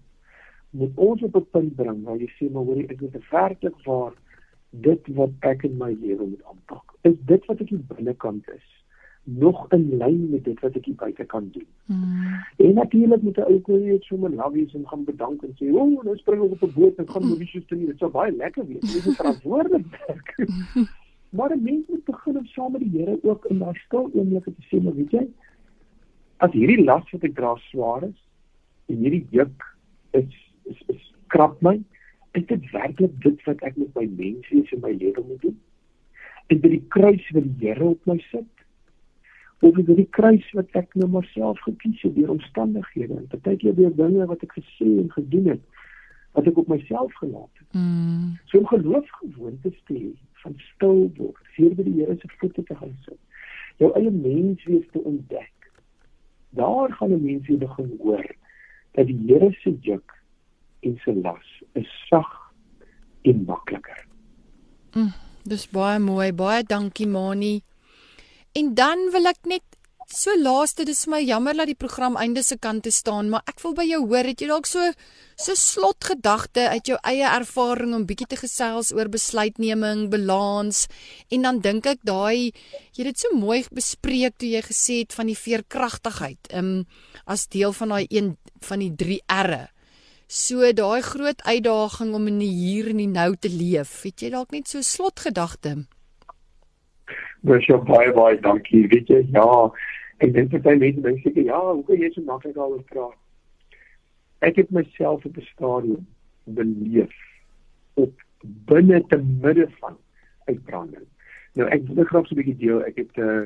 moet 0.70 0.92
ons 0.94 1.22
op 1.22 1.36
'n 1.36 1.50
punt 1.50 1.74
bring 1.76 2.02
waar 2.04 2.18
jy 2.18 2.30
sê 2.36 2.50
maar 2.50 2.66
hoorie 2.68 2.88
ek 2.88 3.00
moet 3.00 3.30
werklik 3.30 3.76
waar 3.84 4.12
dit 4.70 5.08
wat 5.14 5.30
ek 5.40 5.64
in 5.64 5.76
my 5.78 5.92
lewe 6.00 6.26
moet 6.26 6.44
aanpak. 6.44 6.94
Is 7.02 7.18
dit 7.26 7.46
wat 7.46 7.60
ek 7.60 7.68
die 7.68 7.84
binnekant 7.88 8.48
is 8.48 8.68
nog 9.24 9.70
in 9.72 9.96
lyn 9.96 10.30
met 10.30 10.44
dit 10.44 10.60
wat 10.60 10.74
ek 10.76 10.84
hier 10.84 10.94
buite 10.94 11.24
kan 11.24 11.48
doen. 11.52 11.66
Mm. 11.86 12.42
En 12.56 12.74
natuurlik 12.74 13.22
moet 13.22 13.36
'n 13.36 13.46
ou 13.52 13.60
kon 13.60 13.84
net 13.84 14.02
sommer 14.02 14.30
lawies 14.30 14.74
en 14.74 14.88
gaan 14.88 15.04
bedank 15.04 15.42
en 15.42 15.54
sê, 15.58 15.72
"O, 15.72 15.78
oh, 15.78 16.04
nou 16.04 16.16
spring 16.16 16.44
ek 16.44 16.50
op 16.50 16.62
'n 16.62 16.72
boot 16.74 16.96
en 16.96 17.08
gaan 17.08 17.26
Mauritius 17.28 17.66
toe. 17.66 17.86
Dit 17.86 17.98
sou 17.98 18.10
baie 18.10 18.36
lekker 18.36 18.66
wees. 18.66 18.80
Dit 18.80 19.06
is 19.06 19.16
verantwoordelik." 19.16 20.36
maar 21.34 21.50
'n 21.52 21.62
mens 21.62 21.86
moet 21.88 22.04
begin 22.04 22.36
om 22.38 22.46
saam 22.46 22.72
met 22.72 22.80
die 22.80 22.98
Here 22.98 23.18
ook 23.22 23.44
in 23.44 23.58
daai 23.58 23.78
stil 23.78 24.10
oomblikke 24.14 24.54
te 24.54 24.62
sê, 24.68 24.82
"Maar 24.82 24.94
weet 24.94 25.10
jy, 25.10 25.28
as 26.36 26.52
hierdie 26.52 26.84
las 26.84 27.10
wat 27.10 27.24
ek 27.24 27.34
dra 27.34 27.56
swaar 27.56 28.02
is 28.02 28.20
en 28.86 28.96
hierdie 28.96 29.26
juk 29.30 29.76
is 30.10 30.52
is, 30.64 30.82
is 30.86 31.14
krap 31.26 31.60
my, 31.60 31.82
is 32.32 32.46
dit 32.46 32.70
werklik 32.70 33.22
dit 33.22 33.44
wat 33.44 33.62
ek 33.62 33.76
met 33.76 33.94
my 33.94 34.06
menswees 34.06 34.72
in 34.72 34.80
my 34.80 34.92
lewe 34.92 35.24
moet 35.28 35.40
doen?" 35.40 35.60
En 36.46 36.60
by 36.60 36.68
die 36.68 36.84
kruis 36.88 37.30
wat 37.30 37.42
die 37.42 37.68
Here 37.68 37.84
op 37.84 38.06
my 38.06 38.18
sit, 38.18 38.54
of 39.60 39.74
dit 39.74 39.96
die 39.96 40.08
kruis 40.10 40.52
wat 40.52 40.68
ek 40.72 40.94
nou 40.94 41.08
maar 41.08 41.24
self 41.32 41.60
gekies 41.64 42.02
het 42.02 42.14
deur 42.14 42.30
omstandighede 42.30 43.16
en 43.16 43.26
partykeer 43.26 43.74
deur 43.74 43.94
dinge 43.96 44.26
wat 44.26 44.42
ek 44.42 44.52
gesê 44.52 44.88
en 45.00 45.10
gedoen 45.12 45.46
het 45.54 45.62
wat 46.34 46.46
ek 46.50 46.58
op 46.58 46.68
myself 46.68 47.14
gelaat 47.14 47.50
het. 47.60 47.68
Mm. 47.78 48.34
So 48.50 48.58
om 48.58 48.66
geloofsgewoontes 48.66 49.78
te 49.86 49.94
hê 49.94 50.12
van 50.44 50.54
stil 50.74 51.08
word, 51.16 51.42
voor 51.56 51.74
by 51.78 51.86
die 51.86 51.96
Here 51.98 52.16
se 52.20 52.30
voete 52.38 52.62
te 52.68 52.76
gaan 52.78 52.94
sit. 53.06 53.20
Jou 53.82 53.90
eie 53.98 54.10
menswees 54.12 54.86
te 54.92 55.02
ontdek. 55.02 55.70
Daar 56.54 56.92
gaan 56.92 57.12
'n 57.16 57.24
mens 57.24 57.48
weer 57.48 57.58
begin 57.58 57.94
hoor 57.98 58.26
dat 58.94 59.06
die 59.06 59.20
Here 59.26 59.50
se 59.62 59.76
juk 59.80 60.12
en 60.80 60.98
sy 61.04 61.14
las 61.22 61.62
is 61.72 61.90
sag 62.08 62.52
en 63.22 63.44
makliker. 63.44 64.06
Mm, 64.94 65.12
dis 65.42 65.68
baie 65.70 65.98
mooi. 65.98 66.32
Baie 66.32 66.62
dankie 66.62 67.06
Mani. 67.06 67.62
En 68.52 68.74
dan 68.74 69.08
wil 69.10 69.26
ek 69.26 69.40
net 69.50 69.64
so 70.12 70.32
laaste 70.36 70.84
dis 70.84 71.06
my 71.10 71.20
jammer 71.24 71.54
dat 71.56 71.70
die 71.70 71.78
program 71.78 72.16
einde 72.20 72.42
se 72.42 72.56
kant 72.60 72.84
te 72.84 72.90
staan, 72.92 73.30
maar 73.32 73.44
ek 73.50 73.62
wil 73.62 73.74
by 73.76 73.84
jou 73.88 74.00
hoor, 74.06 74.28
het 74.28 74.42
jy 74.42 74.48
dalk 74.50 74.68
so 74.68 74.90
so 75.40 75.56
slotgedagte 75.58 76.68
uit 76.70 76.90
jou 76.92 76.98
eie 77.10 77.26
ervaring 77.26 77.94
om 77.96 78.04
bietjie 78.06 78.28
te 78.30 78.38
gesels 78.38 78.92
oor 78.94 79.10
besluitneming, 79.10 80.06
balans 80.12 80.84
en 81.34 81.48
dan 81.48 81.58
dink 81.64 81.88
ek 81.90 82.04
daai 82.06 82.52
jy 82.94 83.00
het 83.00 83.10
dit 83.10 83.24
so 83.24 83.34
mooi 83.34 83.64
bespreek 83.74 84.38
toe 84.38 84.52
jy 84.52 84.62
gesê 84.66 85.00
het 85.02 85.16
van 85.16 85.30
die 85.32 85.38
veerkragtigheid, 85.38 86.52
um 86.54 86.84
as 87.26 87.48
deel 87.50 87.74
van 87.74 87.96
daai 87.96 88.06
een 88.10 88.36
van 88.62 88.84
die 88.84 88.92
3 88.94 89.22
R'e. 89.44 89.64
So 90.28 90.72
daai 90.72 91.02
groot 91.02 91.42
uitdaging 91.44 92.14
om 92.14 92.28
in 92.30 92.38
die 92.42 92.52
hier 92.52 92.88
en 92.90 93.02
die 93.02 93.10
nou 93.10 93.34
te 93.36 93.50
leef. 93.52 94.00
Het 94.02 94.24
jy 94.24 94.30
dalk 94.32 94.54
net 94.54 94.70
so 94.70 94.82
slotgedagte? 94.82 95.84
Dis 97.44 97.66
jou 97.68 97.76
baie 97.84 98.12
baie 98.16 98.38
dankie. 98.40 98.86
Weet 98.88 99.10
jy, 99.12 99.20
ja, 99.34 99.48
ek 100.24 100.32
dink 100.32 100.52
party 100.54 100.78
mense 100.80 101.02
dink 101.04 101.20
seker 101.20 101.44
ja, 101.44 101.60
hoe 101.60 101.82
kan 101.84 102.00
jy 102.00 102.08
so 102.14 102.24
maklik 102.24 102.54
daaroor 102.56 102.84
praat? 102.88 103.18
Ek 104.44 104.60
het 104.60 104.70
myself 104.72 105.26
op 105.28 105.36
'n 105.36 105.48
stadium 105.50 106.06
beleef 106.44 107.12
op 108.00 108.24
binne 108.70 109.02
te 109.08 109.18
midde 109.18 109.68
van 109.80 109.98
uitbranding. 110.48 111.04
Nou 111.52 111.68
ek 111.68 111.84
wil 111.88 112.08
graag 112.08 112.26
so 112.26 112.34
'n 112.34 112.40
bietjie 112.40 112.56
deel. 112.64 112.80
Ek 112.84 112.96
het 112.96 113.12
'n 113.16 113.20
uh, 113.20 113.44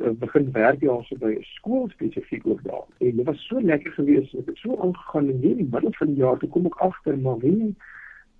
uh, 0.00 0.14
begin 0.24 0.52
werk 0.52 0.80
hier 0.80 0.90
also 0.90 1.16
by 1.16 1.36
'n 1.36 1.44
skool 1.60 1.88
spesifiek 1.88 2.46
ook 2.46 2.62
daar. 2.64 2.88
En 2.98 3.16
dit 3.16 3.26
was 3.26 3.46
so 3.46 3.60
lekker 3.60 3.92
geweest. 3.92 4.34
Ek 4.34 4.46
het 4.46 4.56
so 4.56 4.76
aangegaan 4.80 5.28
en 5.28 5.42
in 5.42 5.56
die 5.56 5.68
middel 5.70 5.92
van 5.92 6.06
die 6.06 6.24
jaar 6.24 6.38
toe 6.38 6.48
kom 6.48 6.66
ek 6.66 6.80
agter 6.80 7.18
maar 7.18 7.38
weet 7.38 7.76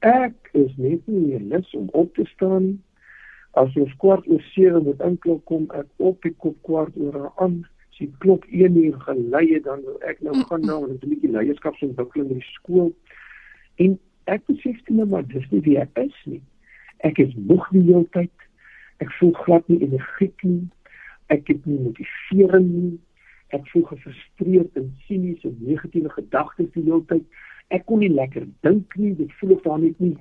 ek 0.00 0.34
is 0.52 0.76
net 0.76 1.06
nie 1.06 1.20
meer 1.20 1.40
lus 1.40 1.74
om 1.74 1.88
op 1.92 2.14
te 2.14 2.24
staan 2.24 2.64
nie 2.64 2.78
As 3.56 3.72
jy 3.72 3.86
kwart 4.02 4.26
oor 4.28 4.42
7 4.52 4.82
moet 4.84 5.00
inklop 5.00 5.44
kom 5.48 5.62
ek 5.72 5.86
op 6.04 6.20
die 6.26 6.34
kop 6.44 6.56
kwart 6.68 6.96
oor 7.00 7.30
aan. 7.40 7.62
As 7.88 8.00
jy 8.02 8.10
klop 8.20 8.44
1 8.52 8.76
uur 8.76 8.98
gelei 9.06 9.60
dan 9.64 9.80
wil 9.86 9.96
ek 10.10 10.20
nou 10.26 10.34
gaan 10.50 10.66
na 10.68 10.76
'n 10.84 10.98
bietjie 11.00 11.32
leierskapsontwikkeling 11.32 12.28
by 12.28 12.36
die 12.36 12.50
skool. 12.52 12.92
En 13.80 13.96
ek 14.26 14.44
besef 14.52 14.82
toe 14.84 14.96
nou 14.96 15.08
maar 15.08 15.24
dis 15.32 15.48
nie 15.50 15.62
wie 15.64 15.78
ek 15.80 15.96
is 16.04 16.20
nie. 16.26 16.42
Ek 17.00 17.18
is 17.18 17.32
moeg 17.34 17.64
die 17.72 17.86
hele 17.88 18.04
tyd. 18.12 18.46
Ek 19.00 19.10
voel 19.16 19.32
glad 19.32 19.68
nie 19.68 19.80
energiek 19.88 20.44
nie. 20.44 20.68
Ek 21.32 21.48
het 21.48 21.66
nie 21.66 21.80
motivering 21.80 22.68
nie. 22.68 22.98
Ek 23.56 23.64
voel 23.72 23.88
gefrustreerd 23.88 24.76
en 24.76 24.92
sinies 25.06 25.44
en 25.44 25.56
negatiewe 25.60 26.12
gedagtes 26.12 26.72
die 26.76 26.84
hele 26.84 27.04
tyd. 27.08 27.24
Ek 27.68 27.86
kon 27.86 28.04
nie 28.04 28.12
lekker 28.12 28.44
dink 28.60 28.96
nie. 28.96 29.14
Dit 29.16 29.32
voel 29.40 29.56
of 29.56 29.62
daar 29.62 29.80
net 29.80 30.00
nie 30.00 30.16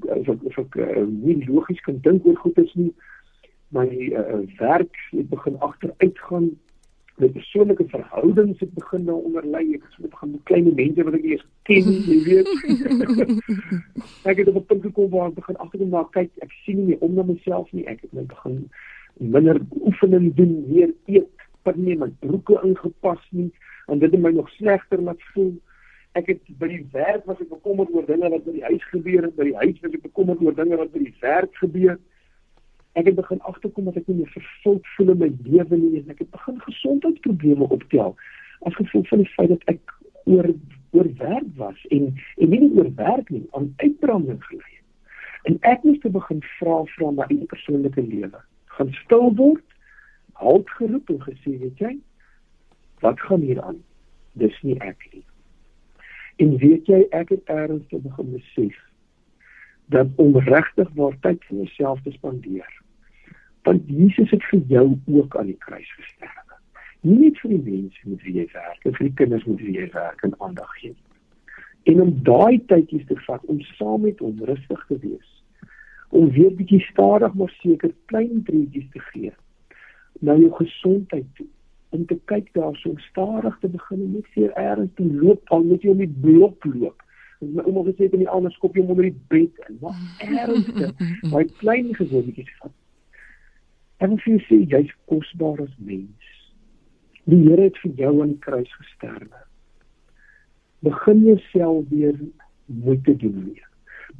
of 0.00 0.28
ek, 0.28 0.44
of 0.50 0.58
ek 0.58 0.76
uh, 0.76 1.06
nie 1.06 1.38
logies 1.46 1.80
kan 1.86 2.00
dink 2.04 2.26
oor 2.26 2.36
goed 2.44 2.58
is 2.58 2.74
nie 2.74 2.92
my 3.72 3.88
uh, 3.88 4.42
werk 4.58 4.96
het 5.10 5.28
begin 5.32 5.58
agteruit 5.58 6.18
gaan 6.28 6.52
my 7.20 7.28
persoonlike 7.28 7.84
verhoudings 7.88 8.60
het 8.60 8.72
begin 8.74 9.04
nou 9.04 9.18
onderlei. 9.28 9.74
Ek 9.76 9.82
het 9.84 10.10
begin 10.10 10.30
met 10.30 10.44
klein 10.48 10.70
mense 10.74 11.04
wat 11.06 11.16
ek 11.18 11.26
eers 11.28 11.44
ken 11.68 11.90
jy 12.08 12.16
weet. 12.26 12.48
Ek 14.30 14.40
het 14.40 14.48
op 14.48 14.56
'n 14.56 14.66
punt 14.70 14.82
gekom 14.88 15.10
waar 15.10 15.28
ek 15.28 15.38
begin 15.40 15.56
agterkom 15.56 15.92
maar 15.92 16.08
kyk 16.16 16.30
ek 16.46 16.52
sien 16.64 16.86
nie 16.86 16.96
om 17.00 17.14
na 17.14 17.22
myself 17.22 17.68
nie. 17.72 17.84
Ek 17.86 18.00
het 18.00 18.12
net 18.12 18.26
begin 18.32 18.70
minder 19.20 19.60
oefening 19.80 20.34
doen 20.34 20.64
meer 20.72 20.90
eet 21.06 21.46
per 21.62 21.76
nie 21.76 21.96
my 21.96 22.08
broeke 22.24 22.58
ingepas 22.64 23.22
nie 23.30 23.50
en 23.86 23.98
dit 23.98 24.10
het 24.10 24.20
my 24.20 24.32
nog 24.32 24.48
slegter 24.56 25.02
laat 25.02 25.22
voel 25.34 25.52
ek 26.18 26.28
het 26.28 26.48
by 26.60 26.68
die 26.68 26.82
werk 26.92 27.24
was 27.28 27.40
ek 27.40 27.48
bekommerd 27.52 27.92
oor 27.96 28.04
dinge 28.08 28.28
wat 28.34 28.44
by 28.44 28.52
die 28.52 28.66
huis 28.66 28.84
gebeur 28.90 29.22
het, 29.26 29.36
by 29.36 29.48
die 29.48 29.56
huis 29.62 29.78
was 29.80 29.94
ek 29.96 30.04
bekommerd 30.04 30.42
oor 30.44 30.56
dinge 30.56 30.76
wat 30.80 30.92
by 30.92 31.04
die 31.06 31.14
werk 31.22 31.56
gebeur. 31.60 31.96
Ek 33.00 33.08
het 33.08 33.16
begin 33.16 33.40
agterkom 33.48 33.88
dat 33.88 33.96
ek 34.02 34.10
nie 34.10 34.18
meer 34.20 34.34
vervuld 34.34 34.92
voel 34.96 35.14
in 35.14 35.22
my 35.22 35.30
lewe 35.46 35.80
nie 35.80 36.02
en 36.02 36.12
ek 36.12 36.20
het 36.24 36.30
begin 36.34 36.60
gesondheidsprobleme 36.66 37.68
optel 37.78 38.16
as 38.68 38.76
gevolg 38.76 39.08
van 39.08 39.24
die 39.24 39.32
feit 39.32 39.50
dat 39.54 39.64
ek 39.72 39.96
oor 40.28 40.52
oor 40.92 41.08
werk 41.22 41.48
was 41.56 41.80
en 41.88 42.12
en 42.36 42.52
nie 42.52 42.68
oor 42.76 42.90
werk 43.00 43.32
nie, 43.32 43.46
aan 43.56 43.72
uitbranding 43.80 44.44
gelei 44.44 44.76
het. 44.76 45.18
En 45.48 45.58
ek 45.72 45.88
moes 45.88 45.98
te 46.04 46.12
begin 46.12 46.44
vra 46.58 46.82
vra 46.92 47.10
na 47.10 47.26
my 47.30 47.48
persoonlike 47.54 48.04
lewe. 48.04 48.44
Gaan 48.76 48.92
stil 49.00 49.32
word, 49.40 49.64
halt 50.44 50.70
geroep 50.76 51.10
en 51.10 51.24
gesê, 51.24 51.56
weet 51.64 51.80
jy, 51.80 51.96
wat 53.00 53.20
gaan 53.20 53.40
hier 53.40 53.62
aan? 53.64 53.80
Dis 54.38 54.60
nie 54.62 54.76
ek 54.84 55.08
nie. 55.12 55.24
En 56.42 56.56
weet 56.58 56.88
jy 56.90 57.04
ek 57.14 57.28
het 57.30 57.44
te 57.46 57.98
begin 58.02 58.32
besef 58.34 58.78
dat 59.94 60.08
om 60.16 60.38
regtig 60.38 60.88
waar 60.98 61.14
tyd 61.20 61.44
vir 61.48 61.56
jouself 61.62 62.00
te 62.02 62.10
spandeer. 62.10 62.70
Want 63.62 63.82
Jesus 63.86 64.30
het 64.30 64.44
vir 64.50 64.62
jou 64.66 64.86
ook 65.06 65.36
aan 65.36 65.52
die 65.52 65.58
kruis 65.66 65.92
gesterf. 65.98 66.56
Nie 67.02 67.18
net 67.18 67.38
vir 67.42 67.50
die 67.50 67.62
mense 67.66 68.08
met 68.08 68.22
wie 68.26 68.34
jy 68.40 68.46
werk, 68.54 68.82
vir 68.82 69.06
die 69.06 69.14
kinders 69.20 69.46
met 69.46 69.62
wie 69.62 69.76
jy 69.76 69.88
werk 69.94 70.22
en 70.26 70.34
aandag 70.38 70.74
gee. 70.80 70.94
En 71.90 72.02
om 72.02 72.12
daai 72.26 72.62
tydjies 72.70 73.06
te 73.06 73.18
vat 73.26 73.46
om 73.50 73.60
saam 73.74 74.06
met 74.06 74.22
hom 74.22 74.38
rustig 74.50 74.84
te 74.88 74.98
wees. 75.02 75.30
Om 76.10 76.30
weer 76.30 76.54
bietjie 76.58 76.82
stadig 76.90 77.34
maar 77.34 77.54
seker 77.58 77.94
klein 78.10 78.42
treetjies 78.46 78.90
te 78.94 79.02
gee. 79.10 79.32
Nou 80.20 80.38
jou 80.40 80.52
gesondheid 80.58 81.26
toe 81.38 81.50
om 81.92 82.06
te 82.06 82.16
kyk 82.24 82.48
daar 82.52 82.76
so 82.76 82.92
stadig 82.96 83.58
te 83.60 83.68
begin 83.68 84.00
en 84.00 84.12
net 84.16 84.28
vir 84.34 84.52
eers 84.56 84.92
te 84.96 85.04
loop 85.04 85.50
al 85.52 85.64
moet 85.68 85.82
jy 85.84 85.92
met 85.96 86.12
blok 86.24 86.64
loop. 86.64 87.02
En 87.44 87.50
my 87.56 87.64
ouma 87.66 87.84
gesê 87.90 88.08
in 88.08 88.22
die 88.22 88.30
ander 88.32 88.54
skop 88.54 88.78
jy 88.78 88.84
onder 88.86 89.10
die 89.10 89.18
bed 89.32 89.60
en 89.66 89.76
maar 89.82 89.98
ernstig 90.24 91.02
my 91.34 91.44
klein 91.60 91.92
gewoonetjies 91.98 92.54
vat. 92.62 92.72
En 94.00 94.16
as 94.16 94.24
jy 94.28 94.38
sê 94.46 94.60
jy's 94.72 94.94
kosbaar 95.12 95.60
as 95.66 95.74
mens. 95.78 96.30
Die 97.28 97.42
Here 97.44 97.68
het 97.68 97.76
vir 97.84 97.92
jou 98.00 98.14
aan 98.22 98.32
die 98.34 98.42
kruis 98.46 98.72
gesterwe. 98.80 99.44
Begin 100.82 101.24
jouself 101.28 101.84
weer 101.92 102.16
moeite 102.66 103.14
doen 103.20 103.36
weer. 103.44 103.68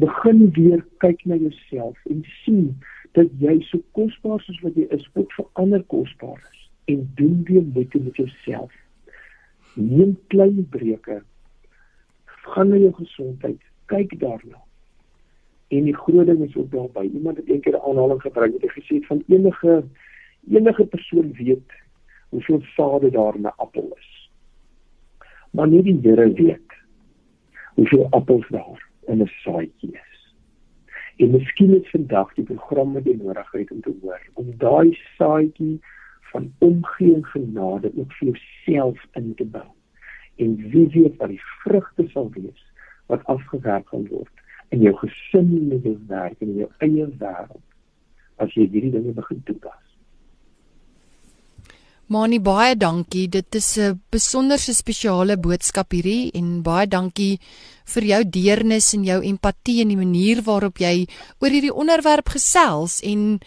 Begin 0.02 0.50
weer 0.58 0.84
kyk 1.02 1.24
na 1.24 1.40
jouself 1.40 1.96
en 2.12 2.20
sien 2.42 2.74
dat 3.16 3.32
jy 3.40 3.58
so 3.70 3.80
kosbaar 3.96 4.44
soos 4.44 4.60
wat 4.66 4.76
jy 4.76 4.84
is, 4.92 5.08
ook 5.16 5.32
vir 5.38 5.48
ander 5.60 5.82
kosbaar 5.88 6.38
is 6.52 6.61
en 6.84 7.10
doen 7.14 7.40
weer 7.44 7.62
moeite 7.62 7.98
met 7.98 8.16
jouself. 8.16 8.72
Neem 9.74 10.18
klein 10.26 10.66
breuke. 10.68 11.22
Gaan 12.24 12.68
na 12.68 12.76
jou 12.76 12.92
gesondheid, 12.92 13.60
kyk 13.86 14.18
daarna. 14.20 14.60
En 15.68 15.84
die 15.84 15.96
groot 15.96 16.26
ding 16.26 16.42
is 16.42 16.56
ook 16.56 16.70
daarby. 16.70 17.08
Iemand 17.12 17.36
het 17.36 17.48
eendag 17.48 17.72
'n 17.72 17.88
aanhaling 17.88 18.20
gebruik 18.20 18.52
wat 18.52 18.70
gesê 18.70 18.94
het 18.94 19.06
van 19.06 19.24
enige 19.28 19.84
enige 20.48 20.84
persoon 20.84 21.32
weet 21.32 21.70
hoeveel 22.28 22.60
sade 22.62 23.10
daar 23.10 23.34
in 23.34 23.42
'n 23.42 23.56
appel 23.56 23.96
is. 23.98 24.30
Maar 25.50 25.68
nie 25.68 25.82
die 25.82 25.98
Here 26.02 26.32
weet 26.32 26.72
hoeveel 27.74 28.06
appels 28.10 28.48
daar 28.48 28.88
in 29.06 29.22
'n 29.22 29.26
saadjie 29.26 29.92
is. 29.92 30.34
En 31.16 31.30
miskien 31.30 31.82
is 31.82 31.90
vandag 31.90 32.34
die 32.34 32.44
program 32.44 32.92
wat 32.92 33.04
jy 33.04 33.16
nodig 33.16 33.52
het 33.52 33.70
om 33.70 33.80
te 33.80 33.94
hoor 34.00 34.20
om 34.32 34.54
daai 34.56 34.98
saadjie 35.16 35.80
van 36.32 36.52
omgee 36.58 37.14
en 37.14 37.24
genade 37.34 37.92
ook 37.96 38.12
vir 38.18 38.32
jouself 38.32 39.06
in 39.20 39.34
te 39.38 39.44
bou. 39.44 39.68
En 40.36 40.56
wie 40.56 40.86
weet 40.94 41.16
wat 41.20 41.28
die 41.28 41.42
vrugte 41.64 42.08
sal 42.12 42.30
wees 42.36 42.64
wat 43.12 43.24
afgewerk 43.24 43.88
gaan 43.92 44.08
word 44.08 44.42
in 44.72 44.80
jou 44.86 44.94
gesin 45.02 45.52
en 45.58 45.70
in 45.76 45.84
jou 45.84 45.96
werk 46.08 46.40
en 46.40 46.48
in 46.48 46.64
jou 46.64 46.70
eie 46.78 47.08
wêreld 47.20 47.64
as 48.40 48.52
jy 48.56 48.66
hierdie 48.66 48.94
dinge 48.94 49.12
begin 49.16 49.42
toepas. 49.46 49.82
Mani 52.12 52.40
baie 52.44 52.74
dankie. 52.76 53.28
Dit 53.28 53.54
is 53.54 53.78
'n 53.78 54.00
besonderse 54.10 54.74
spesiale 54.74 55.36
boodskap 55.36 55.92
hierdie 55.92 56.30
en 56.34 56.62
baie 56.62 56.86
dankie 56.86 57.38
vir 57.94 58.02
jou 58.02 58.22
deernis 58.24 58.94
en 58.94 59.04
jou 59.04 59.20
empatie 59.22 59.80
en 59.82 59.88
die 59.88 59.96
manier 59.96 60.42
waarop 60.42 60.78
jy 60.78 61.06
oor 61.40 61.50
hierdie 61.50 61.74
onderwerp 61.74 62.28
gesels 62.28 63.00
en 63.02 63.40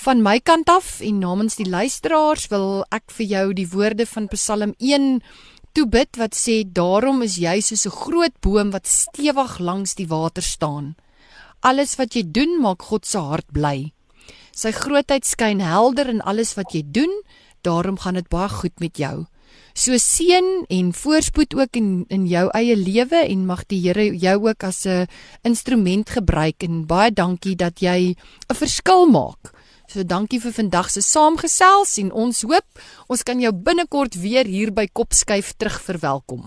Van 0.00 0.22
my 0.24 0.38
kant 0.40 0.70
af 0.72 1.02
en 1.04 1.18
namens 1.20 1.58
die 1.58 1.66
luisteraars 1.68 2.46
wil 2.48 2.86
ek 2.88 3.12
vir 3.12 3.26
jou 3.28 3.42
die 3.58 3.66
woorde 3.68 4.06
van 4.08 4.30
Psalm 4.32 4.70
1 4.78 5.18
toebid 5.76 6.16
wat 6.16 6.38
sê 6.38 6.62
daarom 6.64 7.20
is 7.26 7.36
jy 7.36 7.58
soos 7.60 7.84
'n 7.84 7.98
groot 7.98 8.36
boom 8.40 8.70
wat 8.72 8.88
stewig 8.88 9.58
langs 9.58 9.94
die 10.00 10.08
water 10.08 10.42
staan. 10.42 10.96
Alles 11.60 11.98
wat 12.00 12.16
jy 12.16 12.22
doen 12.24 12.62
maak 12.62 12.80
God 12.88 13.04
se 13.04 13.18
hart 13.18 13.52
bly. 13.52 13.92
Sy 14.56 14.72
grootheid 14.72 15.26
skyn 15.26 15.60
helder 15.60 16.08
in 16.08 16.22
alles 16.22 16.56
wat 16.56 16.72
jy 16.72 16.82
doen, 16.82 17.12
daarom 17.60 17.98
gaan 17.98 18.14
dit 18.14 18.28
baie 18.28 18.48
goed 18.48 18.80
met 18.80 18.96
jou. 18.96 19.26
So 19.74 19.92
seën 19.98 20.64
en 20.68 20.92
voorspoed 20.92 21.54
ook 21.54 21.76
in 21.76 22.06
in 22.08 22.26
jou 22.26 22.48
eie 22.54 22.76
lewe 22.76 23.28
en 23.28 23.46
mag 23.46 23.66
die 23.66 23.80
Here 23.80 24.16
jou 24.16 24.48
ook 24.48 24.64
as 24.64 24.86
'n 24.86 25.06
instrument 25.42 26.08
gebruik 26.08 26.62
en 26.62 26.86
baie 26.86 27.10
dankie 27.10 27.56
dat 27.56 27.80
jy 27.80 28.16
'n 28.48 28.54
verskil 28.54 29.06
maak. 29.06 29.59
So 29.90 30.04
dankie 30.06 30.38
vir 30.38 30.52
vandag 30.54 30.86
se 30.94 31.00
saamgesels 31.02 31.96
en 31.98 32.12
ons 32.24 32.44
hoop 32.46 32.82
ons 33.10 33.24
kan 33.26 33.40
jou 33.42 33.50
binnekort 33.68 34.14
weer 34.22 34.46
hier 34.46 34.70
by 34.70 34.84
Kopskuif 34.86 35.48
terug 35.58 35.80
verwelkom. 35.82 36.44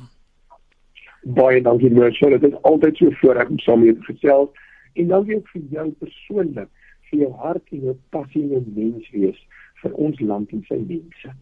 Baie 1.40 1.60
dankie 1.66 1.92
Mercy. 1.92 2.30
Dit 2.38 2.46
is 2.48 2.56
altyd 2.70 3.02
so 3.02 3.12
voorreg 3.20 3.52
om 3.52 3.60
saam 3.60 3.84
met 3.84 3.92
jou 3.92 3.98
te 4.00 4.14
gesels 4.14 4.64
en 4.96 5.12
dankie 5.12 5.36
ook 5.36 5.52
vir 5.52 5.66
jou 5.76 5.88
persoonlik 6.06 6.72
vir 7.10 7.26
jou 7.26 7.32
hart 7.44 7.76
en 7.76 7.84
jou 7.90 7.98
passie 8.16 8.46
en 8.46 8.56
jou 8.56 8.64
menswees 8.78 9.44
vir 9.84 10.00
ons 10.08 10.24
land 10.24 10.56
en 10.56 10.64
sy 10.70 10.80
mense. 10.80 11.36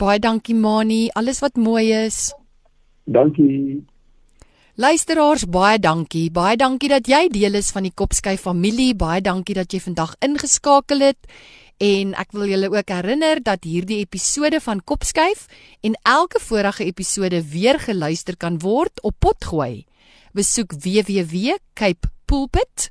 Baie 0.00 0.24
dankie 0.24 0.56
Mani, 0.56 1.02
alles 1.20 1.44
wat 1.44 1.60
mooi 1.60 1.90
is. 1.98 2.30
Dankie. 3.04 3.82
Luisteraars, 4.80 5.42
baie 5.44 5.76
dankie. 5.76 6.32
Baie 6.32 6.56
dankie 6.56 6.88
dat 6.88 7.04
jy 7.04 7.28
deel 7.28 7.52
is 7.58 7.68
van 7.74 7.84
die 7.84 7.92
Kopsky 7.92 8.38
familie. 8.40 8.94
Baie 8.96 9.20
dankie 9.20 9.52
dat 9.58 9.68
jy 9.74 9.80
vandag 9.84 10.14
ingeskakel 10.24 11.04
het. 11.04 11.20
En 11.84 12.16
ek 12.16 12.32
wil 12.32 12.48
julle 12.48 12.72
ook 12.72 12.88
herinner 12.88 13.44
dat 13.44 13.68
hierdie 13.68 14.00
episode 14.00 14.56
van 14.64 14.80
Kopskuif 14.80 15.52
en 15.84 16.00
elke 16.08 16.40
vorige 16.40 16.88
episode 16.88 17.44
weer 17.52 17.76
geluister 17.76 18.40
kan 18.40 18.56
word 18.64 18.96
op 19.04 19.12
Potgooi. 19.20 19.84
Besoek 20.32 20.72
www.cape.pulpit, 20.72 22.88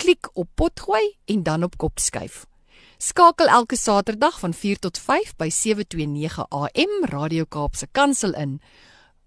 klik 0.00 0.32
op 0.32 0.48
Potgooi 0.56 1.20
en 1.28 1.44
dan 1.44 1.68
op 1.68 1.76
Kopskuif. 1.76 2.48
Skakel 2.96 3.52
elke 3.52 3.76
Saterdag 3.76 4.40
van 4.40 4.56
4 4.56 4.88
tot 4.88 4.96
5 4.96 5.36
by 5.36 5.52
729 5.52 6.48
AM 6.48 7.04
Radio 7.12 7.44
Kaapse 7.44 7.84
Kansel 7.92 8.32
in 8.32 8.56